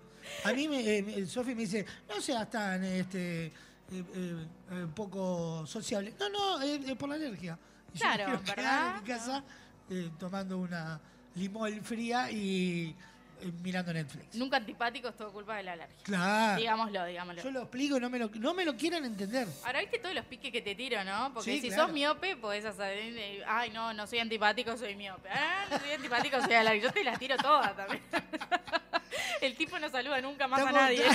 A 0.44 0.52
mí, 0.52 0.66
me, 0.66 0.80
eh, 0.80 1.02
me- 1.02 1.26
Sofi 1.26 1.54
me 1.54 1.60
dice, 1.62 1.84
no 2.08 2.20
seas 2.20 2.48
tan 2.50 2.82
este, 2.82 3.46
eh, 3.46 3.52
eh, 3.90 4.46
eh, 4.70 4.86
poco 4.94 5.64
sociable. 5.66 6.14
No, 6.18 6.28
no, 6.28 6.62
eh, 6.62 6.80
eh, 6.86 6.96
por 6.96 7.08
la 7.10 7.14
alergia. 7.16 7.56
Y 7.94 7.98
yo 7.98 8.06
me 8.08 8.14
Claro, 8.16 8.42
quedar 8.42 8.56
¿verdad? 8.56 8.88
en 8.96 9.02
mi 9.02 9.08
casa 9.08 9.44
eh, 9.90 10.10
tomando 10.18 10.58
una 10.58 11.00
limón 11.34 11.82
fría 11.84 12.30
y 12.30 12.94
eh, 13.40 13.52
mirando 13.62 13.92
Netflix. 13.92 14.34
Nunca 14.36 14.58
antipático 14.58 15.08
es 15.08 15.16
todo 15.16 15.32
culpa 15.32 15.56
de 15.56 15.62
la 15.64 15.72
alergia. 15.72 15.96
Claro. 16.02 16.60
Digámoslo, 16.60 17.04
digámoslo. 17.06 17.42
Yo 17.42 17.50
lo 17.50 17.60
explico 17.62 17.96
y 17.96 18.00
no 18.00 18.10
me 18.10 18.18
lo, 18.18 18.28
no 18.34 18.54
me 18.54 18.64
lo 18.64 18.76
quieren 18.76 19.04
entender. 19.04 19.48
Ahora 19.64 19.80
viste 19.80 19.98
todos 19.98 20.14
los 20.14 20.24
piques 20.26 20.52
que 20.52 20.62
te 20.62 20.74
tiro, 20.74 21.02
¿no? 21.04 21.32
Porque 21.34 21.50
Sí, 21.54 21.60
si 21.60 21.68
claro. 21.68 21.84
sos 21.84 21.92
miope, 21.92 22.36
podés 22.36 22.64
hacer. 22.64 22.96
eh, 22.98 23.42
Ay, 23.46 23.70
no, 23.70 23.92
no 23.92 24.06
soy 24.06 24.20
antipático, 24.20 24.76
soy 24.76 24.94
miope. 24.94 25.28
Ah, 25.30 25.64
no 25.70 25.78
soy 25.78 25.90
antipático, 25.92 26.40
soy 26.42 26.54
alérgico. 26.54 26.86
Yo 26.88 26.92
te 26.92 27.04
las 27.04 27.18
tiro 27.18 27.36
todas 27.38 27.74
también. 27.76 28.02
El 29.40 29.56
tipo 29.56 29.78
no 29.78 29.88
saluda 29.90 30.20
nunca 30.20 30.46
más 30.46 30.60
a 30.64 30.72
nadie. 30.72 31.02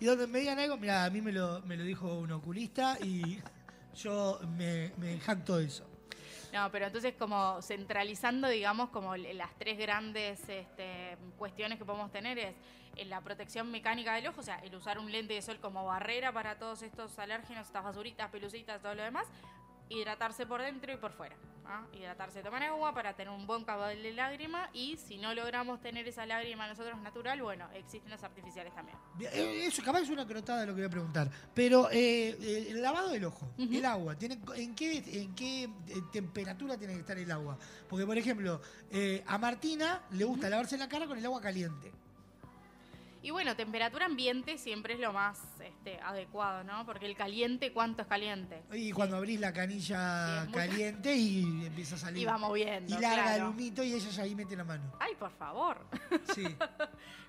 Y 0.00 0.04
donde 0.04 0.28
me 0.28 0.38
digan 0.38 0.58
algo, 0.60 0.76
mira, 0.76 1.04
a 1.04 1.10
mí 1.10 1.20
me 1.20 1.32
lo, 1.32 1.60
me 1.62 1.76
lo 1.76 1.82
dijo 1.82 2.14
un 2.20 2.30
oculista 2.30 2.96
y 3.02 3.40
yo 3.96 4.38
me, 4.56 4.92
me 4.96 5.18
jacto 5.18 5.56
de 5.58 5.64
eso. 5.66 5.87
No, 6.52 6.70
pero 6.70 6.86
entonces 6.86 7.14
como 7.18 7.60
centralizando, 7.60 8.48
digamos, 8.48 8.88
como 8.90 9.16
las 9.16 9.54
tres 9.58 9.78
grandes 9.78 10.40
este, 10.48 11.16
cuestiones 11.36 11.78
que 11.78 11.84
podemos 11.84 12.10
tener 12.10 12.38
es 12.38 12.54
en 12.96 13.10
la 13.10 13.20
protección 13.20 13.70
mecánica 13.70 14.14
del 14.14 14.28
ojo, 14.28 14.40
o 14.40 14.44
sea, 14.44 14.56
el 14.64 14.74
usar 14.74 14.98
un 14.98 15.12
lente 15.12 15.34
de 15.34 15.42
sol 15.42 15.58
como 15.60 15.84
barrera 15.84 16.32
para 16.32 16.58
todos 16.58 16.82
estos 16.82 17.18
alérgenos, 17.18 17.66
estas 17.66 17.84
basuritas, 17.84 18.30
pelucitas, 18.30 18.80
todo 18.82 18.94
lo 18.94 19.02
demás, 19.02 19.26
hidratarse 19.88 20.46
por 20.46 20.62
dentro 20.62 20.92
y 20.92 20.96
por 20.96 21.12
fuera. 21.12 21.36
¿ah? 21.66 21.86
Hidratarse, 21.92 22.42
tomar 22.42 22.62
agua 22.62 22.94
para 22.94 23.14
tener 23.14 23.32
un 23.32 23.46
buen 23.46 23.64
cabal 23.64 24.02
de 24.02 24.12
lágrima 24.12 24.70
y 24.72 24.96
si 24.96 25.18
no 25.18 25.34
logramos 25.34 25.80
tener 25.80 26.06
esa 26.08 26.26
lágrima 26.26 26.66
nosotros 26.66 27.00
natural, 27.00 27.40
bueno, 27.42 27.68
existen 27.74 28.10
las 28.10 28.22
artificiales 28.24 28.74
también. 28.74 28.96
Eh, 29.20 29.66
Eso 29.66 29.82
capaz 29.82 30.00
es 30.00 30.10
una 30.10 30.26
crotada 30.26 30.64
lo 30.64 30.72
que 30.74 30.80
voy 30.80 30.86
a 30.86 30.90
preguntar. 30.90 31.30
Pero 31.54 31.90
eh, 31.90 32.36
eh, 32.40 32.66
el 32.70 32.82
lavado 32.82 33.10
del 33.10 33.24
ojo, 33.24 33.50
el 33.58 33.84
agua, 33.84 34.16
¿tiene, 34.16 34.38
¿en 34.56 34.74
qué, 34.74 34.98
en 35.22 35.34
qué 35.34 35.64
eh, 35.64 35.70
temperatura 36.12 36.76
tiene 36.76 36.94
que 36.94 37.00
estar 37.00 37.18
el 37.18 37.30
agua? 37.30 37.58
Porque, 37.88 38.06
por 38.06 38.16
ejemplo, 38.16 38.60
eh, 38.90 39.22
a 39.26 39.38
Martina 39.38 40.02
le 40.12 40.24
gusta 40.24 40.48
lavarse 40.48 40.76
la 40.78 40.88
cara 40.88 41.06
con 41.06 41.18
el 41.18 41.24
agua 41.24 41.40
caliente. 41.40 41.92
Y 43.28 43.30
bueno, 43.30 43.54
temperatura 43.54 44.06
ambiente 44.06 44.56
siempre 44.56 44.94
es 44.94 45.00
lo 45.00 45.12
más 45.12 45.38
este, 45.60 46.00
adecuado, 46.00 46.64
¿no? 46.64 46.86
Porque 46.86 47.04
el 47.04 47.14
caliente, 47.14 47.74
¿cuánto 47.74 48.00
es 48.00 48.08
caliente? 48.08 48.62
Y 48.72 48.90
cuando 48.90 49.18
abrís 49.18 49.38
la 49.38 49.52
canilla 49.52 50.28
Sí, 50.28 50.38
es 50.44 50.48
muy- 50.48 50.54
caliente 50.54 51.14
y 51.14 51.66
empieza 51.66 51.96
a 51.96 51.98
salir. 51.98 52.22
Y 52.22 52.24
va 52.24 52.38
moviendo, 52.38 52.88
Y 52.96 52.98
larga 53.02 53.24
claro. 53.24 53.44
el 53.44 53.50
humito 53.50 53.82
y 53.82 53.92
ella 53.92 54.08
ya 54.08 54.22
ahí 54.22 54.34
mete 54.34 54.56
la 54.56 54.64
mano. 54.64 54.94
Ay, 54.98 55.14
por 55.16 55.30
favor. 55.32 55.86
Sí. 56.34 56.42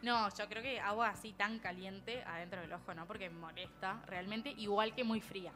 No, 0.01 0.29
yo 0.33 0.47
creo 0.47 0.63
que 0.63 0.79
agua 0.79 1.09
así 1.09 1.33
tan 1.33 1.59
caliente 1.59 2.23
adentro 2.23 2.61
del 2.61 2.71
ojo 2.71 2.93
no, 2.93 3.05
porque 3.05 3.29
molesta 3.29 4.01
realmente, 4.07 4.49
igual 4.51 4.95
que 4.95 5.03
muy 5.03 5.19
fría. 5.19 5.51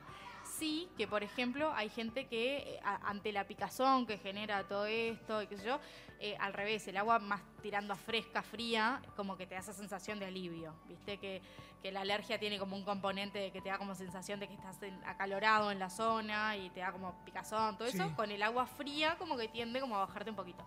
Sí, 0.59 0.87
que 0.97 1.07
por 1.07 1.23
ejemplo 1.23 1.73
hay 1.73 1.89
gente 1.89 2.27
que 2.27 2.57
eh, 2.57 2.79
a- 2.83 3.09
ante 3.09 3.31
la 3.31 3.45
picazón 3.47 4.05
que 4.05 4.17
genera 4.17 4.63
todo 4.67 4.85
esto 4.85 5.41
y 5.41 5.47
qué 5.47 5.57
sé 5.57 5.65
yo, 5.65 5.79
eh, 6.19 6.37
al 6.39 6.53
revés, 6.53 6.87
el 6.87 6.95
agua 6.97 7.17
más 7.19 7.41
tirando 7.61 7.93
a 7.93 7.95
fresca, 7.97 8.43
fría, 8.43 9.01
como 9.15 9.35
que 9.35 9.47
te 9.47 9.55
da 9.55 9.61
esa 9.61 9.73
sensación 9.73 10.19
de 10.19 10.25
alivio, 10.27 10.73
¿viste? 10.87 11.17
Que, 11.17 11.41
que 11.81 11.91
la 11.91 12.01
alergia 12.01 12.39
tiene 12.39 12.59
como 12.59 12.75
un 12.75 12.83
componente 12.85 13.39
de 13.39 13.51
que 13.51 13.61
te 13.61 13.69
da 13.69 13.77
como 13.77 13.95
sensación 13.95 14.39
de 14.39 14.47
que 14.47 14.53
estás 14.53 14.81
en- 14.83 15.03
acalorado 15.05 15.71
en 15.71 15.79
la 15.79 15.89
zona 15.89 16.55
y 16.55 16.69
te 16.69 16.81
da 16.81 16.91
como 16.91 17.13
picazón, 17.25 17.77
todo 17.77 17.87
eso, 17.87 18.15
con 18.15 18.29
el 18.31 18.41
agua 18.43 18.65
fría 18.67 19.15
como 19.17 19.35
que 19.35 19.47
tiende 19.47 19.81
como 19.81 19.95
a 19.97 20.05
bajarte 20.05 20.29
un 20.29 20.35
poquito. 20.35 20.63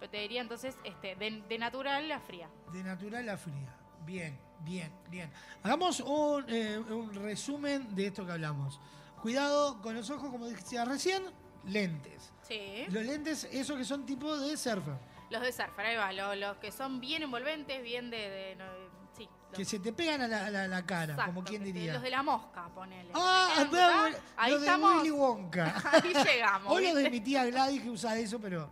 Pero 0.00 0.10
te 0.10 0.18
diría 0.18 0.40
entonces, 0.40 0.76
este, 0.84 1.14
de, 1.16 1.42
de 1.48 1.58
natural 1.58 2.08
la 2.08 2.18
fría. 2.18 2.48
De 2.72 2.82
natural 2.82 3.28
a 3.28 3.36
fría. 3.36 3.76
Bien, 4.04 4.36
bien, 4.60 4.90
bien. 5.08 5.30
Hagamos 5.62 6.00
un, 6.00 6.44
eh, 6.48 6.78
un 6.78 7.14
resumen 7.14 7.94
de 7.94 8.06
esto 8.08 8.26
que 8.26 8.32
hablamos. 8.32 8.80
Cuidado 9.22 9.80
con 9.80 9.94
los 9.94 10.10
ojos, 10.10 10.30
como 10.30 10.46
decía 10.46 10.84
recién, 10.84 11.22
lentes. 11.64 12.32
Sí. 12.46 12.84
Los 12.88 13.04
lentes, 13.04 13.44
esos 13.52 13.76
que 13.78 13.84
son 13.84 14.04
tipo 14.04 14.36
de 14.36 14.56
surfer. 14.56 14.94
Los 15.30 15.40
de 15.42 15.52
surfer, 15.52 15.86
ahí 15.86 15.96
va. 15.96 16.12
Los, 16.12 16.36
los 16.36 16.56
que 16.58 16.72
son 16.72 17.00
bien 17.00 17.22
envolventes, 17.22 17.82
bien 17.82 18.10
de. 18.10 18.16
de- 18.18 18.56
no, 18.56 18.64
de- 18.64 18.88
sí. 19.16 19.28
los- 19.50 19.56
Que 19.58 19.64
se 19.64 19.78
te 19.78 19.92
pegan 19.92 20.20
a 20.22 20.28
la, 20.28 20.46
a 20.46 20.50
la- 20.50 20.64
a 20.64 20.68
la 20.68 20.84
cara, 20.84 21.12
exacto, 21.12 21.32
como 21.32 21.44
quien 21.44 21.62
te- 21.62 21.72
diría. 21.72 21.92
Los 21.94 22.02
de 22.02 22.10
la 22.10 22.22
mosca, 22.22 22.68
ponele. 22.74 23.10
Ah, 23.14 23.48
¿Te 23.56 23.68
quedan, 23.70 23.90
ah, 23.90 24.02
¿verdad? 24.04 24.20
Ahí 24.36 24.50
los 24.52 24.60
de 24.60 24.66
estamos. 24.66 24.96
Willy 24.96 25.10
Wonka. 25.12 25.82
Ahí 25.92 26.12
llegamos. 26.12 26.72
O 26.72 26.80
los 26.80 26.94
de 26.94 27.08
mi 27.10 27.20
tía 27.20 27.44
Gladys 27.46 27.80
que 27.82 27.90
usa 27.90 28.18
eso, 28.18 28.40
pero 28.40 28.70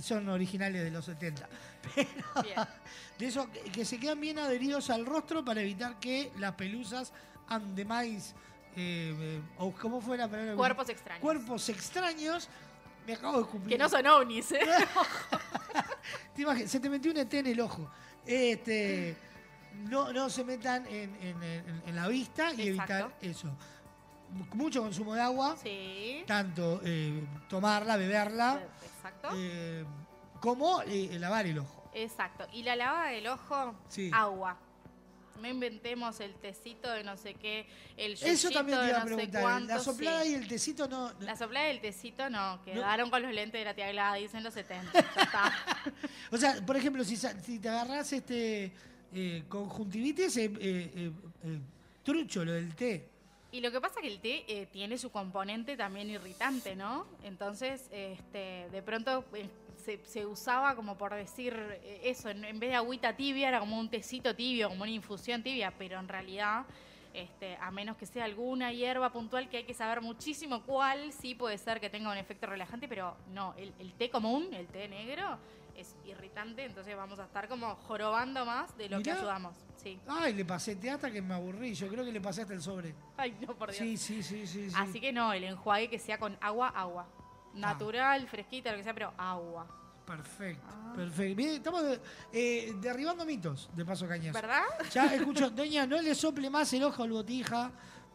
son 0.00 0.28
originales 0.28 0.84
de 0.84 0.90
los 0.92 1.04
70. 1.04 1.48
Pero 1.94 2.08
de 3.18 3.26
esos 3.26 3.48
que, 3.48 3.60
que 3.72 3.84
se 3.84 3.98
quedan 3.98 4.20
bien 4.20 4.38
adheridos 4.38 4.88
al 4.88 5.04
rostro 5.04 5.44
para 5.44 5.60
evitar 5.62 5.98
que 5.98 6.30
las 6.38 6.52
pelusas 6.54 7.12
andemais, 7.48 8.34
eh, 8.76 9.14
eh, 9.18 9.40
o 9.58 9.72
¿cómo 9.72 10.00
fue 10.00 10.16
la 10.16 10.28
palabra? 10.28 10.54
Cuerpos 10.54 10.88
extraños. 10.88 11.20
Cuerpos 11.22 11.68
extraños. 11.68 12.48
Me 13.06 13.14
acabo 13.14 13.36
de 13.38 13.42
escupir. 13.42 13.68
Que 13.68 13.78
no 13.78 13.88
son 13.88 14.06
ovnis, 14.06 14.52
¿eh? 14.52 14.60
Te 16.34 16.42
imaginas, 16.42 16.70
se 16.70 16.80
te 16.80 16.88
metió 16.90 17.10
un 17.10 17.16
ET 17.18 17.32
en 17.34 17.46
el 17.46 17.60
ojo. 17.60 17.90
Este, 18.26 19.16
no, 19.88 20.12
no 20.12 20.28
se 20.30 20.44
metan 20.44 20.86
en, 20.86 21.14
en- 21.20 21.42
en- 21.42 21.82
en 21.86 21.96
la 21.96 22.08
vista 22.08 22.52
y 22.54 22.68
Exacto. 22.68 22.92
evitar 22.92 23.16
eso. 23.22 23.48
Mucho 24.54 24.82
consumo 24.82 25.14
de 25.14 25.22
agua, 25.22 25.56
Sí. 25.60 26.22
tanto 26.26 26.80
eh, 26.84 27.24
tomarla, 27.48 27.96
beberla, 27.96 28.60
Exacto. 28.96 29.30
eh, 29.34 29.84
como 30.40 30.82
lavar 30.84 31.46
el 31.46 31.58
ojo. 31.58 31.90
Exacto. 31.94 32.46
Y 32.52 32.62
la 32.62 32.76
lavada 32.76 33.08
del 33.10 33.26
ojo, 33.26 33.74
Sí. 33.88 34.10
agua. 34.14 34.56
No 35.40 35.48
inventemos 35.48 36.20
el 36.20 36.34
tecito 36.34 36.90
de 36.90 37.02
no 37.02 37.16
sé 37.16 37.34
qué, 37.34 37.66
el 37.96 38.12
Eso 38.12 38.50
también 38.50 38.78
te 38.80 38.88
iba 38.88 38.96
a 38.96 39.04
no 39.04 39.08
sé 39.08 39.14
preguntar. 39.14 39.42
cuánto, 39.42 39.74
la 39.74 39.78
soplada 39.80 40.22
sí. 40.22 40.30
y 40.30 40.34
el 40.34 40.46
tecito 40.48 40.86
no. 40.88 41.12
no- 41.14 41.20
La 41.20 41.36
soplada 41.36 41.68
y 41.68 41.70
el 41.72 41.80
tecito 41.80 42.28
no, 42.30 42.62
quedaron 42.64 43.10
con 43.10 43.22
los 43.22 43.32
lentes 43.32 43.60
de 43.60 43.64
la 43.64 43.74
tía 43.74 43.90
Gladys 43.90 44.34
en 44.34 44.44
los 44.44 44.54
70. 44.54 44.92
Ya 44.92 45.00
está. 45.22 45.52
O 46.32 46.36
sea, 46.36 46.64
por 46.64 46.76
ejemplo, 46.76 47.02
si, 47.04 47.16
sa- 47.16 47.38
si 47.42 47.58
te 47.58 47.68
agarras 47.68 48.12
este 48.12 48.72
eh, 49.12 49.42
conjuntivitis, 49.48 50.36
eh, 50.36 50.44
eh, 50.44 50.92
eh, 50.94 51.10
eh, 51.44 51.58
trucho 52.04 52.44
lo 52.44 52.52
del 52.52 52.74
té. 52.76 53.08
Y 53.52 53.60
lo 53.60 53.72
que 53.72 53.80
pasa 53.80 53.96
es 53.98 54.02
que 54.02 54.12
el 54.14 54.20
té 54.20 54.44
eh, 54.46 54.66
tiene 54.66 54.96
su 54.96 55.10
componente 55.10 55.76
también 55.76 56.08
irritante, 56.08 56.76
¿no? 56.76 57.04
Entonces, 57.24 57.82
este, 57.90 58.68
de 58.70 58.82
pronto 58.82 59.24
eh, 59.34 59.48
se, 59.80 60.04
se 60.04 60.24
usaba 60.26 60.76
como 60.76 60.96
por 60.96 61.14
decir 61.14 61.54
eh, 61.82 62.02
eso, 62.04 62.28
en, 62.30 62.44
en 62.44 62.60
vez 62.60 62.70
de 62.70 62.76
agüita 62.76 63.16
tibia 63.16 63.48
era 63.48 63.60
como 63.60 63.78
un 63.78 63.88
tecito 63.88 64.34
tibio, 64.36 64.68
como 64.68 64.82
una 64.82 64.92
infusión 64.92 65.42
tibia, 65.42 65.72
pero 65.76 65.98
en 65.98 66.08
realidad, 66.08 66.64
este, 67.12 67.56
a 67.56 67.70
menos 67.70 67.96
que 67.96 68.06
sea 68.06 68.24
alguna 68.24 68.72
hierba 68.72 69.10
puntual 69.10 69.48
que 69.48 69.58
hay 69.58 69.64
que 69.64 69.74
saber 69.74 70.00
muchísimo 70.00 70.62
cuál, 70.62 71.12
sí 71.12 71.34
puede 71.34 71.58
ser 71.58 71.80
que 71.80 71.90
tenga 71.90 72.10
un 72.10 72.18
efecto 72.18 72.46
relajante, 72.46 72.86
pero 72.86 73.16
no, 73.32 73.54
el, 73.56 73.72
el 73.78 73.92
té 73.94 74.10
común, 74.10 74.54
el 74.54 74.68
té 74.68 74.86
negro, 74.86 75.38
es 75.76 75.96
irritante, 76.04 76.64
entonces 76.64 76.94
vamos 76.96 77.18
a 77.18 77.24
estar 77.24 77.48
como 77.48 77.74
jorobando 77.86 78.44
más 78.44 78.76
de 78.76 78.88
lo 78.88 78.98
Mirá. 78.98 79.14
que 79.14 79.18
ayudamos. 79.18 79.56
Sí. 79.76 79.98
Ay, 80.06 80.34
le 80.34 80.44
pasé 80.44 80.76
té 80.76 80.90
hasta 80.90 81.10
que 81.10 81.22
me 81.22 81.32
aburrí. 81.32 81.72
Yo 81.74 81.88
creo 81.88 82.04
que 82.04 82.12
le 82.12 82.20
pasé 82.20 82.42
hasta 82.42 82.52
el 82.52 82.60
sobre. 82.60 82.94
Ay, 83.16 83.34
no, 83.40 83.54
por 83.56 83.70
Dios. 83.70 83.78
Sí, 83.78 83.96
sí, 83.96 84.22
sí, 84.22 84.46
sí. 84.46 84.70
sí. 84.70 84.76
Así 84.76 85.00
que 85.00 85.10
no, 85.10 85.32
el 85.32 85.44
enjuague 85.44 85.88
que 85.88 85.98
sea 85.98 86.18
con 86.18 86.36
agua, 86.42 86.68
agua. 86.68 87.08
Natural, 87.54 88.26
fresquita, 88.28 88.70
lo 88.70 88.78
que 88.78 88.84
sea, 88.84 88.94
pero 88.94 89.12
agua. 89.16 89.66
Perfecto, 90.06 90.66
Ah. 90.68 90.92
perfecto. 90.96 91.36
Bien, 91.36 91.50
estamos 91.50 91.82
eh, 92.32 92.72
derribando 92.80 93.24
mitos 93.24 93.70
de 93.76 93.84
paso 93.84 94.08
cañazo. 94.08 94.32
¿Verdad? 94.40 94.62
Ya 94.92 95.06
escucho, 95.14 95.50
doña, 95.50 95.86
no 95.86 96.00
le 96.00 96.14
sople 96.14 96.50
más 96.50 96.72
el 96.72 96.82
ojo 96.84 97.02
al 97.04 97.10
botija, 97.12 97.70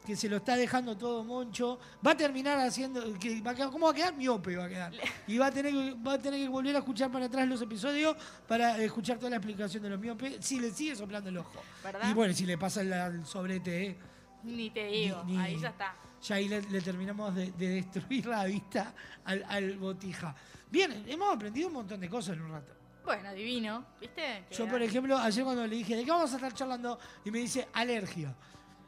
que 0.06 0.16
se 0.16 0.28
lo 0.30 0.38
está 0.38 0.56
dejando 0.56 0.96
todo 0.98 1.24
moncho. 1.24 1.80
Va 2.06 2.12
a 2.12 2.18
terminar 2.18 2.60
haciendo. 2.60 3.18
Que 3.18 3.42
va 3.42 3.52
a 3.52 3.56
quedar- 3.56 3.72
¿Cómo 3.72 3.86
va 3.88 3.92
a 3.92 3.96
quedar? 3.96 4.14
Miope 4.14 4.56
va 4.56 4.66
a 4.66 4.70
quedar. 4.70 4.92
Y 5.28 5.38
va 5.38 5.48
a, 5.48 5.52
tener 5.52 5.72
que, 5.72 5.94
va 6.06 6.14
a 6.14 6.20
tener 6.20 6.40
que 6.42 6.50
volver 6.50 6.76
a 6.76 6.80
escuchar 6.80 7.12
para 7.12 7.26
atrás 7.26 7.48
los 7.48 7.62
episodios 7.62 8.16
para 8.48 8.78
escuchar 8.84 9.18
toda 9.18 9.30
la 9.32 9.38
explicación 9.38 9.82
de 9.82 9.90
los 9.90 10.00
miopes. 10.00 10.46
Si 10.46 10.60
le 10.60 10.72
sigue 10.72 10.96
soplando 10.96 11.30
el 11.30 11.38
ojo. 11.38 11.60
¿Verdad? 11.84 12.08
Y 12.10 12.14
bueno, 12.14 12.34
si 12.34 12.46
le 12.46 12.58
pasa 12.58 12.82
el, 12.82 12.92
el 12.94 13.26
sobrete, 13.26 13.86
eh, 13.88 13.98
Ni 14.44 14.70
te 14.70 14.86
digo, 14.86 15.24
Ni- 15.26 15.38
ni- 15.38 15.44
ahí 15.44 15.60
ya 15.60 15.70
está. 15.70 15.96
Ya 16.28 16.36
ahí 16.36 16.48
le, 16.48 16.62
le 16.62 16.82
terminamos 16.82 17.34
de, 17.36 17.52
de 17.52 17.70
destruir 17.70 18.26
la 18.26 18.46
vista 18.46 18.94
al, 19.24 19.46
al 19.48 19.78
botija. 19.78 20.36
Bien, 20.70 21.06
hemos 21.08 21.36
aprendido 21.36 21.68
un 21.68 21.74
montón 21.76 22.00
de 22.00 22.10
cosas 22.10 22.36
en 22.36 22.44
un 22.44 22.52
rato. 22.52 22.74
Bueno, 23.04 23.34
divino, 23.34 23.86
¿viste? 24.02 24.46
Que 24.50 24.56
Yo, 24.56 24.68
por 24.68 24.82
ejemplo, 24.82 25.18
ayer 25.18 25.44
cuando 25.44 25.68
le 25.68 25.76
dije, 25.76 25.96
¿de 25.96 26.04
qué 26.04 26.12
vamos 26.12 26.32
a 26.34 26.36
estar 26.38 26.54
charlando? 26.54 27.00
Y 27.24 27.32
me 27.32 27.40
dice, 27.40 27.68
alergia. 27.74 28.36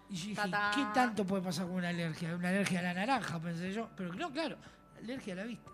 Y 0.09 0.15
yo 0.15 0.27
dije. 0.27 0.57
¿qué 0.73 0.85
tanto 0.93 1.23
puede 1.25 1.43
pasar 1.43 1.67
con 1.67 1.75
una 1.75 1.89
alergia? 1.89 2.35
Una 2.35 2.49
alergia 2.49 2.79
a 2.79 2.83
la 2.83 2.93
naranja, 2.95 3.39
pensé 3.39 3.71
yo. 3.71 3.89
Pero 3.95 4.13
no, 4.13 4.31
claro, 4.31 4.57
alergia 4.97 5.33
a 5.33 5.37
la 5.37 5.43
vista. 5.43 5.69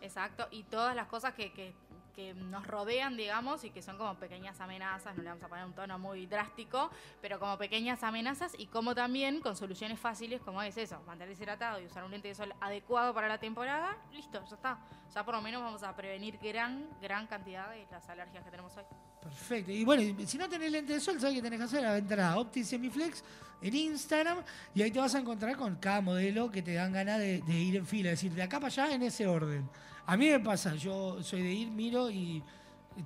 Exacto, 0.00 0.48
y 0.50 0.62
todas 0.64 0.96
las 0.96 1.06
cosas 1.06 1.34
que, 1.34 1.52
que, 1.52 1.74
que 2.14 2.34
nos 2.34 2.66
rodean, 2.66 3.16
digamos, 3.16 3.64
y 3.64 3.70
que 3.70 3.82
son 3.82 3.96
como 3.98 4.14
pequeñas 4.16 4.60
amenazas, 4.60 5.16
no 5.16 5.22
le 5.22 5.28
vamos 5.28 5.44
a 5.44 5.48
poner 5.48 5.64
un 5.64 5.72
tono 5.72 5.98
muy 5.98 6.26
drástico, 6.26 6.90
pero 7.20 7.38
como 7.38 7.56
pequeñas 7.58 8.02
amenazas 8.02 8.52
y 8.58 8.66
como 8.66 8.94
también 8.94 9.40
con 9.40 9.56
soluciones 9.56 9.98
fáciles 9.98 10.40
como 10.42 10.62
es 10.62 10.76
eso, 10.76 11.00
mantenerse 11.06 11.42
hidratado 11.42 11.80
y 11.80 11.86
usar 11.86 12.04
un 12.04 12.10
lente 12.10 12.28
de 12.28 12.34
sol 12.34 12.54
adecuado 12.60 13.14
para 13.14 13.28
la 13.28 13.38
temporada, 13.38 13.96
listo, 14.12 14.42
ya 14.48 14.54
está. 14.54 14.78
Ya 15.14 15.24
por 15.24 15.34
lo 15.34 15.42
menos 15.42 15.62
vamos 15.62 15.82
a 15.82 15.94
prevenir 15.94 16.38
gran, 16.38 16.88
gran 17.00 17.26
cantidad 17.26 17.70
de 17.70 17.86
las 17.90 18.08
alergias 18.08 18.44
que 18.44 18.50
tenemos 18.50 18.74
hoy. 18.76 18.84
Perfecto. 19.22 19.70
Y 19.70 19.84
bueno, 19.84 20.02
si 20.26 20.38
no 20.38 20.48
tenés 20.48 20.72
lente 20.72 20.94
de 20.94 21.00
sol, 21.00 21.20
¿sabes 21.20 21.36
qué 21.36 21.42
tenés 21.42 21.58
que 21.58 21.64
hacer? 21.64 21.84
Entrar 21.84 22.20
a 22.20 22.38
Opti 22.38 22.64
Semiflex 22.64 23.22
en 23.60 23.74
Instagram 23.74 24.38
y 24.74 24.82
ahí 24.82 24.90
te 24.90 24.98
vas 24.98 25.14
a 25.14 25.18
encontrar 25.18 25.56
con 25.56 25.76
cada 25.76 26.00
modelo 26.00 26.50
que 26.50 26.62
te 26.62 26.74
dan 26.74 26.92
ganas 26.92 27.18
de, 27.18 27.42
de 27.42 27.54
ir 27.54 27.76
en 27.76 27.86
fila. 27.86 28.10
Es 28.10 28.20
decir, 28.20 28.32
de 28.32 28.42
acá 28.42 28.58
para 28.58 28.68
allá 28.68 28.94
en 28.94 29.02
ese 29.02 29.26
orden. 29.26 29.68
A 30.06 30.16
mí 30.16 30.28
me 30.28 30.40
pasa, 30.40 30.74
yo 30.74 31.22
soy 31.22 31.42
de 31.42 31.52
ir, 31.52 31.70
miro 31.70 32.10
y 32.10 32.42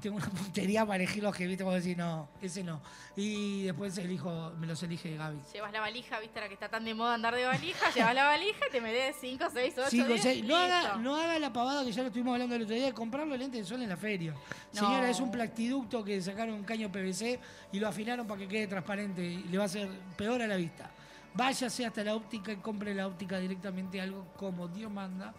tengo 0.00 0.16
una 0.16 0.26
puntería 0.30 0.84
para 0.84 0.96
elegir 0.96 1.22
los 1.22 1.34
que 1.34 1.46
viste, 1.46 1.62
como 1.62 1.76
decir, 1.76 1.96
no, 1.96 2.28
ese 2.40 2.62
no. 2.64 2.80
Y 3.16 3.64
después 3.64 3.96
elijo, 3.98 4.52
me 4.58 4.66
los 4.66 4.82
elige 4.82 5.16
Gaby. 5.16 5.38
Llevas 5.52 5.72
la 5.72 5.80
valija, 5.80 6.18
viste, 6.20 6.40
la 6.40 6.48
que 6.48 6.54
está 6.54 6.68
tan 6.68 6.84
de 6.84 6.94
moda 6.94 7.14
andar 7.14 7.34
de 7.34 7.44
valija, 7.44 7.90
llevas 7.94 8.14
la 8.14 8.24
valija 8.24 8.66
y 8.68 8.70
te 8.70 8.80
metes 8.80 9.16
5, 9.20 9.44
6, 9.52 9.74
8, 9.78 9.86
Cinco, 9.90 10.08
10, 10.08 10.22
seis. 10.22 10.44
No 10.44 10.56
haga, 10.56 10.96
no 10.96 11.16
haga 11.16 11.38
la 11.38 11.52
pavada 11.52 11.84
que 11.84 11.92
ya 11.92 12.02
lo 12.02 12.08
estuvimos 12.08 12.32
hablando 12.32 12.54
el 12.56 12.62
otro 12.62 12.74
día 12.74 12.86
de 12.86 12.92
comprar 12.92 13.26
los 13.26 13.38
lentes 13.38 13.60
de 13.60 13.66
sol 13.66 13.82
en 13.82 13.88
la 13.88 13.96
feria. 13.96 14.32
No. 14.32 14.80
Señora, 14.80 15.10
es 15.10 15.20
un 15.20 15.30
plastiducto 15.30 16.04
que 16.04 16.20
sacaron 16.20 16.54
un 16.54 16.64
caño 16.64 16.90
PVC 16.90 17.38
y 17.72 17.78
lo 17.78 17.88
afinaron 17.88 18.26
para 18.26 18.40
que 18.40 18.48
quede 18.48 18.66
transparente 18.66 19.24
y 19.24 19.44
le 19.44 19.58
va 19.58 19.64
a 19.64 19.66
hacer 19.66 19.88
peor 20.16 20.42
a 20.42 20.46
la 20.46 20.56
vista. 20.56 20.90
Váyase 21.34 21.84
hasta 21.84 22.02
la 22.02 22.14
óptica 22.14 22.50
y 22.50 22.56
compre 22.56 22.94
la 22.94 23.06
óptica 23.06 23.38
directamente 23.38 24.00
algo 24.00 24.26
como 24.36 24.68
Dios 24.68 24.90
manda 24.90 25.34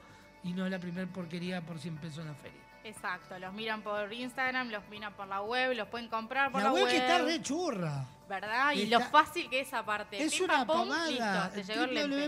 y 0.48 0.54
no 0.54 0.68
la 0.70 0.80
primer 0.80 1.08
porquería 1.08 1.62
por 1.62 1.78
100 1.78 1.98
pesos 1.98 2.20
en 2.20 2.28
la 2.28 2.34
feria. 2.34 2.62
Exacto, 2.84 3.38
los 3.38 3.52
miran 3.54 3.82
por 3.82 4.12
Instagram, 4.14 4.70
los 4.70 4.82
miran 4.90 5.14
por 5.14 5.28
la 5.28 5.42
web, 5.42 5.74
los 5.76 5.90
pueden 5.90 6.08
comprar 6.08 6.50
por 6.52 6.62
La 6.62 6.68
la, 6.70 6.74
web 6.74 6.88
que 6.88 6.96
está 6.98 7.18
re 7.20 7.42
churra. 7.42 8.06
¿Verdad? 8.30 8.72
Y 8.74 8.84
Está- 8.84 9.00
lo 9.00 9.06
fácil 9.06 9.50
que 9.50 9.60
es 9.62 9.74
aparte. 9.74 10.22
Es 10.24 10.34
Pim, 10.34 10.44
una 10.46 10.66
pam, 10.66 10.88
lente. 10.90 11.74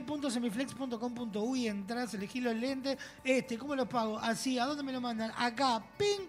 www.semiflex.com.uy 0.09 1.67
entras, 1.67 2.13
elegís 2.13 2.43
los 2.43 2.55
lentes. 2.55 2.97
Este, 3.23 3.57
¿cómo 3.57 3.75
los 3.75 3.87
pago? 3.87 4.17
Así, 4.19 4.59
¿a 4.59 4.65
dónde 4.65 4.83
me 4.83 4.91
lo 4.91 4.99
mandan? 5.01 5.31
Acá, 5.37 5.81
ping. 5.97 6.27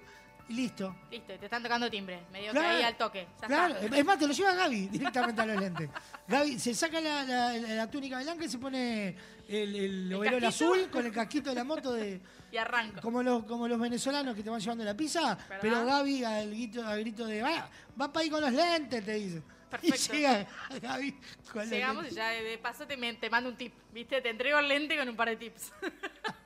Y 0.51 0.55
listo. 0.55 0.97
Listo, 1.12 1.32
y 1.32 1.39
te 1.39 1.44
están 1.44 1.62
tocando 1.62 1.89
timbre. 1.89 2.24
Medio 2.32 2.51
Claro, 2.51 2.68
que 2.70 2.74
ahí 2.77 2.82
al 2.82 2.97
toque. 2.97 3.28
Claro, 3.47 3.77
es 3.78 4.05
más, 4.05 4.18
te 4.18 4.27
lo 4.27 4.32
lleva 4.32 4.52
Gaby 4.55 4.89
directamente 4.89 5.40
a 5.40 5.47
los 5.47 5.60
lentes. 5.60 5.89
Gaby 6.27 6.59
se 6.59 6.74
saca 6.74 7.01
la, 7.01 7.22
la- 7.24 7.52
la 7.56 7.89
túnica 7.89 8.20
blanca 8.20 8.44
y 8.44 8.48
se 8.48 8.59
pone 8.59 9.16
el, 9.48 9.77
el 9.77 10.12
overol 10.14 10.40
casquito? 10.40 10.72
azul 10.74 10.90
con 10.90 11.06
el 11.06 11.12
casquito 11.12 11.51
de 11.51 11.55
la 11.56 11.64
moto 11.64 11.93
de. 11.93 12.20
Y 12.52 12.56
arranco. 12.56 13.01
Como 13.01 13.22
los, 13.22 13.44
como 13.44 13.68
los 13.68 13.78
venezolanos 13.78 14.35
que 14.35 14.43
te 14.43 14.51
van 14.51 14.59
llevando 14.59 14.82
la 14.82 14.97
pizza, 14.97 15.39
pero 15.60 15.85
Gaby 15.86 16.24
al 16.24 16.51
grito, 16.51 16.85
al 16.85 16.98
grito 16.98 17.24
de 17.24 17.43
va, 17.43 17.70
va 18.01 18.12
para 18.12 18.24
ahí 18.24 18.28
con 18.28 18.40
los 18.40 18.52
lentes, 18.52 19.05
te 19.05 19.14
dice. 19.14 19.43
Perfecto. 19.70 20.14
Y 20.14 20.16
llega 20.18 20.47
Gaby 20.82 21.20
con 21.52 21.70
Llegamos 21.70 22.10
y 22.10 22.14
ya 22.16 22.31
de, 22.31 22.59
paso 22.59 22.89
te, 22.89 22.97
te 22.97 23.31
mando 23.31 23.51
un 23.51 23.56
tip. 23.56 23.72
¿Viste? 23.93 24.20
Te 24.20 24.31
entrego 24.31 24.59
el 24.59 24.66
lente 24.66 24.98
con 24.98 25.09
un 25.09 25.14
par 25.14 25.28
de 25.28 25.36
tips. 25.36 25.70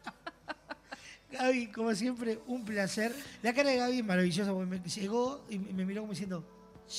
Gaby, 1.35 1.67
como 1.69 1.95
siempre, 1.95 2.39
un 2.47 2.65
placer. 2.65 3.15
La 3.43 3.53
cara 3.53 3.71
de 3.71 3.77
Gaby 3.77 3.99
es 3.99 4.05
maravillosa 4.05 4.53
porque 4.53 4.67
me 4.67 4.79
llegó 4.81 5.45
y 5.51 5.59
me 5.59 5.85
miró 5.85 6.03
como 6.03 6.13
diciendo, 6.13 6.45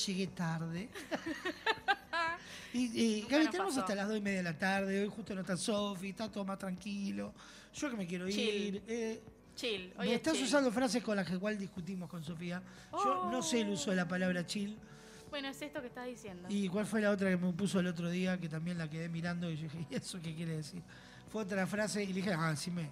llegué 0.06 0.26
tarde. 0.28 0.88
y 2.72 3.00
y, 3.02 3.20
Gaby, 3.22 3.46
tenemos 3.48 3.74
pasó. 3.74 3.80
hasta 3.80 3.94
las 3.94 4.08
2 4.08 4.18
y 4.18 4.20
media 4.20 4.38
de 4.38 4.42
la 4.44 4.58
tarde. 4.58 5.02
Hoy 5.02 5.08
justo 5.14 5.34
no 5.34 5.40
está 5.40 5.56
Sofi, 5.56 6.10
está 6.10 6.30
todo 6.30 6.44
más 6.44 6.58
tranquilo. 6.58 7.32
Yo 7.74 7.90
que 7.90 7.96
me 7.96 8.06
quiero 8.06 8.28
Chill. 8.28 8.74
ir. 8.76 8.82
eh, 8.86 9.22
Chill. 9.54 9.92
Hoy 9.98 10.06
me 10.08 10.12
es 10.12 10.16
estás 10.16 10.34
chill. 10.34 10.44
usando 10.44 10.70
frases 10.70 11.02
con 11.02 11.16
las 11.16 11.26
que 11.26 11.34
igual 11.34 11.58
discutimos 11.58 12.08
con 12.10 12.22
Sofía. 12.22 12.62
Yo 12.92 13.28
no 13.30 13.42
sé 13.42 13.62
el 13.62 13.70
uso 13.70 13.90
de 13.90 13.96
la 13.96 14.06
palabra 14.06 14.44
chill. 14.46 14.76
Bueno, 15.30 15.48
es 15.48 15.60
esto 15.60 15.80
que 15.80 15.88
estás 15.88 16.06
diciendo. 16.06 16.46
¿Y 16.50 16.68
cuál 16.68 16.86
fue 16.86 17.00
la 17.00 17.10
otra 17.10 17.28
que 17.30 17.36
me 17.36 17.52
puso 17.52 17.80
el 17.80 17.86
otro 17.88 18.08
día 18.10 18.38
que 18.38 18.48
también 18.48 18.78
la 18.78 18.88
quedé 18.88 19.08
mirando 19.08 19.50
y 19.50 19.56
yo 19.56 19.62
dije, 19.64 19.86
¿y 19.90 19.94
eso 19.96 20.20
qué 20.22 20.34
quiere 20.34 20.56
decir? 20.58 20.82
Fue 21.30 21.42
otra 21.42 21.66
frase 21.66 22.04
y 22.04 22.08
le 22.08 22.14
dije, 22.14 22.32
ah, 22.32 22.54
sí 22.56 22.70
me. 22.70 22.90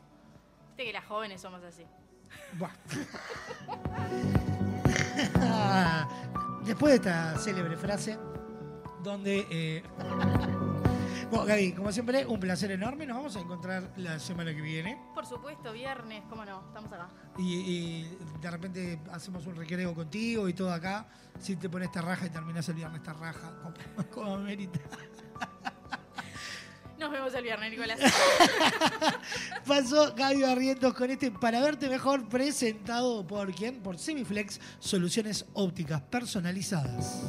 Viste 0.75 0.87
que 0.87 0.93
las 0.93 1.05
jóvenes 1.05 1.41
somos 1.41 1.63
así. 1.63 1.87
Buah. 2.59 2.73
Después 6.67 6.91
de 6.91 6.97
esta 6.97 7.39
célebre 7.39 7.77
frase, 7.77 8.19
donde. 9.01 9.47
eh, 9.53 9.85
bueno, 11.31 11.45
Gaby, 11.45 11.75
como 11.75 11.93
siempre, 11.93 12.27
un 12.27 12.41
placer 12.41 12.73
enorme. 12.73 13.07
Nos 13.07 13.19
vamos 13.19 13.37
a 13.37 13.41
encontrar 13.41 13.93
la 13.99 14.19
semana 14.19 14.53
que 14.53 14.63
viene. 14.63 15.01
Por 15.15 15.27
supuesto, 15.27 15.73
viernes, 15.73 16.25
cómo 16.29 16.45
no, 16.45 16.67
estamos 16.67 16.93
acá. 16.93 17.09
Y, 17.39 17.55
y 17.55 18.19
de 18.41 18.51
repente 18.51 18.99
hacemos 19.13 19.47
un 19.47 19.55
recreo 19.55 19.95
contigo 19.95 20.49
y 20.49 20.55
todo 20.55 20.73
acá. 20.73 21.07
Si 21.39 21.55
te 21.55 21.69
pones 21.69 21.87
esta 21.87 22.03
raja 22.03 22.27
y 22.27 22.31
terminas 22.31 22.69
el 22.69 22.75
viernes 22.75 22.99
esta 23.01 23.13
raja, 23.13 23.53
como, 23.63 23.75
como 24.11 24.35
amerita. 24.35 24.81
Nos 27.05 27.13
vemos 27.13 27.35
el 27.35 27.43
viernes, 27.43 27.71
Nicolás. 27.71 27.99
Pasó 29.67 30.15
Gaby 30.15 30.41
Barrientos 30.41 30.95
con 30.95 31.11
este 31.11 31.31
Para 31.31 31.61
Verte 31.61 31.91
Mejor 31.91 32.27
presentado 32.31 33.27
por 33.27 33.55
quién? 33.55 33.83
Por 33.83 33.99
Semiflex, 33.99 34.59
soluciones 34.79 35.45
ópticas 35.53 36.01
personalizadas. 36.01 37.21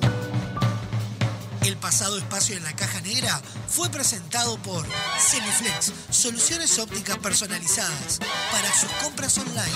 El 1.62 1.76
pasado 1.76 2.18
espacio 2.18 2.56
en 2.56 2.64
la 2.64 2.72
caja 2.72 3.02
negra 3.02 3.38
fue 3.68 3.90
presentado 3.90 4.58
por 4.60 4.86
Semiflex, 5.20 5.92
soluciones 6.10 6.80
ópticas 6.80 7.18
personalizadas 7.18 8.20
para 8.54 8.74
sus 8.74 8.90
compras 9.04 9.38
online. 9.38 9.74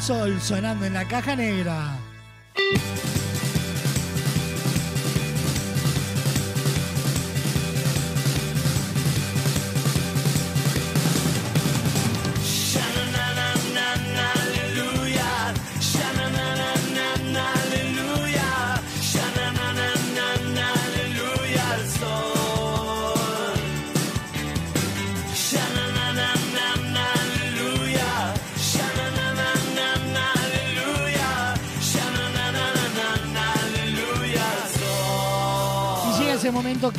Sol, 0.00 0.40
sonando 0.40 0.86
en 0.86 0.94
la 0.94 1.06
caja 1.06 1.36
negra. 1.36 1.99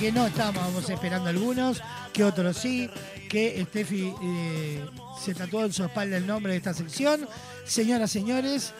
Que 0.01 0.11
no 0.11 0.25
estábamos 0.25 0.89
esperando 0.89 1.29
algunos, 1.29 1.79
que 2.11 2.23
otros 2.23 2.57
sí, 2.57 2.89
que 3.29 3.63
Steffi 3.69 4.11
eh, 4.23 4.83
se 5.23 5.35
tatuó 5.35 5.63
en 5.63 5.71
su 5.71 5.83
espalda 5.83 6.17
el 6.17 6.25
nombre 6.25 6.53
de 6.53 6.57
esta 6.57 6.73
sección. 6.73 7.29
Señoras, 7.65 8.09
señores, 8.09 8.73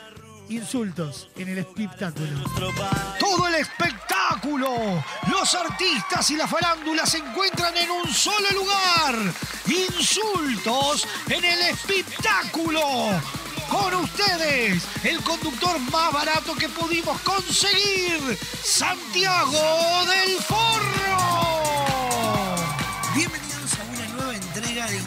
insultos 0.50 1.30
en 1.36 1.50
el 1.50 1.60
espectáculo. 1.60 2.44
Todo 3.20 3.48
el 3.48 3.54
espectáculo, 3.54 5.04
los 5.30 5.54
artistas 5.54 6.32
y 6.32 6.38
la 6.38 6.48
farándula 6.48 7.06
se 7.06 7.20
encuentran 7.20 7.78
en 7.78 7.92
un 7.92 8.12
solo 8.12 8.50
lugar. 8.56 9.16
Insultos 9.68 11.08
en 11.30 11.46
el 11.46 11.62
espectáculo. 11.68 12.82
Con 13.70 13.94
ustedes, 13.94 14.82
el 15.04 15.22
conductor 15.22 15.80
más 15.92 16.12
barato 16.12 16.56
que 16.56 16.68
pudimos 16.68 17.22
conseguir, 17.22 18.40
Santiago 18.64 20.04
del 20.08 20.38
Forro. 20.42 21.01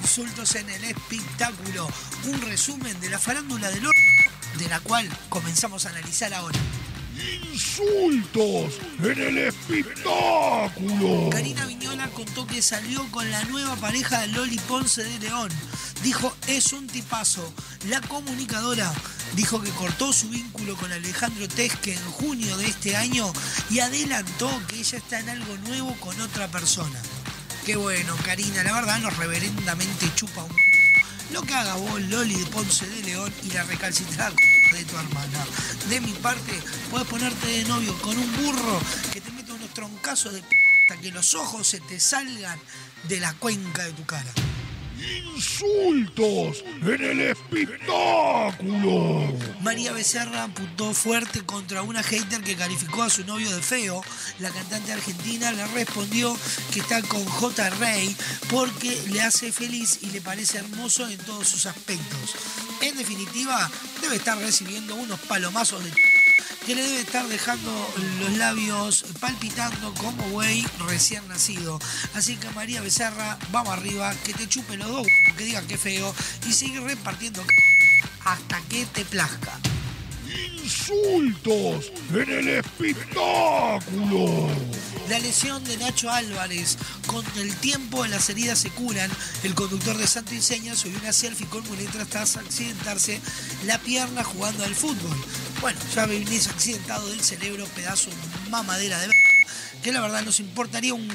Insultos 0.05 0.55
en 0.57 0.69
el 0.69 0.85
espectáculo, 0.85 1.89
un 2.27 2.39
resumen 2.43 3.01
de 3.01 3.09
la 3.09 3.19
farándula 3.19 3.71
del 3.71 3.87
oro, 3.87 3.99
de 4.59 4.69
la 4.69 4.79
cual 4.81 5.09
comenzamos 5.31 5.87
a 5.87 5.89
analizar 5.89 6.35
ahora. 6.35 6.59
Insultos 7.51 8.81
en 9.03 9.19
el 9.19 9.39
espectáculo. 9.39 11.31
Karina 11.31 11.65
Viñola 11.65 12.07
contó 12.09 12.47
que 12.47 12.61
salió 12.61 13.11
con 13.13 13.31
la 13.31 13.43
nueva 13.45 13.77
pareja 13.77 14.21
de 14.21 14.27
Loli 14.29 14.59
Ponce 14.59 15.03
de 15.03 15.19
León. 15.21 15.51
Dijo, 16.03 16.37
es 16.49 16.75
un 16.75 16.87
tipazo. 16.87 17.55
La 17.89 18.03
comunicadora 18.03 18.93
dijo 19.35 19.63
que 19.63 19.71
cortó 19.71 20.13
su 20.13 20.29
vínculo 20.29 20.77
con 20.77 20.93
Alejandro 20.93 21.49
Tesque 21.49 21.95
en 21.95 22.05
junio 22.11 22.59
de 22.59 22.67
este 22.67 22.95
año 22.95 23.33
y 23.71 23.79
adelantó 23.79 24.51
que 24.69 24.81
ella 24.81 24.99
está 24.99 25.19
en 25.21 25.31
algo 25.31 25.57
nuevo 25.67 25.97
con 25.99 26.21
otra 26.21 26.47
persona. 26.49 27.01
Qué 27.65 27.77
bueno, 27.77 28.15
Karina, 28.25 28.63
la 28.63 28.73
verdad 28.73 28.99
nos 29.01 29.17
reverendamente 29.17 30.13
chupa 30.15 30.45
un... 30.45 30.57
Lo 31.33 31.43
que 31.43 31.55
haga 31.55 31.75
vos, 31.75 32.01
Loli 32.03 32.35
de 32.35 32.47
Ponce 32.47 32.87
de 32.87 33.03
León, 33.03 33.33
y 33.43 33.51
la 33.51 33.65
recalcitrada 33.65 34.31
de 34.31 34.85
tu 34.85 34.97
hermana. 34.97 35.45
De 35.89 36.01
mi 36.01 36.13
parte, 36.13 36.53
puedes 36.91 37.09
ponerte 37.09 37.47
de 37.47 37.65
novio 37.65 37.97
con 38.03 38.17
un 38.17 38.37
burro 38.37 38.81
que 39.13 39.21
te 39.21 39.31
mete 39.33 39.53
unos 39.53 39.73
troncazos 39.73 40.33
de 40.33 40.43
hasta 40.85 41.01
que 41.01 41.11
los 41.13 41.35
ojos 41.35 41.67
se 41.67 41.81
te 41.81 41.99
salgan 41.99 42.61
de 43.09 43.19
la 43.19 43.33
cuenca 43.35 43.85
de 43.85 43.93
tu 43.93 44.05
cara. 44.05 44.31
Insultos 45.35 46.65
en 46.83 47.05
el 47.05 47.21
espectáculo. 47.21 49.33
María 49.61 49.93
Becerra 49.93 50.45
apuntó 50.45 50.95
fuerte 50.95 51.45
contra 51.45 51.83
una 51.83 52.03
hater 52.03 52.43
que 52.43 52.57
calificó 52.57 53.03
a 53.03 53.11
su 53.11 53.25
novio 53.25 53.55
de 53.55 53.63
feo. 53.63 54.03
La 54.39 54.51
cantante 54.51 54.93
argentina 54.93 55.53
le 55.53 55.67
respondió 55.69 56.37
que 56.73 56.81
está 56.81 57.03
con 57.03 57.25
J. 57.25 57.71
Rey 57.71 58.15
porque 58.51 59.01
le 59.11 59.23
hace 59.23 59.53
feliz 59.53 59.99
y 60.03 60.11
le 60.11 60.21
parece 60.21 60.59
hermoso 60.59 61.09
en 61.09 61.19
todos 61.19 61.49
sus 61.49 61.67
aspectos. 61.67 62.35
En 62.81 62.97
definitiva, 62.97 63.71
debe 64.01 64.17
estar 64.17 64.39
recibiendo 64.39 64.95
unos 64.95 65.21
palomazos 65.21 65.85
de 65.85 65.91
que 66.67 66.75
le 66.75 66.83
debe 66.83 67.01
estar 67.01 67.27
dejando 67.29 67.71
los 68.21 68.37
labios 68.39 69.05
palpitando 69.21 69.93
como 69.95 70.29
güey 70.31 70.65
recién 70.87 71.27
nacido. 71.29 71.79
Así 72.15 72.37
que 72.37 72.49
María 72.51 72.81
Becerra, 72.81 73.39
vamos 73.51 73.73
arriba, 73.73 74.15
que 74.25 74.33
te 74.33 74.49
chupe 74.49 74.77
los 74.77 74.89
dos, 74.89 75.07
que 75.37 75.45
diga 75.45 75.63
que 75.63 75.77
feo 75.77 76.15
y 76.49 76.53
sigue 76.53 76.81
repartiendo 76.81 77.45
hasta 78.25 78.61
que 78.63 78.87
te 78.87 79.05
plazca. 79.05 79.59
Insultos 80.63 81.93
en 82.13 82.31
el 82.31 82.49
espectáculo. 82.49 84.49
La 85.09 85.19
lesión 85.19 85.63
de 85.65 85.77
Nacho 85.77 86.11
Álvarez. 86.11 86.79
Con 87.07 87.25
el 87.37 87.55
tiempo 87.57 88.07
las 88.07 88.31
heridas 88.31 88.59
se 88.59 88.71
curan. 88.71 89.11
El 89.43 89.55
conductor 89.55 89.97
de 89.99 90.07
Santo 90.07 90.33
Enseña 90.33 90.75
subió 90.75 90.99
una 90.99 91.13
selfie 91.13 91.47
con 91.47 91.67
muletas 91.69 92.09
tras 92.09 92.37
accidentarse 92.37 93.21
la 93.67 93.79
pierna 93.79 94.25
jugando 94.25 94.65
al 94.65 94.75
fútbol. 94.75 95.17
Bueno, 95.61 95.79
ya 95.95 96.07
venís 96.07 96.49
accidentado 96.49 97.09
del 97.09 97.21
cerebro, 97.23 97.67
pedazo 97.75 98.11
mamadera 98.51 98.99
de 98.99 99.11
que 99.83 99.93
la 99.93 100.01
verdad 100.01 100.23
nos 100.23 100.41
importaría 100.41 100.95
un 100.95 101.07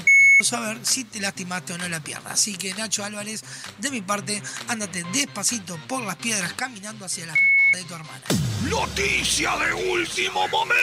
saber 0.43 0.79
si 0.83 1.03
te 1.03 1.19
lastimaste 1.19 1.73
o 1.73 1.77
no 1.77 1.89
la 1.89 1.99
pierna. 1.99 2.31
Así 2.31 2.55
que 2.55 2.73
Nacho 2.75 3.03
Álvarez, 3.03 3.43
de 3.79 3.89
mi 3.89 4.01
parte, 4.01 4.41
ándate 4.67 5.03
despacito 5.11 5.79
por 5.87 6.03
las 6.03 6.15
piedras 6.17 6.53
caminando 6.53 7.05
hacia 7.05 7.25
la 7.25 7.33
de 7.33 7.83
tu 7.83 7.95
hermana. 7.95 8.23
Noticia 8.69 9.57
de 9.57 9.73
último 9.73 10.47
momento. 10.47 10.79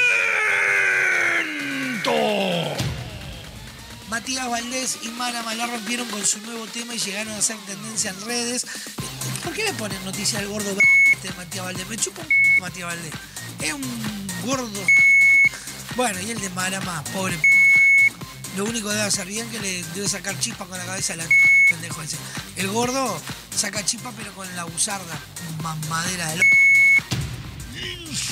Matías 4.10 4.48
Valdés 4.48 4.98
y 5.02 5.08
Mara 5.08 5.42
Malá 5.42 5.66
rompieron 5.66 6.08
con 6.08 6.24
su 6.24 6.40
nuevo 6.40 6.66
tema 6.66 6.94
y 6.94 6.98
llegaron 6.98 7.32
a 7.34 7.38
hacer 7.38 7.56
tendencia 7.66 8.10
en 8.10 8.20
redes. 8.22 8.66
¿Por 9.42 9.52
qué 9.52 9.64
le 9.64 9.72
ponen 9.74 10.02
noticia 10.04 10.38
al 10.38 10.48
gordo 10.48 10.76
este 11.12 11.28
de 11.28 11.34
Matías 11.34 11.64
Valdés? 11.64 11.88
Me 11.88 11.96
chupa 11.96 12.22
un 12.22 12.60
Matías 12.60 12.88
Valdés. 12.88 13.12
Es 13.60 13.72
un 13.72 14.26
gordo. 14.44 14.80
Bueno, 15.96 16.20
y 16.20 16.30
el 16.30 16.40
de 16.40 16.50
Mara 16.50 16.80
pobre. 17.12 17.38
Lo 18.56 18.64
único 18.64 18.88
que 18.88 18.94
debe 18.94 19.06
hacer 19.06 19.26
bien 19.26 19.48
que 19.50 19.58
le 19.58 19.82
debe 19.94 20.08
sacar 20.08 20.38
chispa 20.38 20.64
con 20.66 20.78
la 20.78 20.84
cabeza 20.84 21.12
a 21.14 21.16
la 21.16 21.26
pendejo 21.68 22.00
ese. 22.02 22.16
El 22.56 22.68
gordo 22.68 23.20
saca 23.54 23.84
chispa 23.84 24.12
pero 24.16 24.32
con 24.34 24.54
la 24.56 24.64
buzarda, 24.64 25.18
mamadera 25.62 26.28
de 26.28 26.36
lo... 26.36 26.65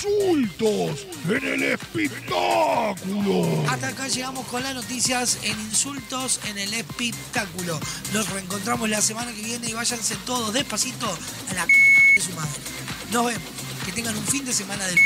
Insultos 0.04 1.06
en 1.28 1.44
el 1.44 1.62
espectáculo. 1.62 3.64
Hasta 3.70 3.88
acá 3.88 4.06
llegamos 4.06 4.46
con 4.48 4.62
las 4.62 4.74
noticias 4.74 5.38
en 5.42 5.58
insultos 5.60 6.40
en 6.46 6.58
el 6.58 6.74
espectáculo. 6.74 7.80
Nos 8.12 8.28
reencontramos 8.28 8.90
la 8.90 9.00
semana 9.00 9.32
que 9.32 9.40
viene 9.40 9.70
y 9.70 9.72
váyanse 9.72 10.16
todos 10.26 10.52
despacito 10.52 11.06
a 11.50 11.54
la 11.54 11.64
de 11.64 12.20
su 12.20 12.32
madre. 12.32 12.60
Nos 13.12 13.26
vemos. 13.26 13.48
Que 13.86 13.92
tengan 13.92 14.16
un 14.16 14.26
fin 14.26 14.44
de 14.44 14.52
semana 14.52 14.86
del... 14.86 14.98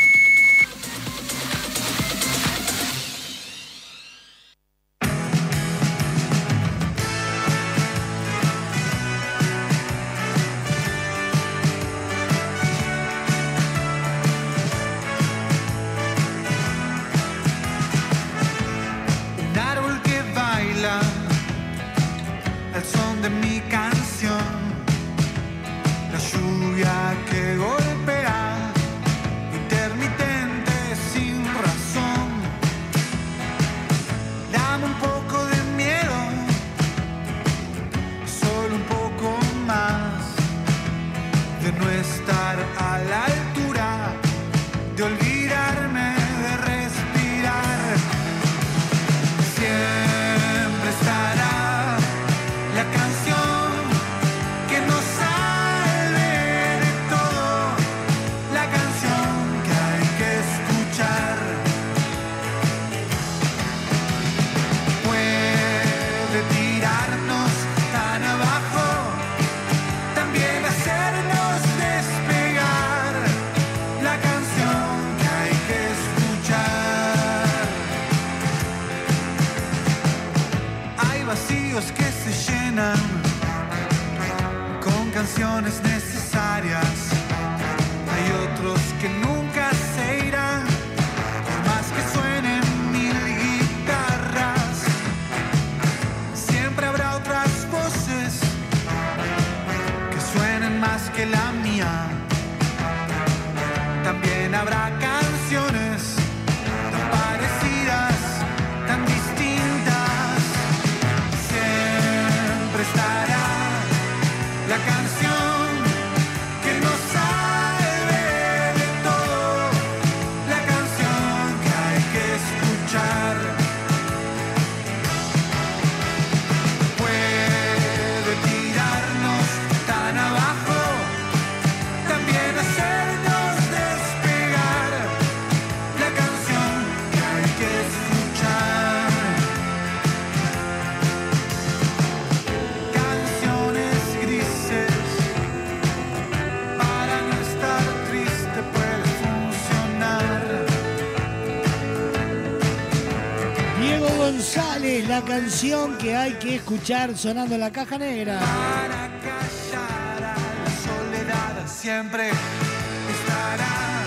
hay 156.18 156.32
que 156.34 156.56
escuchar 156.56 157.16
sonando 157.16 157.54
en 157.54 157.60
la 157.60 157.70
caja 157.70 157.98
negra. 157.98 158.38
Para 158.38 159.08
callar 159.20 160.22
a 160.22 160.36
la 160.64 160.70
soledad 160.84 161.66
siempre 161.66 162.28
estará 162.28 164.04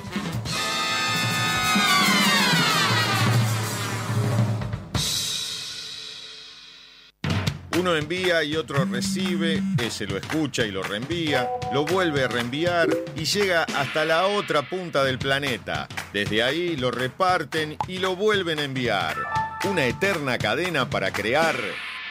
Uno 7.76 7.96
envía 7.96 8.44
y 8.44 8.54
otro 8.56 8.84
recibe, 8.84 9.60
ese 9.82 10.06
lo 10.06 10.16
escucha 10.16 10.64
y 10.64 10.70
lo 10.70 10.82
reenvía, 10.84 11.50
lo 11.72 11.84
vuelve 11.84 12.22
a 12.22 12.28
reenviar 12.28 12.88
y 13.16 13.24
llega 13.24 13.64
hasta 13.64 14.04
la 14.04 14.28
otra 14.28 14.68
punta 14.68 15.02
del 15.02 15.18
planeta. 15.18 15.88
Desde 16.12 16.44
ahí 16.44 16.76
lo 16.76 16.92
reparten 16.92 17.76
y 17.88 17.98
lo 17.98 18.14
vuelven 18.14 18.60
a 18.60 18.64
enviar. 18.64 19.16
Una 19.68 19.86
eterna 19.86 20.38
cadena 20.38 20.88
para 20.88 21.12
crear 21.12 21.56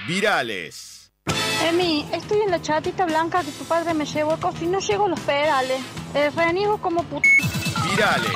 virales. 0.06 0.93
Emi, 1.64 2.06
estoy 2.12 2.42
en 2.42 2.52
la 2.52 2.62
chatita 2.62 3.06
blanca 3.06 3.42
que 3.42 3.52
tu 3.52 3.64
padre 3.64 3.94
me 3.94 4.06
llevó 4.06 4.38
y 4.60 4.66
no 4.66 4.80
llego 4.80 5.06
a 5.06 5.10
los 5.10 5.20
pedales. 5.22 5.82
Eh, 6.14 6.30
reniego 6.36 6.78
como 6.78 7.04
puta. 7.04 7.28
Virales. 7.90 8.32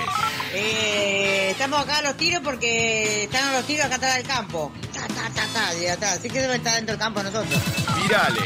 Eh, 0.53 1.49
estamos 1.51 1.81
acá 1.81 1.97
a 1.97 2.01
los 2.03 2.15
tiros 2.15 2.41
porque 2.41 3.23
están 3.23 3.49
a 3.49 3.53
los 3.53 3.65
tiros 3.65 3.85
acá 3.85 3.95
atrás 3.95 4.15
del 4.15 4.27
campo. 4.27 4.71
Ta, 4.93 5.07
ta, 5.07 5.29
ta, 5.35 5.47
ta, 5.53 5.73
ya 5.73 5.93
está. 5.93 6.13
Así 6.13 6.29
que 6.29 6.39
deben 6.39 6.57
estar 6.57 6.75
dentro 6.75 6.93
del 6.93 6.99
campo 6.99 7.21
nosotros. 7.21 7.59
Virales. 8.01 8.43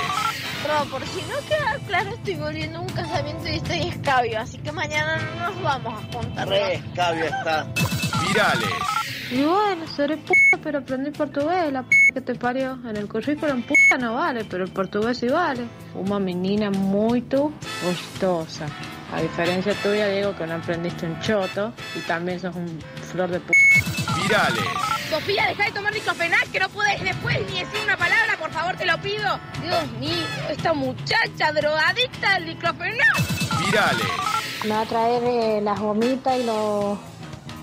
Pero 0.64 0.86
por 0.86 1.08
si 1.08 1.22
no 1.22 1.38
queda 1.48 1.78
claro, 1.88 2.10
estoy 2.12 2.36
volviendo 2.36 2.80
a 2.80 2.82
un 2.82 2.90
casamiento 2.90 3.48
y 3.48 3.56
estoy 3.58 3.88
escabio, 3.88 4.40
así 4.40 4.58
que 4.60 4.72
mañana 4.72 5.18
no 5.18 5.50
nos 5.50 5.62
vamos 5.62 5.94
a 5.94 6.14
juntar. 6.14 6.48
Re 6.48 6.76
escabio 6.76 7.26
está. 7.26 7.68
Virales. 8.28 9.01
Y 9.32 9.44
bueno, 9.44 9.88
seré 9.88 10.18
puta, 10.18 10.60
pero 10.62 10.80
aprendí 10.80 11.10
portugués, 11.12 11.72
la 11.72 11.84
p 11.84 11.96
que 12.14 12.20
te 12.20 12.36
parió. 12.36 12.74
En 12.86 12.98
el 12.98 13.08
currículum 13.08 13.62
puta 13.64 13.98
no 13.98 14.16
vale, 14.16 14.44
pero 14.44 14.66
el 14.66 14.72
portugués 14.72 15.20
sí 15.20 15.28
vale. 15.30 15.70
Una 15.96 16.20
menina 16.20 16.70
muy 16.70 17.24
gustosa. 17.82 18.66
A 19.14 19.22
diferencia 19.22 19.74
tuya, 19.76 20.08
digo 20.10 20.36
que 20.36 20.46
no 20.46 20.56
aprendiste 20.56 21.06
un 21.06 21.18
choto 21.22 21.72
y 21.96 22.00
también 22.02 22.42
sos 22.42 22.54
un 22.56 22.78
flor 23.10 23.30
de 23.30 23.40
puta. 23.40 23.58
Virales. 24.22 24.66
Sofía, 25.10 25.48
deja 25.48 25.64
de 25.66 25.72
tomar 25.72 25.94
diclofenac, 25.94 26.52
que 26.52 26.60
no 26.60 26.68
puedes 26.70 27.02
después 27.02 27.38
ni 27.52 27.60
decir 27.60 27.80
una 27.86 27.96
palabra, 27.96 28.36
por 28.38 28.52
favor, 28.52 28.76
te 28.76 28.86
lo 28.86 28.98
pido. 29.02 29.40
Dios 29.62 29.92
mío, 30.00 30.28
esta 30.50 30.74
muchacha 30.74 31.54
drogadicta 31.54 32.34
del 32.36 32.48
diclofenac. 32.48 33.66
Virales. 33.66 34.08
Me 34.64 34.70
va 34.72 34.82
a 34.82 34.86
traer 34.86 35.24
eh, 35.24 35.62
las 35.62 35.80
gomitas 35.80 36.38
y 36.38 36.44
los. 36.44 36.98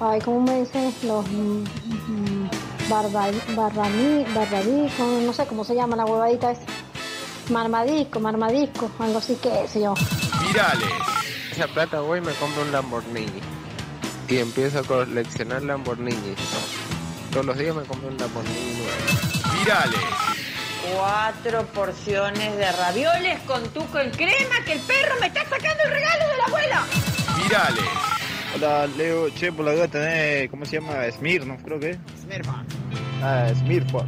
Ay, 0.01 0.20
¿cómo 0.20 0.41
me 0.41 0.61
dicen? 0.61 0.95
Los. 1.03 1.27
mm, 1.27 1.65
mm, 2.09 2.51
barba, 2.89 3.27
barbaní, 3.57 4.25
no 5.25 5.33
sé 5.33 5.45
cómo 5.47 5.65
se 5.65 5.75
llama 5.75 5.97
la 5.97 6.05
huevadita 6.05 6.53
esa. 6.53 6.62
Marmadisco, 7.51 8.20
marmadisco, 8.20 8.91
algo 9.01 9.19
así 9.19 9.35
que 9.37 9.66
sé 9.66 9.81
yo. 9.81 9.95
Virales. 10.47 10.89
Esa 11.51 11.66
plata 11.66 12.01
voy 12.01 12.19
y 12.19 12.23
me 12.23 12.33
compro 12.35 12.62
un 12.62 12.70
Lamborghini. 12.70 13.41
Y 14.29 14.39
empiezo 14.39 14.81
a 14.81 14.83
coleccionar 14.85 15.62
Lamborghini. 15.62 16.35
Todos 17.33 17.47
los 17.47 17.59
días 17.59 17.75
me 17.75 17.83
compro 17.83 18.09
un 18.09 18.19
Lamborghini 18.19 18.75
nuevo. 18.77 19.59
Virales. 19.59 20.01
Cuatro 20.95 21.66
porciones 21.75 22.57
de 22.57 22.70
ravioles 22.73 23.41
con 23.41 23.62
tuco 23.70 23.99
en 23.99 24.11
crema 24.11 24.62
que 24.65 24.75
el 24.75 24.81
perro 24.81 25.16
me 25.20 25.27
está 25.27 25.43
sacando 25.43 25.83
el 25.85 25.91
regalo 25.91 26.29
de 26.29 26.37
la 26.37 26.45
abuela. 26.45 26.85
Virales. 27.43 28.18
Hola, 28.55 28.87
Leo. 28.97 29.29
Che, 29.31 29.53
por 29.53 29.65
la 29.65 29.73
duda 29.73 29.89
tenés, 29.89 30.51
¿cómo 30.51 30.65
se 30.65 30.81
llama? 30.81 31.11
Smirnoff, 31.11 31.62
creo 31.62 31.79
que 31.79 31.91
es. 31.91 31.99
Smirnoff. 32.23 32.57
Ah, 33.23 33.49
Smirnoff. 33.55 34.05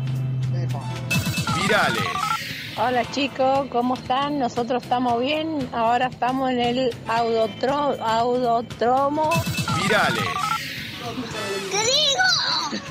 Virales. 1.60 2.02
Hola 2.76 3.04
chicos, 3.10 3.68
¿cómo 3.70 3.94
están? 3.94 4.38
Nosotros 4.38 4.82
estamos 4.82 5.20
bien. 5.20 5.68
Ahora 5.72 6.06
estamos 6.06 6.50
en 6.50 6.60
el 6.60 6.96
audotro, 7.06 7.96
audotromo. 8.02 9.30
Virales. 9.82 10.24
¿Qué 11.70 11.78
digo? 11.78 12.82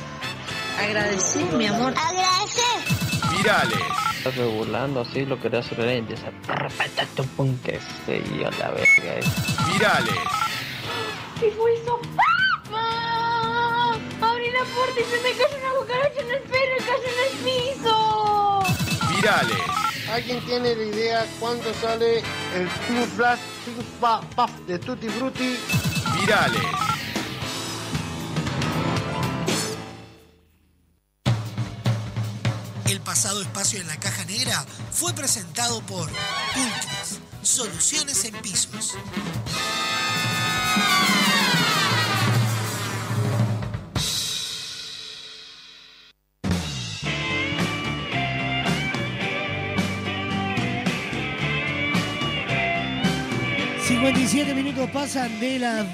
Agradecí, 0.79 1.43
mi 1.57 1.65
amor. 1.65 1.93
Agradecer. 1.97 3.35
Virales. 3.35 3.79
Estás 4.17 4.35
burlando 4.53 5.01
así, 5.01 5.25
lo 5.25 5.39
quería 5.39 5.59
hacer 5.59 5.79
y 5.79 5.97
empieza 5.97 6.27
a 6.27 6.67
patata 6.69 7.23
pum 7.35 7.57
que 7.63 7.79
se 8.05 8.21
yo 8.37 8.49
la 8.59 8.69
verga 8.69 9.15
esa. 9.17 9.71
Virales. 9.71 10.48
¿Qué 11.39 11.51
fue 11.51 11.73
eso? 11.73 11.99
¡Papá! 12.15 13.93
Abrí 14.21 14.51
la 14.51 14.63
puerta 14.75 14.99
y 14.99 15.03
se 15.03 15.17
me 15.21 15.31
cayó 15.37 15.57
una 15.57 15.79
cucaracha 15.79 16.21
en 16.21 16.31
el 16.31 16.41
pelo 16.43 16.75
y 16.77 16.83
cayó 16.83 17.09
en 17.13 17.19
el 17.25 17.37
piso. 17.45 18.63
Virales. 19.15 19.57
¿Alguien 20.11 20.43
tiene 20.45 20.75
la 20.75 20.83
idea 20.83 21.25
cuánto 21.39 21.73
sale 21.75 22.23
el 22.55 22.67
Flash 23.15 23.39
Pink 23.65 23.83
Pa- 24.01 24.21
Puff 24.35 24.51
de 24.67 24.79
Tutti 24.79 25.07
Frutti? 25.07 25.57
Virales. 26.19 26.63
pasado 33.05 33.41
espacio 33.41 33.81
en 33.81 33.87
la 33.87 33.97
caja 33.97 34.23
negra 34.25 34.63
fue 34.91 35.13
presentado 35.13 35.81
por 35.81 36.07
Pulcris, 36.53 37.19
soluciones 37.41 38.23
en 38.25 38.35
pisos. 38.35 38.93
57 53.99 54.55
minutos 54.55 54.89
pasan 54.91 55.41
de 55.41 55.59
las 55.59 55.85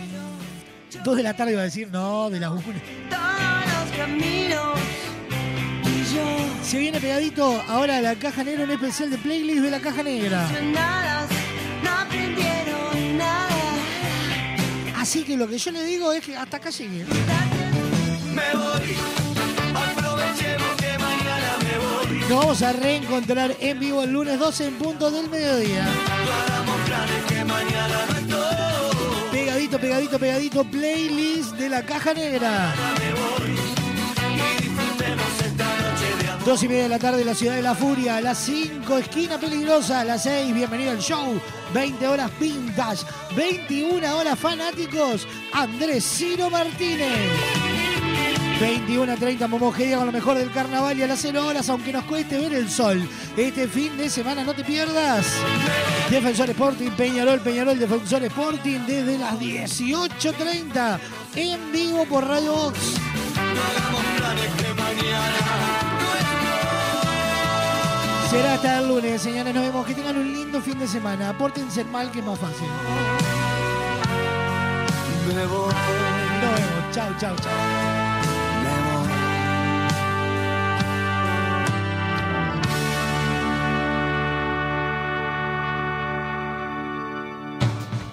2 1.03 1.17
de 1.17 1.23
la 1.23 1.35
tarde, 1.35 1.53
iba 1.53 1.61
a 1.61 1.63
decir, 1.63 1.89
no, 1.91 2.29
de 2.29 2.39
las 2.39 2.51
1. 2.51 2.61
Se 6.63 6.77
viene 6.77 6.99
pegadito 6.99 7.63
ahora 7.67 7.99
la 8.01 8.13
caja 8.13 8.43
negra, 8.43 8.65
un 8.65 8.69
especial 8.69 9.09
de 9.09 9.17
playlist 9.17 9.63
de 9.63 9.71
la 9.71 9.79
caja 9.79 10.03
negra. 10.03 10.47
Así 14.95 15.23
que 15.23 15.35
lo 15.35 15.47
que 15.47 15.57
yo 15.57 15.71
le 15.71 15.83
digo 15.83 16.13
es 16.13 16.23
que 16.23 16.37
hasta 16.37 16.57
acá 16.57 16.69
llegué. 16.69 17.05
Me 18.35 18.55
voy, 18.55 18.95
aprovechemos 19.73 20.75
que 20.77 20.97
mañana 20.99 21.57
me 21.63 22.13
voy. 22.13 22.19
Nos 22.29 22.29
vamos 22.29 22.61
a 22.61 22.71
reencontrar 22.71 23.55
en 23.59 23.79
vivo 23.79 24.03
el 24.03 24.11
lunes 24.11 24.37
12 24.37 24.67
en 24.67 24.73
punto 24.75 25.09
del 25.09 25.27
mediodía. 25.27 25.87
Pegadito, 29.31 29.79
pegadito, 29.79 30.19
pegadito, 30.19 30.63
playlist 30.63 31.53
de 31.55 31.69
la 31.69 31.85
caja 31.85 32.13
negra. 32.13 32.73
Dos 36.45 36.61
y 36.61 36.67
media 36.67 36.83
de 36.83 36.89
la 36.89 36.99
tarde, 36.99 37.25
la 37.25 37.33
ciudad 37.33 37.55
de 37.55 37.63
la 37.63 37.73
furia. 37.73 38.21
Las 38.21 38.37
5, 38.37 38.97
esquina 38.99 39.39
peligrosa. 39.39 40.03
Las 40.03 40.23
6, 40.23 40.53
bienvenido 40.53 40.91
al 40.91 40.99
show. 40.99 41.41
20 41.73 42.07
horas 42.07 42.29
vintage. 42.39 43.03
21 43.35 44.15
horas 44.15 44.37
fanáticos. 44.37 45.27
Andrés 45.53 46.05
Ciro 46.05 46.51
Martínez. 46.51 47.64
21 48.59 49.11
a 49.11 49.15
30 49.15 49.47
Momogedia 49.47 49.97
con 49.97 50.05
lo 50.05 50.11
mejor 50.11 50.37
del 50.37 50.51
carnaval 50.51 50.97
y 50.97 51.03
a 51.03 51.07
las 51.07 51.19
0 51.19 51.45
horas, 51.45 51.69
aunque 51.69 51.91
nos 51.91 52.05
cueste 52.05 52.37
ver 52.37 52.53
el 52.53 52.69
sol. 52.69 53.07
Este 53.35 53.67
fin 53.67 53.97
de 53.97 54.09
semana 54.09 54.43
no 54.43 54.53
te 54.53 54.63
pierdas. 54.63 55.25
Defensor 56.09 56.49
Sporting, 56.49 56.91
Peñarol, 56.91 57.39
Peñarol, 57.41 57.77
Defensor 57.77 58.23
Sporting 58.23 58.79
desde 58.87 59.17
las 59.17 59.39
18.30 59.39 60.99
en 61.35 61.71
vivo 61.71 62.05
por 62.05 62.25
Radio 62.27 62.53
Box. 62.53 62.79
Será 68.29 68.53
hasta 68.53 68.79
el 68.79 68.87
lunes, 68.87 69.21
señores. 69.21 69.53
Nos 69.53 69.63
vemos. 69.63 69.85
Que 69.85 69.93
tengan 69.93 70.17
un 70.17 70.33
lindo 70.33 70.61
fin 70.61 70.79
de 70.79 70.87
semana. 70.87 71.29
Apórtense 71.29 71.83
mal, 71.85 72.11
que 72.11 72.19
es 72.19 72.25
más 72.25 72.39
fácil. 72.39 72.67
Nos 75.25 75.35
vemos. 75.35 75.73
Chau, 76.91 77.09
chau, 77.19 77.35
chau. 77.35 77.94